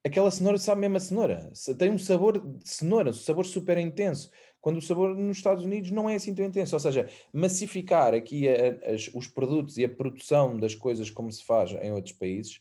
Aquela 0.05 0.31
cenoura 0.31 0.59
sabe 0.59 0.81
mesmo 0.81 0.97
a 0.97 1.01
cenoura, 1.01 1.53
tem 1.79 1.91
um 1.91 1.99
sabor 1.99 2.41
de 2.41 2.69
cenoura, 2.69 3.11
um 3.11 3.15
sabor 3.15 3.45
super 3.45 3.77
intenso 3.79 4.31
quando 4.61 4.79
o 4.79 4.83
sabor 4.83 5.15
nos 5.17 5.37
Estados 5.37 5.65
Unidos 5.65 5.91
não 5.91 6.09
é 6.09 6.17
assim 6.17 6.35
tão 6.35 6.45
intenso. 6.45 6.75
Ou 6.75 6.81
seja, 6.81 7.09
massificar 7.33 8.15
aqui 8.15 8.49
a, 8.49 8.93
as, 8.93 9.09
os 9.15 9.27
produtos 9.27 9.79
e 9.79 9.85
a 9.85 9.89
produção 9.89 10.57
das 10.57 10.75
coisas 10.75 11.11
como 11.11 11.31
se 11.31 11.45
faz 11.45 11.73
em 11.73 11.93
outros 11.93 12.15
países 12.15 12.61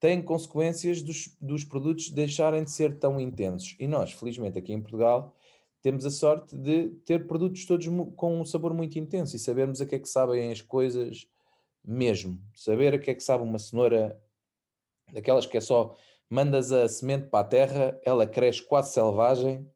tem 0.00 0.20
consequências 0.20 1.00
dos, 1.00 1.34
dos 1.40 1.64
produtos 1.64 2.10
deixarem 2.10 2.62
de 2.62 2.70
ser 2.70 2.98
tão 2.98 3.18
intensos. 3.18 3.74
E 3.80 3.86
nós, 3.86 4.12
felizmente, 4.12 4.58
aqui 4.58 4.72
em 4.72 4.80
Portugal, 4.80 5.34
temos 5.80 6.04
a 6.04 6.10
sorte 6.10 6.54
de 6.56 6.90
ter 7.06 7.26
produtos 7.26 7.64
todos 7.64 7.86
com 8.14 8.40
um 8.40 8.44
sabor 8.44 8.74
muito 8.74 8.98
intenso 8.98 9.34
e 9.34 9.38
sabermos 9.38 9.80
a 9.80 9.86
que 9.86 9.94
é 9.94 9.98
que 9.98 10.08
sabem 10.08 10.52
as 10.52 10.60
coisas 10.60 11.26
mesmo. 11.82 12.38
Saber 12.54 12.94
a 12.94 12.98
que 12.98 13.10
é 13.10 13.14
que 13.14 13.22
sabe 13.22 13.44
uma 13.44 13.58
cenoura, 13.58 14.18
daquelas 15.12 15.46
que 15.46 15.56
é 15.56 15.60
só 15.60 15.96
mandas 16.28 16.72
a 16.72 16.88
semente 16.88 17.28
para 17.28 17.40
a 17.40 17.48
terra, 17.48 18.00
ela 18.04 18.26
cresce 18.26 18.62
quase 18.62 18.92
selvagem 18.92 19.66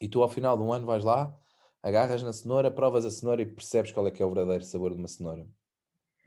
e 0.00 0.08
tu 0.08 0.22
ao 0.22 0.28
final 0.28 0.56
de 0.56 0.62
um 0.62 0.72
ano 0.72 0.86
vais 0.86 1.04
lá, 1.04 1.36
agarras 1.82 2.22
na 2.22 2.32
cenoura, 2.32 2.70
provas 2.70 3.04
a 3.04 3.10
cenoura 3.10 3.42
e 3.42 3.46
percebes 3.46 3.92
qual 3.92 4.06
é 4.06 4.10
que 4.10 4.22
é 4.22 4.26
o 4.26 4.32
verdadeiro 4.32 4.64
sabor 4.64 4.92
de 4.92 4.98
uma 4.98 5.08
cenoura. 5.08 5.46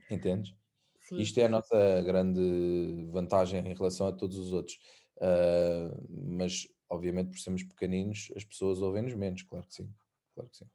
Entendes? 0.09 0.55
Sim. 1.01 1.17
Isto 1.17 1.39
é 1.39 1.45
a 1.45 1.49
nossa 1.49 2.01
grande 2.01 3.07
vantagem 3.11 3.65
em 3.65 3.73
relação 3.73 4.07
a 4.07 4.11
todos 4.11 4.37
os 4.37 4.51
outros. 4.51 4.77
Uh, 5.17 6.35
mas, 6.35 6.67
obviamente, 6.89 7.31
por 7.31 7.39
sermos 7.39 7.63
pequeninos, 7.63 8.31
as 8.35 8.43
pessoas 8.43 8.81
ouvem-nos 8.81 9.13
menos, 9.15 9.41
claro 9.43 9.65
que 9.65 9.73
sim. 9.73 9.89
Claro 10.35 10.49
que 10.49 10.57
sim. 10.57 10.65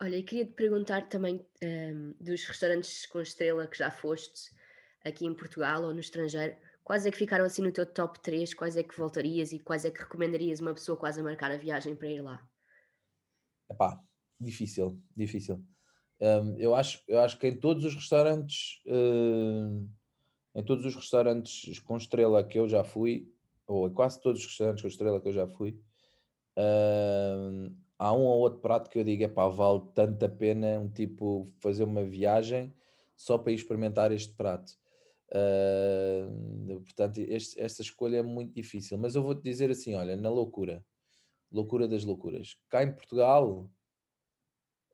Olha, 0.00 0.16
eu 0.16 0.24
queria 0.24 0.46
te 0.46 0.52
perguntar 0.52 1.08
também 1.08 1.46
um, 1.62 2.14
dos 2.20 2.44
restaurantes 2.44 3.06
com 3.06 3.20
estrela 3.20 3.66
que 3.66 3.78
já 3.78 3.90
foste 3.90 4.50
aqui 5.04 5.26
em 5.26 5.34
Portugal 5.34 5.84
ou 5.84 5.94
no 5.94 6.00
estrangeiro, 6.00 6.56
quais 6.84 7.06
é 7.06 7.10
que 7.10 7.16
ficaram 7.16 7.44
assim 7.46 7.62
no 7.62 7.72
teu 7.72 7.86
top 7.86 8.20
3? 8.20 8.52
Quais 8.54 8.76
é 8.76 8.82
que 8.82 8.96
voltarias 8.96 9.52
e 9.52 9.58
quais 9.58 9.84
é 9.84 9.90
que 9.90 10.00
recomendarias 10.00 10.60
uma 10.60 10.74
pessoa 10.74 10.96
quase 10.96 11.18
a 11.18 11.24
marcar 11.24 11.50
a 11.50 11.56
viagem 11.56 11.96
para 11.96 12.08
ir 12.08 12.20
lá? 12.20 12.46
Epá, 13.70 13.98
difícil, 14.38 15.00
difícil. 15.16 15.64
Um, 16.20 16.56
eu, 16.58 16.74
acho, 16.74 17.02
eu 17.08 17.18
acho 17.20 17.38
que 17.38 17.48
em 17.48 17.58
todos 17.58 17.84
os 17.84 17.94
restaurantes, 17.94 18.82
uh, 18.86 19.88
em 20.54 20.62
todos 20.62 20.84
os 20.84 20.94
restaurantes 20.94 21.78
com 21.80 21.96
estrela 21.96 22.44
que 22.44 22.58
eu 22.58 22.68
já 22.68 22.84
fui, 22.84 23.32
ou 23.66 23.88
em 23.88 23.92
quase 23.92 24.20
todos 24.20 24.40
os 24.40 24.46
restaurantes 24.46 24.82
com 24.82 24.88
estrela 24.88 25.20
que 25.20 25.28
eu 25.28 25.32
já 25.32 25.46
fui, 25.48 25.80
uh, 26.58 27.74
há 27.98 28.12
um 28.12 28.20
ou 28.20 28.40
outro 28.40 28.60
prato 28.60 28.90
que 28.90 28.98
eu 28.98 29.04
digo, 29.04 29.24
epá, 29.24 29.48
vale 29.48 29.82
tanto 29.94 30.24
a 30.24 30.28
pena 30.28 30.78
um 30.78 30.88
tipo 30.88 31.50
fazer 31.60 31.84
uma 31.84 32.04
viagem 32.04 32.74
só 33.16 33.38
para 33.38 33.52
experimentar 33.52 34.12
este 34.12 34.34
prato. 34.34 34.83
Uh, 35.34 36.80
portanto, 36.82 37.18
este, 37.18 37.60
esta 37.60 37.82
escolha 37.82 38.18
é 38.18 38.22
muito 38.22 38.54
difícil, 38.54 38.96
mas 38.96 39.16
eu 39.16 39.22
vou-te 39.22 39.42
dizer 39.42 39.68
assim: 39.68 39.94
olha, 39.94 40.16
na 40.16 40.30
loucura, 40.30 40.84
loucura 41.50 41.88
das 41.88 42.04
loucuras, 42.04 42.56
cá 42.68 42.84
em 42.84 42.92
Portugal, 42.92 43.68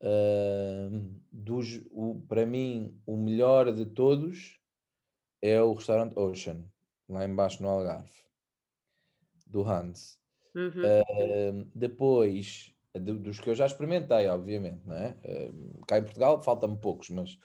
uh, 0.00 1.20
dos, 1.30 1.82
o, 1.90 2.22
para 2.26 2.46
mim, 2.46 2.98
o 3.04 3.18
melhor 3.18 3.70
de 3.70 3.84
todos 3.84 4.58
é 5.42 5.60
o 5.60 5.74
restaurante 5.74 6.18
Ocean, 6.18 6.64
lá 7.06 7.26
embaixo 7.26 7.62
no 7.62 7.68
Algarve, 7.68 8.10
do 9.46 9.62
Hans. 9.62 10.18
Uhum. 10.54 10.70
Uh, 10.70 11.70
depois, 11.74 12.74
dos 12.94 13.38
que 13.40 13.50
eu 13.50 13.54
já 13.54 13.66
experimentei, 13.66 14.26
obviamente, 14.26 14.86
não 14.86 14.96
é? 14.96 15.14
cá 15.86 15.98
em 15.98 16.02
Portugal 16.02 16.42
faltam-me 16.42 16.78
poucos, 16.78 17.10
mas 17.10 17.38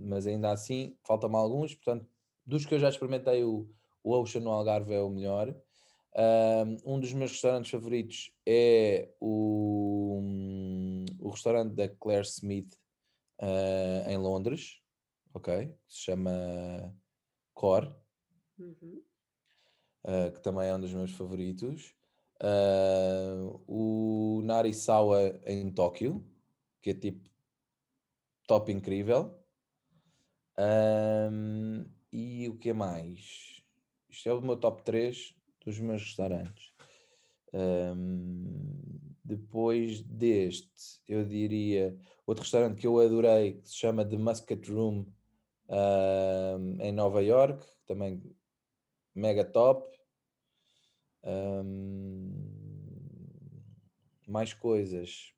mas 0.00 0.26
ainda 0.26 0.50
assim 0.50 0.96
faltam-me 1.04 1.36
alguns, 1.36 1.74
portanto, 1.74 2.06
dos 2.46 2.64
que 2.66 2.74
eu 2.74 2.78
já 2.78 2.88
experimentei, 2.88 3.44
o, 3.44 3.68
o 4.02 4.12
Ocean 4.12 4.40
no 4.40 4.50
Algarve 4.50 4.94
é 4.94 5.00
o 5.00 5.10
melhor. 5.10 5.54
um 6.84 6.98
dos 6.98 7.12
meus 7.12 7.32
restaurantes 7.32 7.70
favoritos 7.70 8.32
é 8.46 9.08
o, 9.20 10.20
o 11.20 11.30
restaurante 11.30 11.74
da 11.74 11.88
Claire 11.88 12.26
Smith 12.26 12.74
uh, 13.40 14.08
em 14.08 14.16
Londres, 14.16 14.80
ok? 15.34 15.74
Se 15.88 16.04
chama 16.04 16.32
Core, 17.52 17.94
uhum. 18.58 19.02
uh, 20.04 20.32
que 20.32 20.40
também 20.40 20.68
é 20.68 20.74
um 20.74 20.80
dos 20.80 20.92
meus 20.92 21.12
favoritos. 21.12 21.94
Uh, 22.40 23.62
o 23.68 24.42
Narisawa 24.42 25.40
em 25.46 25.70
Tóquio, 25.70 26.24
que 26.80 26.90
é 26.90 26.94
tipo 26.94 27.31
top 28.46 28.72
incrível. 28.72 29.38
Um, 30.58 31.84
e 32.12 32.48
o 32.48 32.58
que 32.58 32.72
mais? 32.72 33.62
Isto 34.08 34.28
é 34.28 34.34
o 34.34 34.42
meu 34.42 34.56
top 34.56 34.82
3 34.82 35.34
dos 35.64 35.78
meus 35.78 36.02
restaurantes. 36.02 36.72
Um, 37.52 39.14
depois 39.24 40.02
deste, 40.02 41.00
eu 41.08 41.24
diria 41.24 41.96
outro 42.26 42.42
restaurante 42.42 42.78
que 42.78 42.86
eu 42.86 42.98
adorei 42.98 43.54
que 43.54 43.68
se 43.68 43.76
chama 43.76 44.04
The 44.04 44.18
Muscat 44.18 44.70
Room 44.70 45.06
um, 45.68 46.76
em 46.80 46.92
Nova 46.92 47.22
York, 47.22 47.64
também 47.86 48.22
mega 49.14 49.44
top. 49.44 49.92
mais 54.32 54.54
coisas. 54.54 55.34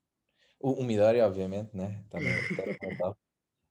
O, 0.65 0.81
o 0.81 0.83
Midori, 0.83 1.21
obviamente, 1.21 1.77
né? 1.77 2.03
Também, 2.09 2.33
também 2.79 3.13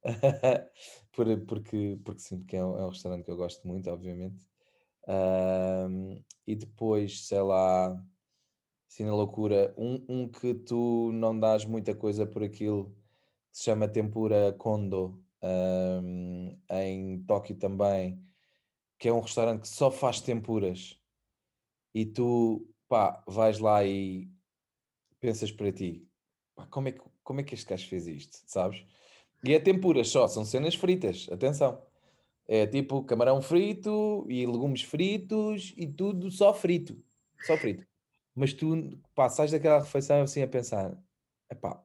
Por, 1.10 1.26
porque, 1.44 1.98
porque 2.04 2.20
sim, 2.20 2.38
porque 2.38 2.54
é 2.54 2.64
um, 2.64 2.78
é 2.78 2.86
um 2.86 2.90
restaurante 2.90 3.24
que 3.24 3.30
eu 3.32 3.36
gosto 3.36 3.66
muito, 3.66 3.90
obviamente. 3.90 4.46
Um, 5.08 6.22
e 6.46 6.54
depois, 6.54 7.26
sei 7.26 7.40
lá, 7.40 8.00
assim 8.88 9.04
na 9.04 9.12
loucura, 9.12 9.74
um, 9.76 10.04
um 10.08 10.28
que 10.28 10.54
tu 10.54 11.10
não 11.12 11.36
dás 11.36 11.64
muita 11.64 11.96
coisa 11.96 12.24
por 12.24 12.44
aquilo, 12.44 12.94
que 13.50 13.58
se 13.58 13.64
chama 13.64 13.88
Tempura 13.88 14.52
Kondo, 14.52 15.20
um, 15.42 16.56
em 16.70 17.24
Tóquio 17.24 17.56
também, 17.56 18.24
que 18.98 19.08
é 19.08 19.12
um 19.12 19.20
restaurante 19.20 19.62
que 19.62 19.68
só 19.68 19.90
faz 19.90 20.20
tempuras. 20.20 20.96
E 21.92 22.06
tu, 22.06 22.72
pá, 22.88 23.24
vais 23.26 23.58
lá 23.58 23.84
e 23.84 24.30
pensas 25.18 25.50
para 25.50 25.72
ti, 25.72 26.08
como 26.70 26.88
é 26.88 26.92
que, 26.92 27.00
como 27.22 27.40
é 27.40 27.42
que 27.42 27.54
este 27.54 27.68
gajo 27.68 27.88
fez 27.88 28.06
isto, 28.06 28.42
sabes? 28.46 28.84
E 29.44 29.52
é 29.52 29.60
tempuras 29.60 30.08
só, 30.08 30.26
são 30.28 30.44
cenas 30.44 30.74
fritas, 30.74 31.28
atenção. 31.30 31.82
É 32.46 32.66
tipo 32.66 33.02
camarão 33.04 33.40
frito 33.40 34.26
e 34.28 34.46
legumes 34.46 34.82
fritos 34.82 35.74
e 35.76 35.86
tudo 35.86 36.30
só 36.30 36.52
frito, 36.52 37.02
só 37.46 37.56
frito. 37.56 37.86
Mas 38.34 38.52
tu 38.52 38.98
pá, 39.14 39.28
sais 39.28 39.50
daquela 39.50 39.80
refeição 39.80 40.22
assim 40.22 40.42
a 40.42 40.48
pensar, 40.48 40.96
epá, 41.50 41.82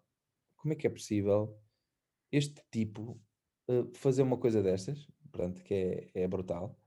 como 0.58 0.74
é 0.74 0.76
que 0.76 0.88
é 0.88 0.90
possível 0.90 1.58
este 2.32 2.62
tipo 2.72 3.20
uh, 3.70 3.90
fazer 3.94 4.24
uma 4.24 4.38
coisa 4.38 4.62
destas? 4.62 5.08
Pronto, 5.32 5.62
que 5.64 5.74
é, 5.74 6.24
é 6.24 6.28
brutal. 6.28 6.78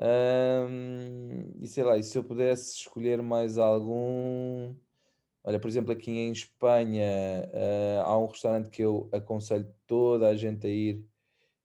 Um, 0.00 1.54
e 1.60 1.66
sei 1.66 1.82
lá, 1.82 1.98
e 1.98 2.02
se 2.02 2.16
eu 2.16 2.24
pudesse 2.24 2.76
escolher 2.76 3.20
mais 3.20 3.58
algum 3.58 4.74
Olha, 5.48 5.58
por 5.58 5.66
exemplo, 5.66 5.92
aqui 5.92 6.10
em 6.10 6.30
Espanha 6.30 7.50
uh, 7.54 8.02
há 8.02 8.18
um 8.18 8.26
restaurante 8.26 8.68
que 8.68 8.82
eu 8.82 9.08
aconselho 9.10 9.66
toda 9.86 10.28
a 10.28 10.36
gente 10.36 10.66
a 10.66 10.70
ir, 10.70 11.02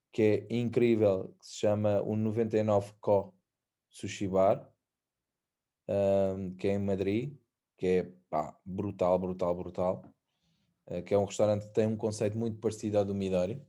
que 0.09 0.21
é 0.49 0.55
incrível, 0.55 1.35
que 1.37 1.45
se 1.45 1.57
chama 1.57 2.01
o 2.01 2.15
99 2.15 2.93
Co 3.01 3.33
Sushi 3.89 4.25
Bar, 4.25 4.65
um, 5.89 6.55
que 6.55 6.69
é 6.69 6.75
em 6.75 6.79
Madrid, 6.79 7.35
que 7.75 7.85
é 7.85 8.11
pá, 8.29 8.57
brutal, 8.63 9.19
brutal, 9.19 9.53
brutal. 9.53 10.05
Uh, 10.87 11.03
que 11.03 11.13
é 11.13 11.17
um 11.17 11.25
restaurante 11.25 11.67
que 11.67 11.73
tem 11.73 11.85
um 11.85 11.97
conceito 11.97 12.37
muito 12.37 12.57
parecido 12.61 12.99
ao 12.99 13.03
do 13.03 13.13
Midori. 13.13 13.61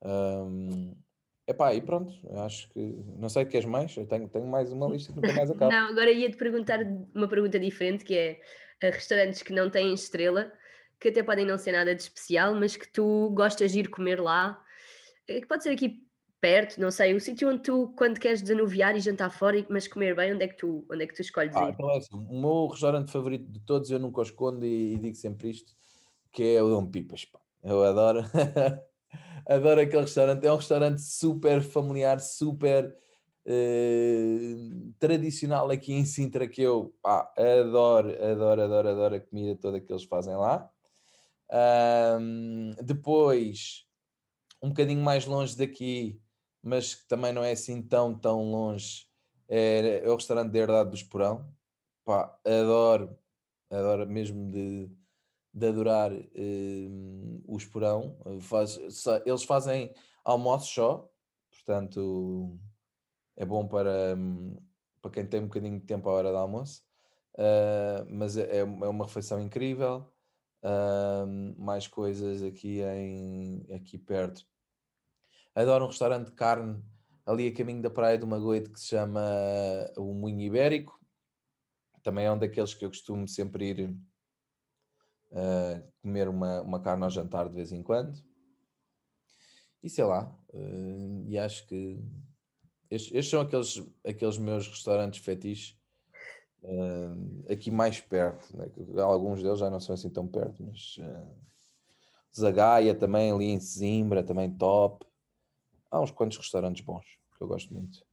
Um, 0.00 0.96
Epá, 1.46 1.74
e 1.74 1.82
pronto, 1.82 2.12
acho 2.38 2.70
que 2.70 2.80
não 3.18 3.28
sei 3.28 3.42
o 3.42 3.46
que 3.46 3.52
queres 3.52 3.68
mais, 3.68 3.94
eu 3.96 4.06
tenho, 4.06 4.28
tenho 4.28 4.46
mais 4.46 4.72
uma 4.72 4.88
lista 4.88 5.12
que 5.12 5.20
nunca 5.20 5.32
mais 5.34 5.50
acaba. 5.50 5.70
Não, 5.70 5.88
agora 5.90 6.10
ia-te 6.10 6.36
perguntar 6.36 6.80
uma 7.14 7.28
pergunta 7.28 7.60
diferente, 7.60 8.02
que 8.02 8.16
é 8.16 8.40
restaurantes 8.82 9.42
que 9.42 9.52
não 9.52 9.70
têm 9.70 9.92
estrela, 9.94 10.52
que 11.00 11.08
até 11.08 11.22
podem 11.22 11.46
não 11.46 11.58
ser 11.58 11.72
nada 11.72 11.94
de 11.94 12.02
especial, 12.02 12.54
mas 12.54 12.76
que 12.76 12.88
tu 12.88 13.30
gostas 13.30 13.72
de 13.72 13.80
ir 13.80 13.88
comer 13.88 14.20
lá, 14.20 14.62
eh, 15.28 15.40
que 15.40 15.46
pode 15.46 15.62
ser 15.62 15.70
aqui 15.70 16.06
perto, 16.40 16.80
não 16.80 16.90
sei, 16.90 17.14
o 17.14 17.20
sítio 17.20 17.48
onde 17.48 17.62
tu, 17.62 17.92
quando 17.96 18.20
queres 18.20 18.42
desanuviar 18.42 18.94
e 18.96 19.00
jantar 19.00 19.30
fora, 19.30 19.64
mas 19.68 19.88
comer 19.88 20.14
bem, 20.14 20.34
onde 20.34 20.44
é 20.44 20.48
que 20.48 20.56
tu, 20.56 20.86
onde 20.90 21.02
é 21.02 21.06
que 21.06 21.14
tu 21.14 21.22
escolhes 21.22 21.54
ah, 21.56 21.68
ir? 21.68 21.72
Então 21.72 21.90
é 21.90 21.96
assim, 21.96 22.14
o 22.14 22.40
meu 22.40 22.66
restaurante 22.68 23.10
favorito 23.10 23.50
de 23.50 23.60
todos, 23.60 23.90
eu 23.90 23.98
nunca 23.98 24.20
o 24.20 24.22
escondo 24.22 24.64
e, 24.64 24.94
e 24.94 24.98
digo 24.98 25.16
sempre 25.16 25.50
isto, 25.50 25.72
que 26.32 26.56
é 26.56 26.62
o 26.62 26.68
Dom 26.68 26.86
Pipas, 26.86 27.24
pá. 27.24 27.40
Eu 27.62 27.82
adoro, 27.82 28.20
adoro 29.48 29.80
aquele 29.80 30.02
restaurante, 30.02 30.46
é 30.46 30.52
um 30.52 30.56
restaurante 30.56 31.02
super 31.02 31.62
familiar, 31.62 32.20
super 32.20 32.94
uh, 33.46 34.92
tradicional 34.98 35.70
aqui 35.70 35.92
em 35.92 36.04
Sintra 36.04 36.48
que 36.48 36.62
eu 36.62 36.94
pá, 37.00 37.32
adoro, 37.36 38.10
adoro, 38.10 38.62
adoro, 38.62 38.88
adoro 38.88 39.14
a 39.14 39.20
comida 39.20 39.56
toda 39.56 39.80
que 39.80 39.92
eles 39.92 40.04
fazem 40.04 40.36
lá. 40.36 40.70
Um, 42.20 42.72
depois, 42.82 43.86
um 44.62 44.68
bocadinho 44.68 45.02
mais 45.02 45.26
longe 45.26 45.56
daqui, 45.56 46.20
mas 46.62 46.94
que 46.94 47.06
também 47.06 47.32
não 47.32 47.44
é 47.44 47.52
assim 47.52 47.80
tão, 47.80 48.18
tão 48.18 48.50
longe, 48.50 49.06
é, 49.48 50.02
é 50.04 50.10
o 50.10 50.16
restaurante 50.16 50.50
da 50.50 50.58
Herdade 50.58 50.90
do 50.90 50.96
Esporão. 50.96 51.48
Pá, 52.04 52.36
adoro, 52.44 53.16
adoro 53.70 54.06
mesmo 54.08 54.50
de, 54.50 54.90
de 55.54 55.66
adorar 55.66 56.12
uh, 56.12 57.42
o 57.46 57.56
Esporão. 57.56 58.18
Faz, 58.40 58.78
eles 59.24 59.44
fazem 59.44 59.92
almoços 60.24 60.74
só, 60.74 61.08
portanto 61.50 62.58
é 63.36 63.44
bom 63.44 63.66
para, 63.66 64.14
hum, 64.16 64.56
para 65.02 65.10
quem 65.10 65.26
tem 65.26 65.40
um 65.40 65.46
bocadinho 65.46 65.78
de 65.78 65.86
tempo 65.86 66.08
à 66.08 66.12
hora 66.12 66.30
do 66.30 66.36
almoço, 66.36 66.82
uh, 67.34 68.06
mas 68.08 68.36
é, 68.36 68.42
é, 68.42 68.58
é 68.58 68.64
uma 68.64 69.04
refeição 69.04 69.40
incrível. 69.40 70.10
Uh, 70.62 71.54
mais 71.62 71.86
coisas 71.86 72.42
aqui, 72.42 72.80
em, 72.80 73.64
aqui 73.72 73.98
perto. 73.98 74.44
Adoro 75.54 75.84
um 75.84 75.88
restaurante 75.88 76.26
de 76.26 76.32
carne 76.32 76.82
ali 77.24 77.46
a 77.48 77.54
caminho 77.54 77.82
da 77.82 77.90
praia 77.90 78.18
do 78.18 78.26
Magoite 78.26 78.70
que 78.70 78.80
se 78.80 78.86
chama 78.86 79.20
o 79.96 80.12
Moinho 80.12 80.40
Ibérico. 80.40 80.98
Também 82.02 82.24
é 82.24 82.32
um 82.32 82.38
daqueles 82.38 82.74
que 82.74 82.84
eu 82.84 82.88
costumo 82.88 83.28
sempre 83.28 83.68
ir 83.68 83.90
uh, 85.30 85.92
comer 86.02 86.28
uma, 86.28 86.62
uma 86.62 86.80
carne 86.80 87.04
ao 87.04 87.10
jantar 87.10 87.48
de 87.48 87.54
vez 87.54 87.70
em 87.70 87.82
quando. 87.82 88.18
E 89.82 89.90
sei 89.90 90.04
lá, 90.04 90.36
e 91.28 91.38
acho 91.38 91.64
que 91.68 92.02
estes, 92.90 93.12
estes, 93.12 93.28
são 93.28 93.40
aqueles, 93.40 93.82
aqueles 94.04 94.38
meus 94.38 94.68
restaurantes 94.68 95.24
fetiches 95.24 95.76
uh, 96.62 97.52
aqui 97.52 97.70
mais 97.70 98.00
perto. 98.00 98.56
Né? 98.56 98.70
Alguns 99.02 99.42
deles 99.42 99.58
já 99.58 99.70
não 99.70 99.80
são 99.80 99.94
assim 99.94 100.10
tão 100.10 100.26
perto, 100.26 100.62
mas 100.62 100.98
Zagaia 102.38 102.94
também 102.94 103.32
ali 103.32 103.46
em 103.46 103.58
Zimbra, 103.60 104.22
também 104.22 104.50
top. 104.50 105.06
Há 105.90 106.00
uns 106.00 106.10
quantos 106.10 106.36
restaurantes 106.36 106.84
bons 106.84 107.04
que 107.36 107.42
eu 107.42 107.46
gosto 107.46 107.72
muito. 107.72 108.04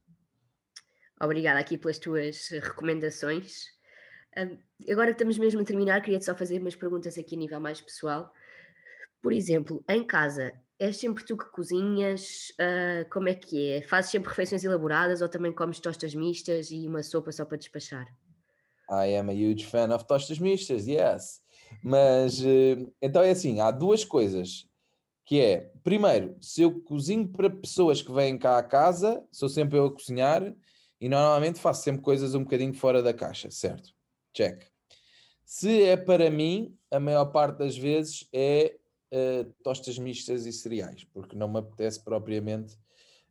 Obrigada 1.20 1.60
aqui 1.60 1.78
pelas 1.78 1.98
tuas 1.98 2.48
recomendações. 2.48 3.66
agora 4.90 5.08
que 5.08 5.12
estamos 5.12 5.38
mesmo 5.38 5.60
a 5.60 5.64
terminar, 5.64 6.00
queria-te 6.02 6.24
só 6.24 6.34
fazer 6.34 6.60
umas 6.60 6.74
perguntas 6.74 7.16
aqui 7.18 7.36
a 7.36 7.38
nível 7.38 7.60
mais 7.60 7.80
pessoal. 7.80 8.32
Por 9.22 9.32
exemplo, 9.32 9.82
em 9.88 10.04
casa, 10.04 10.52
és 10.78 10.96
sempre 10.96 11.24
tu 11.24 11.36
que 11.36 11.46
cozinhas? 11.46 12.52
Uh, 12.60 13.08
como 13.10 13.28
é 13.28 13.34
que 13.34 13.70
é? 13.70 13.82
Fazes 13.82 14.10
sempre 14.10 14.30
refeições 14.30 14.64
elaboradas 14.64 15.22
ou 15.22 15.28
também 15.28 15.52
comes 15.52 15.80
tostas 15.80 16.14
mistas 16.14 16.70
e 16.70 16.86
uma 16.86 17.02
sopa 17.02 17.32
só 17.32 17.44
para 17.44 17.56
despachar? 17.56 18.06
I 18.90 19.16
am 19.16 19.30
a 19.30 19.32
huge 19.32 19.64
fan 19.66 19.94
of 19.94 20.06
tostas 20.06 20.38
mistas, 20.38 20.86
yes. 20.86 21.40
Mas 21.82 22.40
uh, 22.40 22.92
então 23.00 23.22
é 23.22 23.30
assim: 23.30 23.60
há 23.60 23.70
duas 23.70 24.04
coisas 24.04 24.68
que 25.24 25.40
é, 25.40 25.72
primeiro, 25.82 26.36
se 26.40 26.62
eu 26.62 26.80
cozinho 26.82 27.26
para 27.26 27.48
pessoas 27.48 28.02
que 28.02 28.12
vêm 28.12 28.36
cá 28.36 28.58
à 28.58 28.62
casa, 28.62 29.24
sou 29.32 29.48
sempre 29.48 29.78
eu 29.78 29.86
a 29.86 29.92
cozinhar 29.92 30.54
e 31.00 31.08
normalmente 31.08 31.58
faço 31.58 31.82
sempre 31.82 32.02
coisas 32.02 32.34
um 32.34 32.44
bocadinho 32.44 32.74
fora 32.74 33.02
da 33.02 33.14
caixa, 33.14 33.50
certo? 33.50 33.90
Check. 34.34 34.62
Se 35.44 35.82
é 35.82 35.96
para 35.96 36.30
mim, 36.30 36.76
a 36.90 37.00
maior 37.00 37.26
parte 37.26 37.58
das 37.58 37.76
vezes 37.76 38.28
é 38.32 38.76
uh, 39.14 39.44
tostas 39.62 39.98
mistas 39.98 40.44
e 40.46 40.52
cereais, 40.52 41.04
porque 41.04 41.36
não 41.36 41.48
me 41.48 41.58
apetece 41.58 42.02
propriamente 42.02 42.76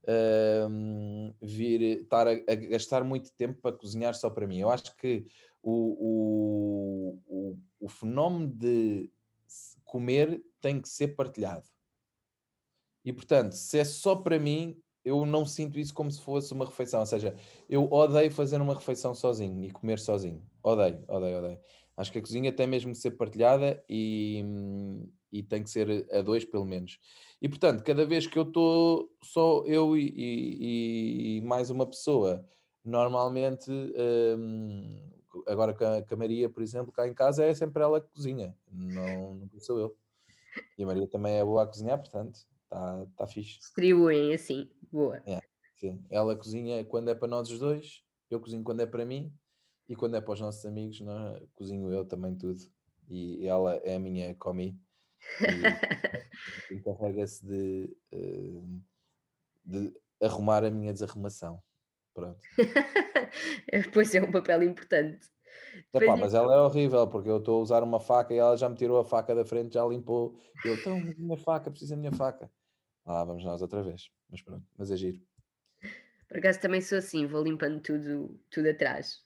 uh, 0.03 1.35
vir 1.41 1.81
estar 2.01 2.27
a, 2.27 2.31
a, 2.31 2.55
gastar 2.55 3.03
muito 3.03 3.31
tempo 3.33 3.61
para 3.61 3.75
cozinhar 3.75 4.15
só 4.15 4.29
para 4.29 4.47
mim. 4.47 4.59
Eu 4.59 4.69
acho 4.69 4.95
que 4.95 5.25
o, 5.61 5.97
o, 5.99 7.21
o, 7.27 7.57
o 7.81 7.89
fenómeno 7.89 8.47
de 8.47 9.09
comer 9.83 10.41
tem 10.61 10.81
que 10.81 10.89
ser 10.89 11.09
partilhado. 11.09 11.67
E 13.05 13.11
portanto, 13.11 13.51
se 13.51 13.77
é 13.79 13.83
só 13.83 14.15
para 14.15 14.39
mim, 14.39 14.81
eu 15.03 15.25
não 15.25 15.45
sinto 15.45 15.77
isso 15.77 15.93
como 15.93 16.09
se 16.09 16.21
fosse 16.21 16.53
uma 16.53 16.65
refeição. 16.65 17.01
Ou 17.01 17.05
seja, 17.05 17.35
eu 17.69 17.91
odeio 17.91 18.31
fazer 18.31 18.61
uma 18.61 18.73
refeição 18.73 19.13
sozinho 19.13 19.61
e 19.63 19.69
comer 19.69 19.99
sozinho. 19.99 20.41
Odeio, 20.63 21.03
odeio, 21.07 21.39
odeio. 21.39 21.59
Acho 21.95 22.11
que 22.11 22.17
a 22.17 22.21
cozinha 22.21 22.51
tem 22.51 22.65
mesmo 22.65 22.91
que 22.91 22.97
ser 22.97 23.11
partilhada 23.11 23.83
e, 23.87 24.43
e 25.33 25.41
tem 25.41 25.63
que 25.63 25.69
ser 25.71 26.07
a 26.13 26.21
dois, 26.21 26.45
pelo 26.45 26.63
menos. 26.63 26.99
E 27.41 27.49
portanto, 27.49 27.83
cada 27.83 28.05
vez 28.05 28.27
que 28.27 28.37
eu 28.37 28.43
estou 28.43 29.11
só 29.23 29.63
eu 29.65 29.97
e, 29.97 30.13
e, 30.15 31.37
e, 31.37 31.41
mais 31.41 31.71
uma 31.71 31.87
pessoa, 31.87 32.47
normalmente, 32.85 33.71
hum, 33.71 35.11
agora 35.47 35.73
com 35.73 35.83
a, 35.83 36.03
com 36.03 36.13
a, 36.13 36.17
Maria, 36.17 36.47
por 36.47 36.61
exemplo, 36.61 36.93
cá 36.93 37.07
em 37.07 37.15
casa 37.15 37.43
é 37.43 37.53
sempre 37.53 37.81
ela 37.81 37.99
que 37.99 38.07
cozinha, 38.09 38.55
não, 38.71 39.49
não 39.51 39.59
sou 39.59 39.79
eu. 39.79 39.97
E 40.77 40.83
a 40.83 40.85
Maria 40.85 41.07
também 41.07 41.33
é 41.33 41.43
boa 41.43 41.63
a 41.63 41.67
cozinhar, 41.67 41.97
portanto, 41.97 42.45
está 42.63 43.07
tá 43.17 43.27
fixe. 43.27 43.57
Distribuem 43.57 44.35
assim, 44.35 44.69
boa. 44.91 45.19
É, 45.25 45.41
sim. 45.77 45.99
Ela 46.11 46.35
cozinha 46.35 46.85
quando 46.85 47.09
é 47.09 47.15
para 47.15 47.27
nós 47.27 47.49
os 47.49 47.57
dois, 47.57 48.03
eu 48.29 48.39
cozinho 48.39 48.63
quando 48.63 48.81
é 48.81 48.85
para 48.85 49.03
mim 49.03 49.33
e 49.89 49.95
quando 49.95 50.15
é 50.15 50.21
para 50.21 50.33
os 50.33 50.39
nossos 50.39 50.63
amigos, 50.63 51.01
não, 51.01 51.41
cozinho 51.55 51.91
eu 51.91 52.05
também 52.05 52.35
tudo. 52.35 52.61
E 53.09 53.47
ela 53.47 53.75
é 53.77 53.95
a 53.95 53.99
minha 53.99 54.33
comi 54.35 54.79
encarrega-se 56.71 57.45
de, 57.45 57.97
eh, 58.11 58.61
de 59.65 59.93
arrumar 60.21 60.63
a 60.63 60.71
minha 60.71 60.93
desarrumação. 60.93 61.61
Pronto. 62.13 62.39
pois 63.93 64.13
é 64.13 64.21
um 64.21 64.31
papel 64.31 64.63
importante. 64.63 65.27
Epá, 65.93 66.15
mas 66.15 66.33
ela 66.33 66.53
é 66.53 66.59
horrível, 66.59 67.07
porque 67.07 67.29
eu 67.29 67.37
estou 67.37 67.59
a 67.59 67.61
usar 67.61 67.83
uma 67.83 67.99
faca 67.99 68.33
e 68.33 68.37
ela 68.37 68.55
já 68.55 68.69
me 68.69 68.75
tirou 68.75 68.99
a 68.99 69.05
faca 69.05 69.33
da 69.33 69.45
frente, 69.45 69.73
já 69.73 69.85
limpou. 69.85 70.39
Eu, 70.63 70.75
então, 70.75 70.99
minha 71.17 71.37
faca, 71.37 71.71
precisa 71.71 71.95
da 71.95 71.99
minha 71.99 72.11
faca. 72.11 72.51
Ah, 73.05 73.23
vamos 73.23 73.43
nós 73.43 73.61
outra 73.61 73.81
vez. 73.81 74.09
Mas 74.29 74.41
pronto, 74.41 74.65
mas 74.77 74.91
é 74.91 74.97
giro. 74.97 75.21
Por 76.27 76.37
acaso 76.37 76.59
também 76.59 76.81
sou 76.81 76.97
assim, 76.97 77.25
vou 77.25 77.43
limpando 77.43 77.79
tudo, 77.79 78.39
tudo 78.49 78.69
atrás. 78.69 79.22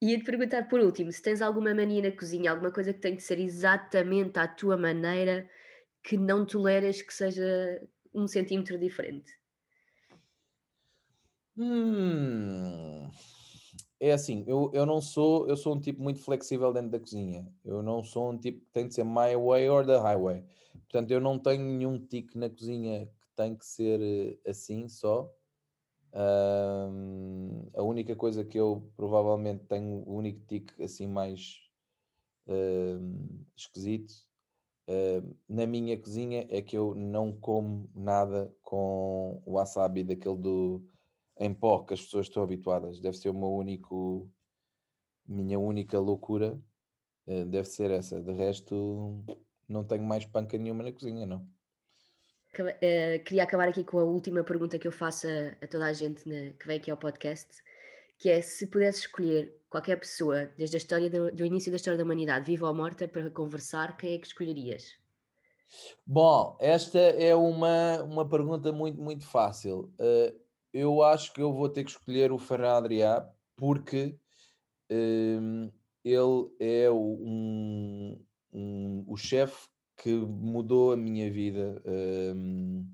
Ia-te 0.00 0.24
perguntar 0.24 0.68
por 0.68 0.80
último, 0.80 1.10
se 1.10 1.20
tens 1.20 1.42
alguma 1.42 1.74
mania 1.74 2.02
na 2.02 2.12
cozinha, 2.12 2.52
alguma 2.52 2.70
coisa 2.70 2.92
que 2.92 3.00
tem 3.00 3.16
que 3.16 3.22
ser 3.22 3.40
exatamente 3.40 4.38
à 4.38 4.46
tua 4.46 4.76
maneira, 4.76 5.48
que 6.02 6.16
não 6.16 6.46
toleras 6.46 7.02
que 7.02 7.12
seja 7.12 7.82
um 8.14 8.28
centímetro 8.28 8.78
diferente. 8.78 9.36
Hum, 11.56 13.10
é 13.98 14.12
assim, 14.12 14.44
eu, 14.46 14.70
eu 14.72 14.86
não 14.86 15.00
sou, 15.00 15.48
eu 15.48 15.56
sou 15.56 15.74
um 15.74 15.80
tipo 15.80 16.00
muito 16.00 16.20
flexível 16.20 16.72
dentro 16.72 16.90
da 16.90 17.00
cozinha. 17.00 17.52
Eu 17.64 17.82
não 17.82 18.04
sou 18.04 18.30
um 18.30 18.38
tipo 18.38 18.64
que 18.64 18.70
tem 18.72 18.86
que 18.86 18.94
ser 18.94 19.04
my 19.04 19.34
way 19.36 19.68
or 19.68 19.84
the 19.84 19.98
highway. 19.98 20.44
Portanto, 20.88 21.10
eu 21.10 21.20
não 21.20 21.38
tenho 21.38 21.64
nenhum 21.64 21.98
tique 21.98 22.38
na 22.38 22.48
cozinha 22.48 23.06
que 23.06 23.28
tem 23.34 23.56
que 23.56 23.66
ser 23.66 24.00
eh, 24.00 24.50
assim 24.50 24.88
só. 24.88 25.28
A 26.12 27.82
única 27.82 28.16
coisa 28.16 28.44
que 28.44 28.58
eu 28.58 28.90
provavelmente 28.96 29.64
tenho, 29.66 30.02
o 30.06 30.16
único 30.16 30.40
tique 30.46 30.82
assim 30.82 31.06
mais 31.06 31.60
um, 32.46 33.44
esquisito 33.56 34.12
uh, 34.88 35.36
na 35.48 35.66
minha 35.66 35.96
cozinha 35.98 36.46
é 36.48 36.62
que 36.62 36.76
eu 36.76 36.94
não 36.94 37.32
como 37.32 37.90
nada 37.94 38.52
com 38.62 39.42
o 39.44 39.52
wasabi 39.52 40.02
daquele 40.02 40.36
do 40.36 40.82
em 41.38 41.54
pó 41.54 41.84
que 41.84 41.94
as 41.94 42.02
pessoas 42.02 42.26
estão 42.26 42.42
habituadas. 42.42 43.00
Deve 43.00 43.16
ser 43.16 43.28
uma 43.28 43.46
único, 43.46 44.28
minha 45.26 45.58
única 45.58 45.98
loucura. 46.00 46.60
Uh, 47.26 47.44
deve 47.44 47.68
ser 47.68 47.90
essa. 47.90 48.20
De 48.20 48.32
resto, 48.32 49.22
não 49.68 49.84
tenho 49.84 50.02
mais 50.02 50.24
panca 50.24 50.58
nenhuma 50.58 50.82
na 50.82 50.92
cozinha, 50.92 51.26
não. 51.26 51.46
Uh, 52.62 53.22
queria 53.24 53.44
acabar 53.44 53.68
aqui 53.68 53.84
com 53.84 53.98
a 53.98 54.04
última 54.04 54.42
pergunta 54.42 54.78
que 54.78 54.88
eu 54.88 54.92
faço 54.92 55.26
a, 55.26 55.64
a 55.64 55.66
toda 55.66 55.86
a 55.86 55.92
gente 55.92 56.28
na, 56.28 56.52
que 56.52 56.66
vem 56.66 56.78
aqui 56.78 56.90
ao 56.90 56.96
podcast, 56.96 57.48
que 58.18 58.28
é 58.28 58.40
se 58.40 58.66
pudesse 58.66 59.00
escolher 59.00 59.58
qualquer 59.70 59.96
pessoa, 59.96 60.50
desde 60.56 60.76
a 60.76 60.78
história 60.78 61.10
do, 61.10 61.30
do, 61.30 61.44
início 61.44 61.70
da 61.70 61.76
história 61.76 61.96
da 61.96 62.04
humanidade, 62.04 62.46
viva 62.46 62.66
ou 62.66 62.74
morta, 62.74 63.06
para 63.06 63.30
conversar, 63.30 63.96
quem 63.96 64.14
é 64.14 64.18
que 64.18 64.26
escolherias? 64.26 64.96
Bom, 66.06 66.56
esta 66.60 66.98
é 66.98 67.34
uma, 67.34 68.02
uma 68.02 68.28
pergunta 68.28 68.72
muito, 68.72 69.00
muito 69.00 69.26
fácil. 69.26 69.92
Uh, 69.98 70.34
eu 70.72 71.02
acho 71.02 71.32
que 71.32 71.42
eu 71.42 71.52
vou 71.52 71.68
ter 71.68 71.84
que 71.84 71.90
escolher 71.90 72.32
o 72.32 72.38
Ferran 72.38 72.76
Adrià 72.76 73.28
porque 73.56 74.16
uh, 74.90 75.72
ele 76.04 76.50
é 76.58 76.90
um, 76.90 78.18
um, 78.52 79.04
o 79.06 79.16
chefe 79.16 79.68
que 79.98 80.10
mudou 80.10 80.92
a 80.92 80.96
minha 80.96 81.30
vida, 81.30 81.82
um, 81.84 82.86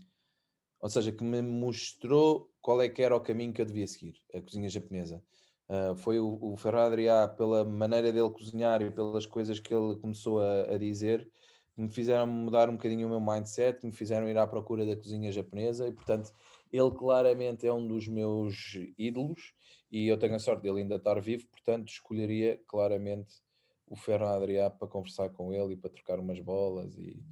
ou 0.81 0.89
seja, 0.89 1.13
que 1.13 1.23
me 1.23 1.43
mostrou 1.43 2.51
qual 2.61 2.81
é 2.81 2.89
que 2.89 3.03
era 3.03 3.15
o 3.15 3.21
caminho 3.21 3.53
que 3.53 3.61
eu 3.61 3.67
devia 3.67 3.87
seguir, 3.87 4.15
a 4.35 4.41
cozinha 4.41 4.69
japonesa. 4.69 5.23
Uh, 5.69 5.95
foi 5.97 6.19
o, 6.19 6.39
o 6.41 6.57
Ferradriá, 6.57 7.29
pela 7.29 7.65
maneira 7.65 8.13
dele 8.13 8.31
cozinhar 8.31 8.83
e 8.83 8.91
pelas 8.91 9.27
coisas 9.27 9.61
que 9.61 9.73
ele 9.73 9.97
começou 9.97 10.41
a, 10.41 10.75
a 10.75 10.79
dizer, 10.79 11.31
me 11.77 11.89
fizeram 11.89 12.27
mudar 12.27 12.69
um 12.69 12.75
bocadinho 12.75 13.07
o 13.07 13.11
meu 13.11 13.21
mindset, 13.21 13.85
me 13.85 13.93
fizeram 13.93 14.29
ir 14.29 14.39
à 14.39 14.47
procura 14.47 14.87
da 14.87 14.97
cozinha 14.97 15.31
japonesa 15.31 15.87
e, 15.89 15.93
portanto, 15.93 16.33
ele 16.73 16.91
claramente 16.91 17.67
é 17.67 17.73
um 17.73 17.87
dos 17.87 18.09
meus 18.09 18.77
ídolos 18.97 19.55
e 19.91 20.09
eu 20.09 20.19
tenho 20.19 20.35
a 20.35 20.39
sorte 20.39 20.63
dele 20.63 20.81
ainda 20.81 20.97
estar 20.97 21.21
vivo, 21.21 21.47
portanto, 21.49 21.89
escolheria 21.89 22.61
claramente 22.67 23.44
o 23.87 23.97
Ferro 23.97 24.27
Adrià 24.27 24.71
para 24.71 24.89
conversar 24.89 25.29
com 25.31 25.53
ele 25.53 25.75
e 25.75 25.77
para 25.77 25.91
trocar 25.91 26.19
umas 26.19 26.41
bolas 26.41 26.97
e 26.97 27.23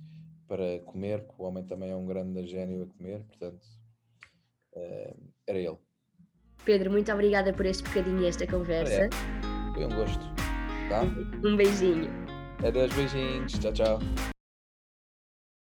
para 0.46 0.80
comer, 0.80 1.26
que 1.26 1.34
o 1.38 1.44
homem 1.44 1.64
também 1.64 1.90
é 1.90 1.96
um 1.96 2.04
grande 2.04 2.46
gênio 2.46 2.82
a 2.82 2.86
comer, 2.86 3.22
portanto, 3.24 3.64
uh, 4.74 5.32
era 5.46 5.58
ele. 5.58 5.78
Pedro, 6.64 6.90
muito 6.90 7.10
obrigada 7.10 7.52
por 7.52 7.66
este 7.66 7.82
bocadinho 7.82 8.20
e 8.22 8.26
esta 8.26 8.46
conversa. 8.46 9.04
É, 9.04 9.10
foi 9.74 9.86
um 9.86 9.88
gosto. 9.88 10.22
Tá? 10.88 11.02
Um 11.44 11.56
beijinho. 11.56 12.10
Adeus, 12.64 12.94
beijinhos. 12.94 13.52
Tchau, 13.58 13.72
tchau. 13.72 13.98